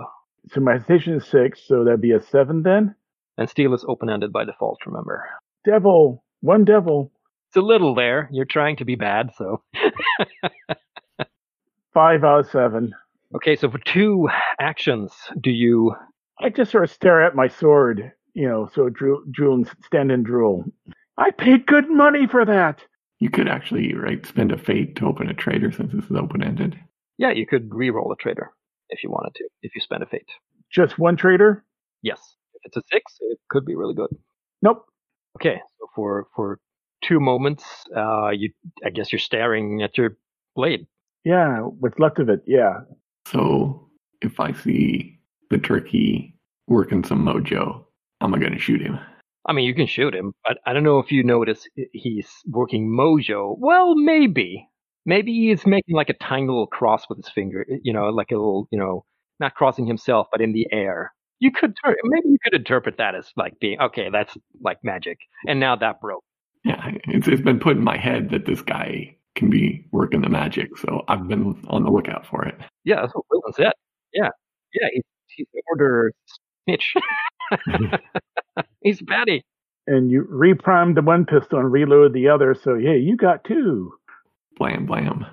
[0.52, 2.94] So my hesitation is six, so that'd be a seven then.
[3.38, 4.80] And steel is open ended by default.
[4.84, 5.24] Remember.
[5.64, 6.24] Devil.
[6.40, 7.12] One devil.
[7.50, 8.28] It's a little there.
[8.30, 9.60] You're trying to be bad, so.
[11.92, 12.94] Five out of seven.
[13.34, 14.28] Okay, so for two
[14.60, 15.10] actions,
[15.40, 15.92] do you.
[16.38, 20.12] I just sort of stare at my sword, you know, so drool, drool and stand
[20.12, 20.64] and drool.
[21.18, 22.82] I paid good money for that.
[23.18, 26.44] You could actually, right, spend a fate to open a traitor since this is open
[26.44, 26.78] ended.
[27.18, 28.52] Yeah, you could re-roll a traitor
[28.90, 30.28] if you wanted to, if you spend a fate.
[30.70, 31.64] Just one traitor?
[32.02, 32.20] Yes.
[32.54, 34.16] If it's a six, it could be really good.
[34.62, 34.86] Nope.
[35.36, 36.60] Okay, so for for
[37.02, 37.64] two moments,
[37.96, 38.50] uh, you
[38.84, 40.16] I guess you're staring at your
[40.54, 40.86] blade.
[41.24, 42.42] Yeah, what's left of it.
[42.46, 42.80] Yeah.
[43.26, 43.88] So
[44.22, 45.18] if I see
[45.50, 46.34] the turkey
[46.66, 47.84] working some mojo,
[48.20, 48.98] I'm going to shoot him.
[49.46, 52.88] I mean, you can shoot him, but I don't know if you notice he's working
[52.88, 53.56] mojo.
[53.58, 54.66] Well, maybe.
[55.06, 58.36] Maybe he's making like a tiny little cross with his finger, you know, like a
[58.36, 59.04] little, you know,
[59.40, 61.12] not crossing himself, but in the air.
[61.38, 61.74] You could,
[62.04, 65.18] maybe you could interpret that as like being, okay, that's like magic.
[65.46, 66.22] And now that broke.
[66.64, 70.28] Yeah, it's, it's been put in my head that this guy can be working the
[70.28, 72.54] magic, so I've been on the lookout for it.
[72.84, 73.72] Yeah, that's what Wilton said.
[74.12, 74.28] Yeah.
[74.74, 76.12] Yeah, he's, he's order
[76.64, 76.94] snitch.
[78.82, 79.42] he's batty.
[79.86, 83.92] And you reprime the one pistol and reload the other, so yeah, you got two.
[84.58, 85.24] Blam, blam.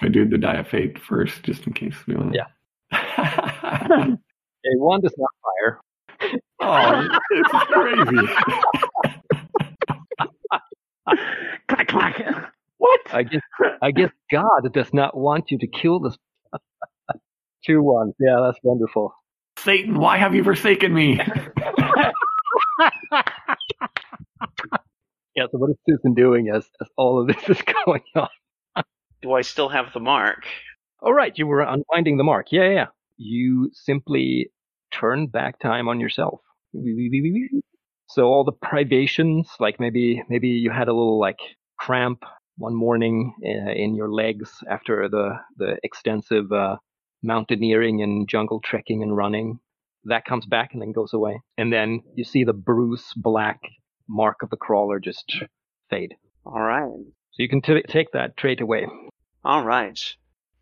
[0.00, 2.46] Do I do the die of fate first, just in case we want Yeah.
[2.92, 4.14] Yeah.
[4.64, 5.80] A one does not fire.
[6.60, 8.32] oh, this is crazy.
[11.68, 12.52] clack clack.
[12.78, 13.00] What?
[13.12, 13.42] I guess
[13.80, 16.16] I guess God does not want you to kill this.
[17.64, 18.14] Two ones.
[18.18, 19.14] Yeah, that's wonderful.
[19.58, 21.20] Satan, why have you forsaken me?
[25.34, 25.44] Yeah.
[25.50, 28.28] So what is Susan doing as as all of this is going on?
[29.22, 30.44] do I still have the mark?
[31.00, 32.48] All right, you were unwinding the mark.
[32.50, 32.86] Yeah, yeah, yeah.
[33.16, 34.50] You simply
[34.92, 36.40] turn back time on yourself.
[38.14, 41.38] So all the privations, like maybe maybe you had a little like
[41.78, 42.24] cramp
[42.58, 46.76] one morning uh, in your legs after the the extensive uh,
[47.22, 49.60] mountaineering and jungle trekking and running.
[50.04, 53.60] That comes back and then goes away, and then you see the Bruce black
[54.08, 55.44] mark of the crawler just
[55.88, 56.14] fade.
[56.44, 56.90] All right.
[57.30, 58.86] So you can t- take that trait away.
[59.42, 59.98] All right.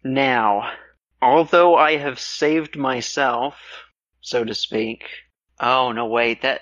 [0.04, 0.70] Now,
[1.20, 3.56] although I have saved myself,
[4.20, 5.04] so to speak.
[5.58, 6.60] Oh, no, wait, that.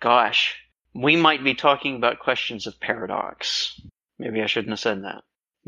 [0.00, 0.56] Gosh.
[0.94, 3.80] We might be talking about questions of paradox.
[4.18, 5.22] Maybe I shouldn't have said that.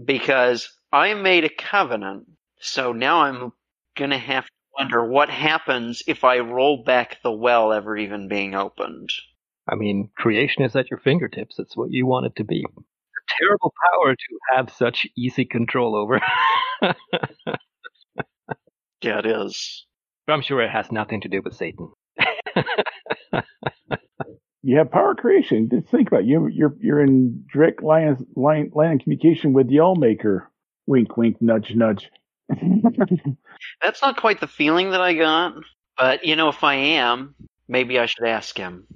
[0.04, 2.26] Because I made a covenant,
[2.60, 3.52] so now I'm
[3.96, 8.54] gonna have to wonder what happens if I roll back the well ever even being
[8.54, 9.10] opened.
[9.68, 11.58] I mean, creation is at your fingertips.
[11.58, 12.64] It's what you want it to be.
[12.66, 12.82] A
[13.38, 16.20] terrible power to have such easy control over.
[19.02, 19.84] Yeah, it is.
[20.26, 21.90] but I'm sure it has nothing to do with Satan.
[24.62, 25.68] You have power creation.
[25.68, 26.26] Just think about it.
[26.26, 30.46] You, you're you're in direct line, line line of communication with the Allmaker.
[30.86, 32.10] Wink, wink, nudge, nudge.
[33.82, 35.54] That's not quite the feeling that I got,
[35.96, 37.34] but you know, if I am,
[37.68, 38.86] maybe I should ask him.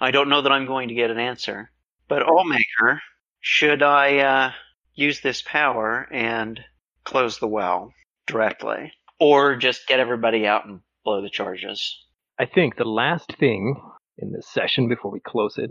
[0.00, 1.70] I don't know that I'm going to get an answer,
[2.08, 3.00] but Allmaker,
[3.40, 4.52] should I uh,
[4.94, 6.60] use this power and
[7.04, 7.92] close the well
[8.26, 12.04] directly, or just get everybody out and blow the charges?
[12.38, 13.80] I think the last thing
[14.18, 15.70] in this session before we close it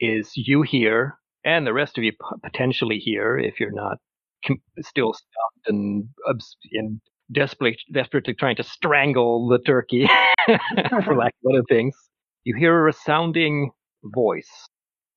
[0.00, 2.12] is you here and the rest of you
[2.42, 3.98] potentially here if you're not
[4.80, 6.08] still stuffed and,
[6.72, 7.00] and
[7.32, 10.08] desperately, desperately trying to strangle the turkey,
[11.04, 11.94] for lack of other things.
[12.44, 13.70] You hear a resounding
[14.04, 14.68] voice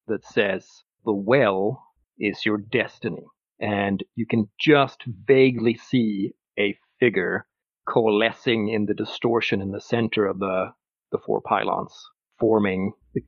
[0.08, 0.66] that says,
[1.06, 1.84] The well
[2.18, 3.26] is your destiny.
[3.60, 7.46] And you can just vaguely see a figure
[7.88, 10.68] coalescing in the distortion in the center of the,
[11.12, 11.94] the four pylons,
[12.40, 13.22] forming The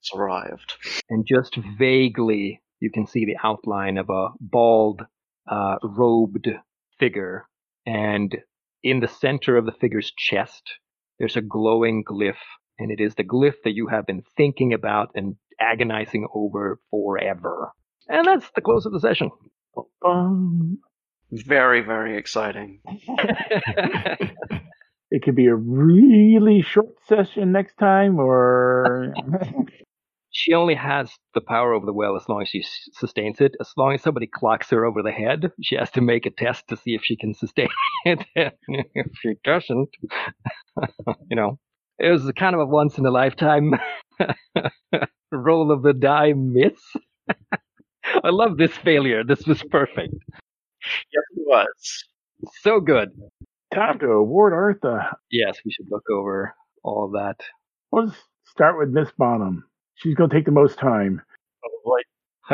[0.00, 0.74] It's arrived.
[1.10, 5.02] and just vaguely you can see the outline of a bald,
[5.48, 6.48] uh, robed
[6.98, 7.46] figure.
[7.86, 8.36] And
[8.82, 10.62] in the center of the figure's chest,
[11.18, 12.34] there's a glowing glyph,
[12.78, 17.72] and it is the glyph that you have been thinking about and agonizing over forever.
[18.08, 19.30] And that's the close of the session.
[20.04, 20.78] Um,
[21.30, 22.80] Very, very exciting.
[25.14, 29.14] it could be a really short session next time, or
[30.32, 33.54] she only has the power over the well as long as she s- sustains it.
[33.60, 36.66] As long as somebody clocks her over the head, she has to make a test
[36.68, 37.68] to see if she can sustain
[38.04, 38.24] it.
[38.66, 39.88] if she doesn't,
[41.30, 41.60] you know,
[42.00, 43.74] it was kind of a once in a lifetime
[45.30, 46.80] roll of the die miss.
[48.24, 49.22] I love this failure.
[49.22, 50.12] This was perfect.
[51.12, 52.04] Yes, it was.
[52.62, 53.10] So good.
[53.74, 55.16] Time to award Artha.
[55.30, 57.40] Yes, we should look over all of that.
[57.92, 59.64] Let's start with Miss Bonham.
[59.96, 61.22] She's going to take the most time.
[61.86, 61.98] Oh,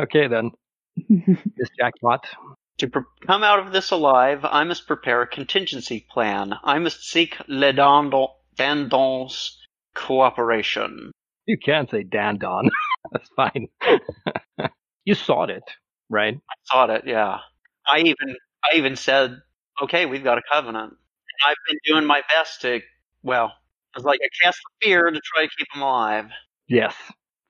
[0.02, 0.50] okay, then.
[1.08, 2.26] Miss Jackpot.
[2.78, 6.54] To pr- come out of this alive, I must prepare a contingency plan.
[6.62, 9.58] I must seek Le Dandon- Dandon's
[9.94, 11.10] cooperation.
[11.46, 12.70] You can't say Dandon.
[13.12, 13.68] That's fine.
[15.04, 15.64] you sought it,
[16.08, 16.34] right?
[16.36, 17.38] I thought it, yeah.
[17.86, 19.36] I even, I even said,
[19.82, 20.94] okay, we've got a covenant.
[21.46, 22.80] I've been doing my best to,
[23.22, 23.52] well,
[23.94, 26.26] I was like, I cast the fear to try to keep him alive.
[26.68, 26.94] Yes,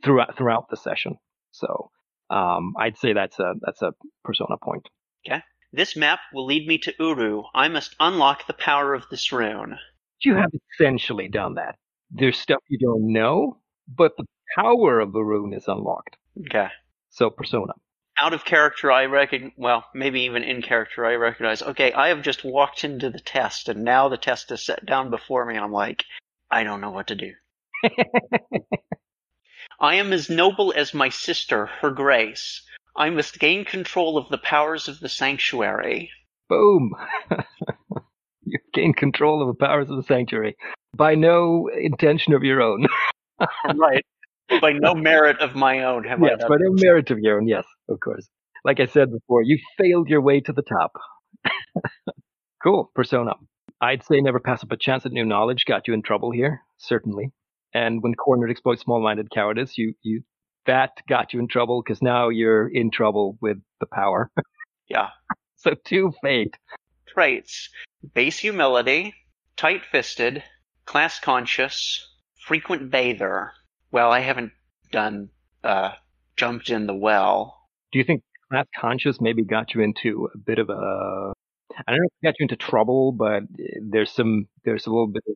[0.02, 1.16] throughout throughout the session.
[1.50, 1.90] So
[2.30, 3.92] um, I'd say that's a that's a
[4.24, 4.88] persona point.
[5.26, 5.42] Okay.
[5.72, 7.42] This map will lead me to Uru.
[7.54, 9.78] I must unlock the power of this rune.
[10.22, 11.76] You have essentially done that.
[12.10, 14.24] There's stuff you don't know, but the
[14.56, 16.16] power of the rune is unlocked.
[16.40, 16.68] Okay.
[17.10, 17.74] So persona.
[18.20, 22.22] Out of character, I reckon, well, maybe even in character, I recognize, okay, I have
[22.22, 25.64] just walked into the test and now the test is set down before me and
[25.64, 26.04] I'm like,
[26.50, 27.32] I don't know what to do.
[29.80, 32.62] I am as noble as my sister, her grace.
[32.94, 36.10] I must gain control of the powers of the sanctuary.
[36.48, 36.92] Boom.
[38.44, 40.56] You've gained control of the powers of the sanctuary
[40.94, 42.86] by no intention of your own.
[43.74, 44.04] right.
[44.60, 47.46] By no merit of my own have I yes, by no merit of your own.
[47.46, 48.28] Yes, of course.
[48.64, 50.92] Like I said before, you failed your way to the top.
[52.62, 53.34] cool, persona.
[53.80, 56.60] I'd say never pass up a chance at new knowledge got you in trouble here,
[56.78, 57.32] certainly.
[57.72, 60.22] And when cornered exploits small-minded cowardice, you you
[60.66, 64.30] that got you in trouble because now you're in trouble with the power.
[64.88, 65.10] Yeah.
[65.54, 66.56] so two fate.
[67.06, 67.68] Traits.
[68.12, 69.14] Base humility,
[69.56, 70.42] tight-fisted,
[70.84, 72.08] class-conscious,
[72.44, 73.52] frequent bather.
[73.92, 74.52] Well, I haven't
[74.92, 75.30] done,
[75.64, 75.92] uh,
[76.36, 77.58] jumped in the well.
[77.92, 81.32] Do you think class conscious maybe got you into a bit of a
[81.86, 83.42] I don't know if it got you into trouble, but
[83.90, 85.34] there's some there's a little bit of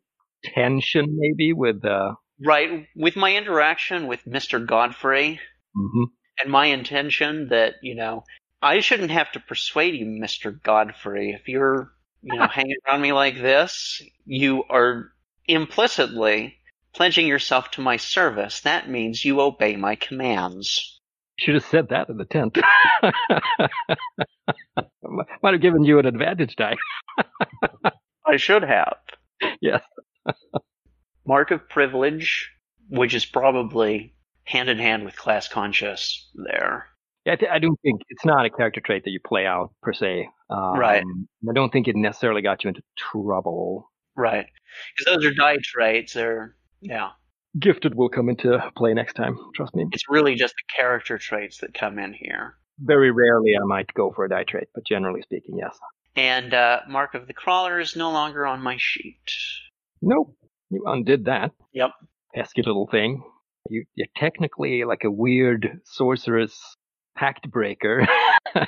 [0.52, 2.14] tension maybe with uh
[2.44, 2.86] Right.
[2.96, 4.64] With my interaction with Mr.
[4.64, 5.40] Godfrey
[5.76, 6.06] mhm.
[6.42, 8.24] and my intention that, you know,
[8.60, 10.60] I shouldn't have to persuade you, Mr.
[10.62, 11.30] Godfrey.
[11.30, 15.12] If you're, you know, hanging around me like this, you are
[15.46, 16.56] implicitly
[16.94, 18.60] pledging yourself to my service.
[18.62, 21.00] That means you obey my commands.
[21.38, 22.58] should have said that in the tent.
[25.42, 26.76] Might have given you an advantage die.
[28.26, 28.96] I should have.
[29.60, 29.82] Yes.
[31.26, 32.50] Mark of privilege,
[32.88, 34.14] which is probably
[34.44, 36.86] hand in hand with class conscious there.
[37.24, 40.28] Yeah, I don't think it's not a character trait that you play out per se.
[40.50, 41.02] Um, Right.
[41.48, 43.90] I don't think it necessarily got you into trouble.
[44.16, 44.46] Right.
[44.98, 46.12] Because those are die traits.
[46.12, 46.54] They're,
[46.84, 47.10] yeah.
[47.58, 49.36] Gifted will come into play next time.
[49.54, 49.86] Trust me.
[49.92, 52.56] It's really just the character traits that come in here.
[52.80, 55.78] Very rarely I might go for a die trait, but generally speaking, yes.
[56.16, 59.32] And uh, Mark of the Crawler is no longer on my sheet.
[60.02, 60.36] Nope.
[60.70, 61.52] You undid that.
[61.72, 61.90] Yep.
[62.34, 63.22] Pesky little thing.
[63.70, 66.76] You, you're technically like a weird sorceress
[67.16, 68.06] pact breaker
[68.54, 68.64] now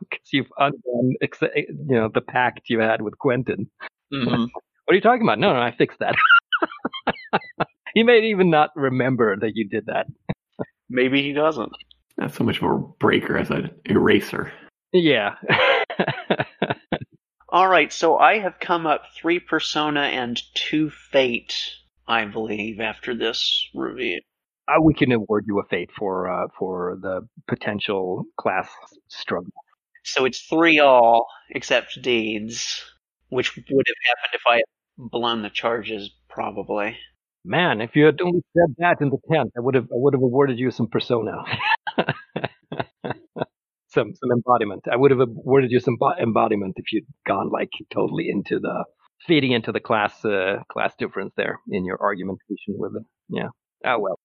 [0.00, 3.70] because you've undone you know the pact you had with Quentin.
[4.12, 5.38] hmm What are you talking about?
[5.38, 6.16] No, no, I fixed that.
[7.94, 10.06] he may even not remember that you did that.
[10.88, 11.72] Maybe he doesn't.
[12.18, 14.52] Not so much of a breaker as an eraser.
[14.92, 15.36] Yeah.
[17.48, 21.54] All right, so I have come up three persona and two fate,
[22.06, 24.20] I believe, after this review.
[24.68, 28.70] Uh, we can award you a fate for uh, for the potential class
[29.08, 29.52] struggle.
[30.04, 32.82] So it's three all except deeds,
[33.28, 36.96] which would have happened if I had blown the charges, probably.
[37.44, 40.14] Man, if you had only said that in the tent, I would have I would
[40.14, 41.32] have awarded you some persona.
[43.88, 44.82] some some embodiment.
[44.90, 48.84] I would have awarded you some bo- embodiment if you'd gone like totally into the
[49.26, 53.02] feeding into the class uh, class difference there in your argumentation with it.
[53.28, 53.48] Yeah.
[53.84, 54.18] Oh well.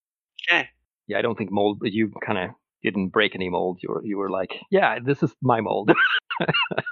[0.50, 0.68] Okay.
[1.06, 1.80] Yeah, I don't think mold.
[1.82, 2.50] You kind of
[2.82, 3.80] didn't break any mold.
[3.82, 5.90] You were you were like, yeah, this is my mold.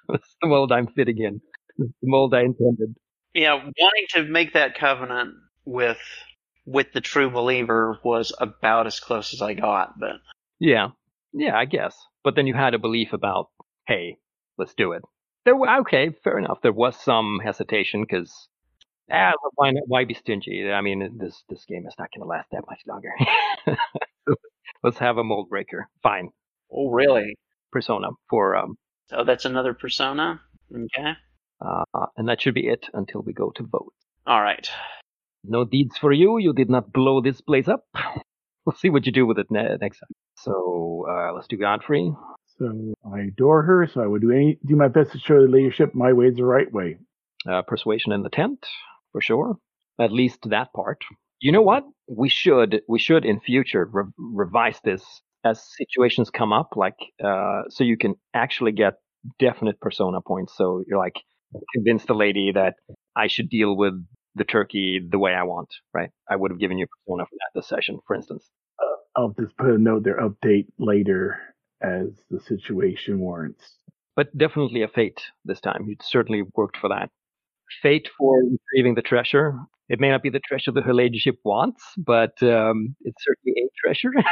[0.09, 1.41] this is the mold I'm fitting in.
[1.79, 2.95] This is the mold I intended.
[3.35, 5.35] Yeah, wanting to make that covenant
[5.67, 5.99] with
[6.65, 10.17] with the true believer was about as close as I got, but
[10.59, 10.89] Yeah,
[11.33, 11.95] yeah, I guess.
[12.25, 13.51] But then you had a belief about,
[13.87, 14.17] hey,
[14.59, 15.03] let's do it.
[15.45, 16.59] There, wa- okay, fair enough.
[16.63, 18.49] There was some hesitation because,
[19.13, 20.69] ah, why not, why be stingy?
[20.73, 23.13] I mean, this this game is not going to last that much longer.
[24.83, 25.89] let's have a mold breaker.
[26.03, 26.31] Fine,
[26.73, 27.37] oh really?
[27.71, 28.77] persona for um,
[29.11, 30.41] So that's another persona.
[30.75, 31.13] Okay.
[31.61, 33.93] uh, and that should be it until we go to vote.
[34.27, 34.69] All right.
[35.49, 36.39] No deeds for you.
[36.39, 37.85] You did not blow this place up.
[38.67, 40.09] We'll see what you do with it ne- next time.
[40.39, 42.13] So uh, let's do Godfrey.
[42.59, 45.49] So I adore her, so I would do any, do my best to show the
[45.49, 46.97] leadership my way is the right way.
[47.49, 48.67] uh, persuasion in the tent
[49.13, 49.57] for sure.
[50.01, 50.99] At least that part.
[51.41, 51.85] You know what?
[52.09, 55.05] We should we should in future re- revise this
[55.45, 58.95] as situations come up, like uh, so you can actually get
[59.39, 60.55] definite persona points.
[60.57, 61.21] So you're like
[61.75, 62.75] convince the lady that
[63.17, 63.95] I should deal with
[64.37, 66.11] the turkey the way I want, right?
[66.31, 68.51] I would have given you persona for that this session, for instance.
[69.17, 71.39] I'll just put a note there, update later
[71.83, 73.65] as the situation warrants.
[74.15, 75.87] But definitely a fate this time.
[75.89, 77.11] You certainly worked for that.
[77.83, 79.55] Fate for retrieving the treasure.
[79.89, 83.69] It may not be the treasure that her ladyship wants, but um, it's certainly a
[83.85, 84.13] treasure.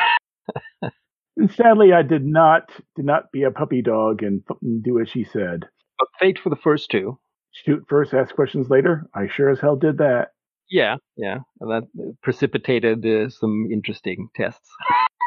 [1.37, 4.43] And sadly, I did not did not be a puppy dog and
[4.83, 5.65] do as she said.
[5.99, 7.19] but fate for the first two.
[7.65, 9.09] Shoot first, ask questions later.
[9.15, 10.33] I sure as hell did that.
[10.69, 11.39] Yeah, yeah.
[11.61, 14.69] And that precipitated uh, some interesting tests.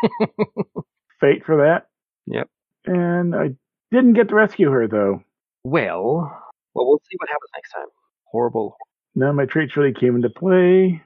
[1.22, 1.88] Fate for that.
[2.26, 2.50] Yep.
[2.86, 3.50] And I
[3.92, 5.24] didn't get to rescue her though.
[5.64, 6.44] Well,
[6.74, 7.88] well, we'll see what happens next time.
[8.26, 8.78] Horrible.
[9.16, 11.02] None of my traits really came into play.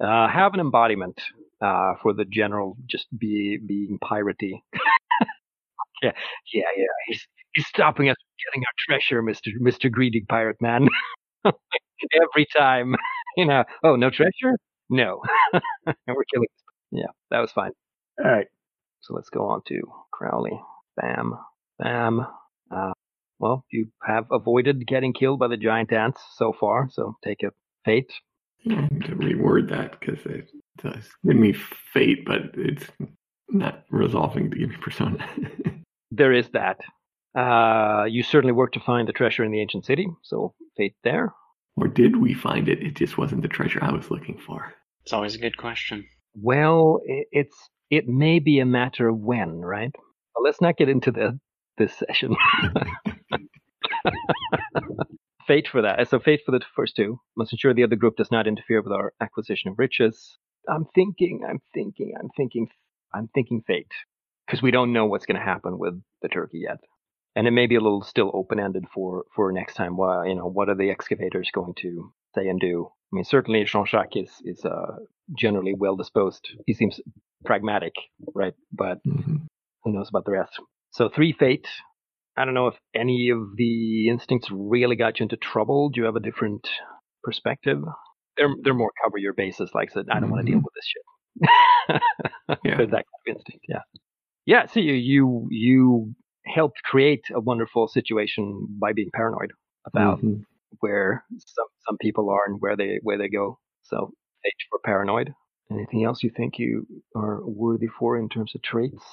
[0.00, 1.20] Uh, have an embodiment
[1.60, 4.62] uh, for the general just be being piratey.
[6.02, 6.12] yeah,
[6.52, 6.86] yeah, yeah.
[7.06, 10.88] He's he's stopping us from getting our treasure, Mister Mister Greedy Pirate Man.
[11.44, 12.94] Every time,
[13.36, 13.64] you know.
[13.82, 14.56] Oh, no treasure?
[14.90, 15.22] No.
[15.52, 15.62] and
[16.08, 16.48] we're killing.
[16.90, 17.70] Yeah, that was fine.
[18.22, 18.46] All right.
[19.00, 19.80] So let's go on to
[20.12, 20.60] Crowley.
[20.96, 21.34] Bam,
[21.78, 22.26] bam.
[22.70, 22.92] Uh,
[23.38, 27.50] well, you have avoided getting killed by the giant ants so far, so take a
[27.84, 28.12] fate.
[28.70, 31.52] I need to reword that because it does give me
[31.92, 32.86] fate, but it's
[33.48, 35.28] not resolving to give me persona.
[36.12, 36.78] There is that.
[37.34, 41.32] Uh, you certainly worked to find the treasure in the ancient city, so fate there.
[41.76, 42.82] or did we find it?
[42.82, 44.74] It just wasn't the treasure I was looking for.
[45.04, 46.06] It's always a good question.
[46.34, 47.56] Well, i- it's
[47.90, 49.94] it may be a matter of when, right?
[50.34, 51.38] Well, let's not get into the
[51.78, 52.36] this session.
[55.46, 56.08] fate for that.
[56.08, 57.18] So fate for the first two.
[57.36, 60.38] Must ensure the other group does not interfere with our acquisition of riches.
[60.68, 62.68] I'm thinking, I'm thinking, I'm thinking,
[63.14, 63.90] I'm thinking fate
[64.46, 66.78] because we don't know what's going to happen with the turkey yet,
[67.36, 69.96] and it may be a little still open ended for for next time.
[69.96, 72.88] Well, you know, what are the excavators going to say and do?
[73.12, 74.96] I mean, certainly Jean Jacques is is uh,
[75.36, 76.48] generally well disposed.
[76.66, 77.00] He seems
[77.44, 77.94] pragmatic,
[78.34, 78.54] right?
[78.72, 79.36] But hmm
[79.84, 80.52] who knows about the rest?
[80.92, 81.66] So three fate.
[82.36, 85.90] I don't know if any of the instincts really got you into trouble.
[85.90, 86.68] Do you have a different
[87.24, 87.82] perspective?
[88.36, 89.70] They're they're more cover your bases.
[89.74, 92.00] Like I said, I don't want to deal with this shit.
[92.64, 92.76] Yeah.
[92.78, 93.64] That kind of instinct.
[93.68, 93.80] Yeah.
[94.46, 94.66] Yeah.
[94.66, 96.14] So you you you
[96.46, 99.52] helped create a wonderful situation by being paranoid
[99.86, 100.44] about Mhm.
[100.80, 103.58] where some some people are and where they where they go.
[103.82, 104.12] So
[104.42, 105.34] fate for paranoid.
[105.70, 109.04] Anything else you think you are worthy for in terms of traits?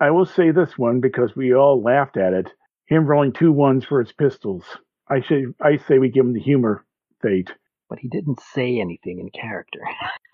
[0.00, 2.52] I will say this one because we all laughed at it.
[2.86, 4.64] Him rolling two ones for his pistols.
[5.08, 6.84] I should I say we give him the humor
[7.22, 7.52] fate.
[7.88, 9.80] But he didn't say anything in character.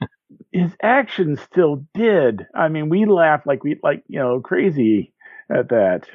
[0.53, 2.47] His actions still did.
[2.55, 5.13] I mean, we laughed like we like you know crazy
[5.53, 6.07] at that.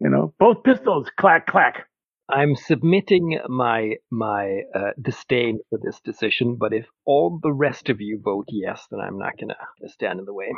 [0.00, 1.86] You know, both pistols clack clack.
[2.28, 8.00] I'm submitting my my uh, disdain for this decision, but if all the rest of
[8.00, 9.56] you vote yes, then I'm not gonna
[9.86, 10.52] stand in the way.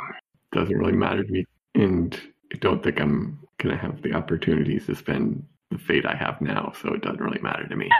[0.53, 1.45] Doesn't really matter to me,
[1.75, 2.19] and
[2.53, 6.71] I don't think I'm gonna have the opportunities to spend the fate I have now,
[6.81, 7.89] so it doesn't really matter to me.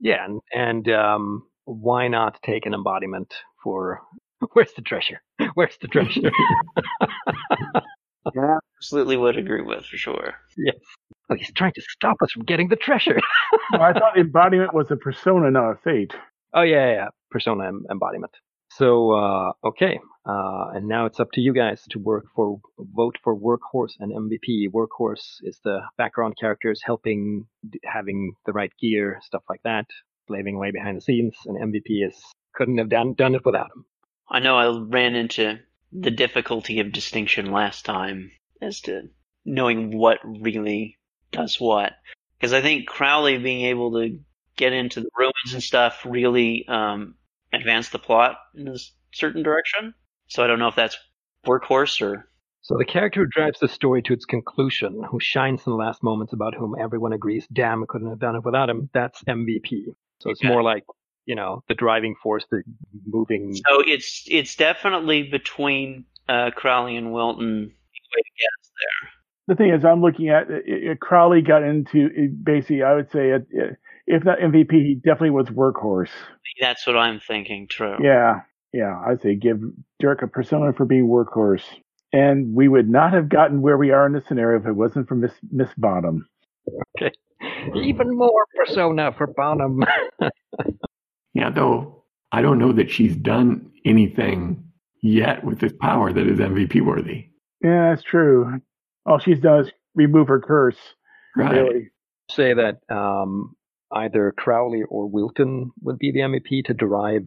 [0.00, 4.00] Yeah, and, and um, why not take an embodiment for
[4.52, 5.20] where's the treasure?
[5.54, 6.30] Where's the treasure?
[8.78, 10.34] Absolutely would agree with for sure.
[10.56, 10.72] Yeah.
[11.30, 13.20] Oh, he's trying to stop us from getting the treasure.
[13.72, 16.12] No, I thought embodiment was a persona, not a fate.
[16.54, 17.08] Oh yeah, yeah, yeah.
[17.30, 18.32] persona em- embodiment.
[18.72, 23.16] So uh, okay, uh, and now it's up to you guys to work for vote
[23.22, 24.68] for workhorse and MVP.
[24.72, 29.86] Workhorse is the background characters helping, d- having the right gear, stuff like that,
[30.26, 32.16] slaving away behind the scenes, and MVP is
[32.54, 33.84] couldn't have done done it without him.
[34.28, 35.58] I know I ran into
[35.92, 38.30] the difficulty of distinction last time
[38.62, 39.08] as to
[39.44, 40.98] knowing what really
[41.32, 41.92] does what.
[42.38, 44.18] Because I think Crowley being able to
[44.56, 47.14] get into the ruins and stuff really um,
[47.52, 48.76] advanced the plot in a
[49.12, 49.94] certain direction.
[50.28, 50.96] So I don't know if that's
[51.46, 52.28] workhorse or
[52.62, 56.02] So the character who drives the story to its conclusion, who shines in the last
[56.02, 58.90] moments, about whom everyone agrees, damn, couldn't have done it without him.
[58.92, 59.86] That's MVP.
[60.20, 60.48] So it's Okay.
[60.48, 60.84] more like
[61.30, 62.64] you know the driving force, the
[63.06, 63.54] moving.
[63.54, 67.70] so it's it's definitely between uh, Crowley and Wilton.
[68.16, 69.10] Way to get us there.
[69.46, 72.82] The thing is, I'm looking at uh, uh, Crowley got into uh, basically.
[72.82, 73.74] I would say, uh, uh,
[74.08, 76.10] if not MVP, he definitely was workhorse.
[76.60, 77.68] That's what I'm thinking.
[77.68, 77.96] True.
[78.02, 78.40] Yeah,
[78.72, 79.00] yeah.
[79.06, 79.60] I'd say give
[80.00, 81.62] Dirk a persona for being workhorse,
[82.12, 85.06] and we would not have gotten where we are in this scenario if it wasn't
[85.06, 86.26] for Miss Miss Bottom.
[86.98, 87.12] Okay.
[87.76, 89.84] Even more persona for Bonham.
[91.34, 94.64] yeah, though I don't know that she's done anything
[95.02, 97.28] yet with this power that is MVP worthy.
[97.62, 98.60] Yeah, that's true.
[99.06, 100.76] All she's done is remove her curse.
[101.36, 101.52] Right.
[101.52, 101.90] Really.
[102.30, 103.56] Say that um,
[103.92, 107.26] either Crowley or Wilton would be the MVP to drive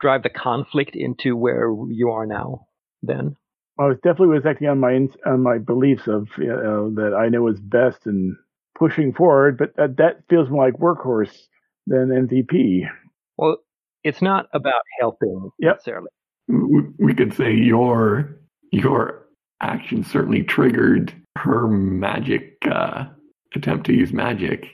[0.00, 2.66] drive the conflict into where you are now.
[3.02, 3.36] Then.
[3.78, 7.28] I was definitely was acting on my on my beliefs of you know, that I
[7.28, 8.36] know is best and
[8.78, 11.36] pushing forward, but that, that feels more like workhorse
[11.86, 12.82] than MVP.
[13.36, 13.56] Well,
[14.02, 15.74] it's not about helping Yep.
[15.76, 16.08] necessarily.
[16.48, 18.38] we we could say your
[18.72, 19.26] your
[19.60, 23.06] action certainly triggered her magic uh,
[23.54, 24.66] attempt to use magic.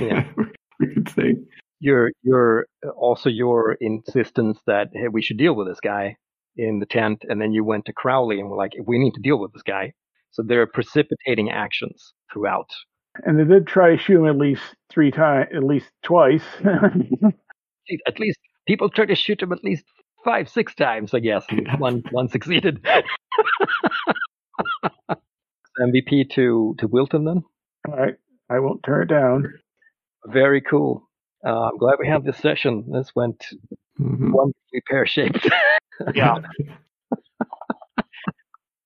[0.00, 0.26] Yeah.
[0.80, 1.36] we could say
[1.80, 2.66] Your your
[2.96, 6.16] also your insistence that hey we should deal with this guy
[6.56, 9.20] in the tent, and then you went to Crowley and were like we need to
[9.20, 9.92] deal with this guy.
[10.30, 12.68] So there are precipitating actions throughout.
[13.24, 16.42] And they did try to shoot him at least three times, at least twice.
[17.88, 19.84] Geez, At least people try to shoot him at least
[20.24, 21.44] five six times, I guess.
[21.78, 22.84] One one succeeded.
[25.80, 27.42] MVP to to Wilton then.
[27.88, 28.14] All right,
[28.50, 29.52] I won't turn it down.
[30.26, 31.08] Very cool.
[31.46, 32.84] Uh, I'm glad we had this session.
[32.90, 33.44] This went
[34.00, 34.32] mhm.
[34.32, 35.48] wonderfully pear shaped.
[36.12, 36.38] Yeah.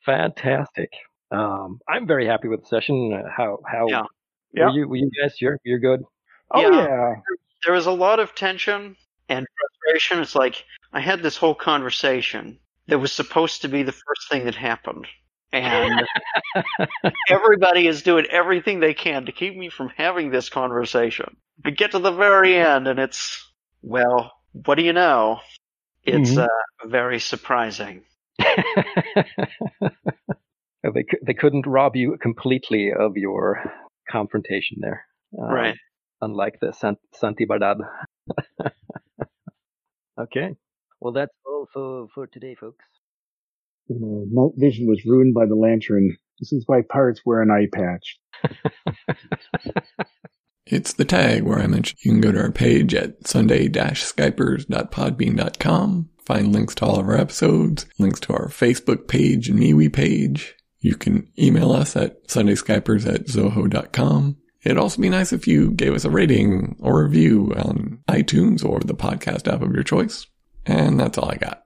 [0.04, 0.90] Fantastic.
[1.30, 3.12] Um, I'm very happy with the session.
[3.14, 4.02] Uh, how how Yeah.
[4.52, 4.66] Yeah.
[4.66, 4.88] were you?
[4.88, 5.40] Were you guys?
[5.40, 6.02] You're you're good.
[6.50, 6.70] Oh Yeah.
[6.86, 7.14] yeah.
[7.64, 8.96] There was a lot of tension
[9.28, 10.20] and frustration.
[10.20, 14.44] It's like I had this whole conversation that was supposed to be the first thing
[14.44, 15.06] that happened.
[15.52, 16.00] And
[17.30, 21.36] everybody is doing everything they can to keep me from having this conversation.
[21.64, 23.44] We get to the very end and it's,
[23.82, 25.40] well, what do you know?
[26.04, 26.44] It's Mhm.
[26.46, 28.02] uh, very surprising.
[28.38, 28.44] Uh,
[30.94, 33.62] They they couldn't rob you completely of your
[34.08, 35.04] confrontation there.
[35.38, 35.76] Um, Right.
[36.20, 37.78] Unlike the Sant- Santi Bardad.
[40.20, 40.56] okay.
[41.00, 42.84] Well, that's all for, for today, folks.
[43.88, 46.16] You know, night vision was ruined by the lantern.
[46.40, 48.18] This is why pirates wear an eye patch.
[50.70, 56.52] It's the tag where I mentioned you can go to our page at sunday-skypers.podbean.com, find
[56.52, 60.54] links to all of our episodes, links to our Facebook page and MeWe page.
[60.80, 64.36] You can email us at sundayskypers at zoho.com.
[64.68, 68.80] It'd also be nice if you gave us a rating or review on iTunes or
[68.80, 70.26] the podcast app of your choice.
[70.66, 71.64] And that's all I got.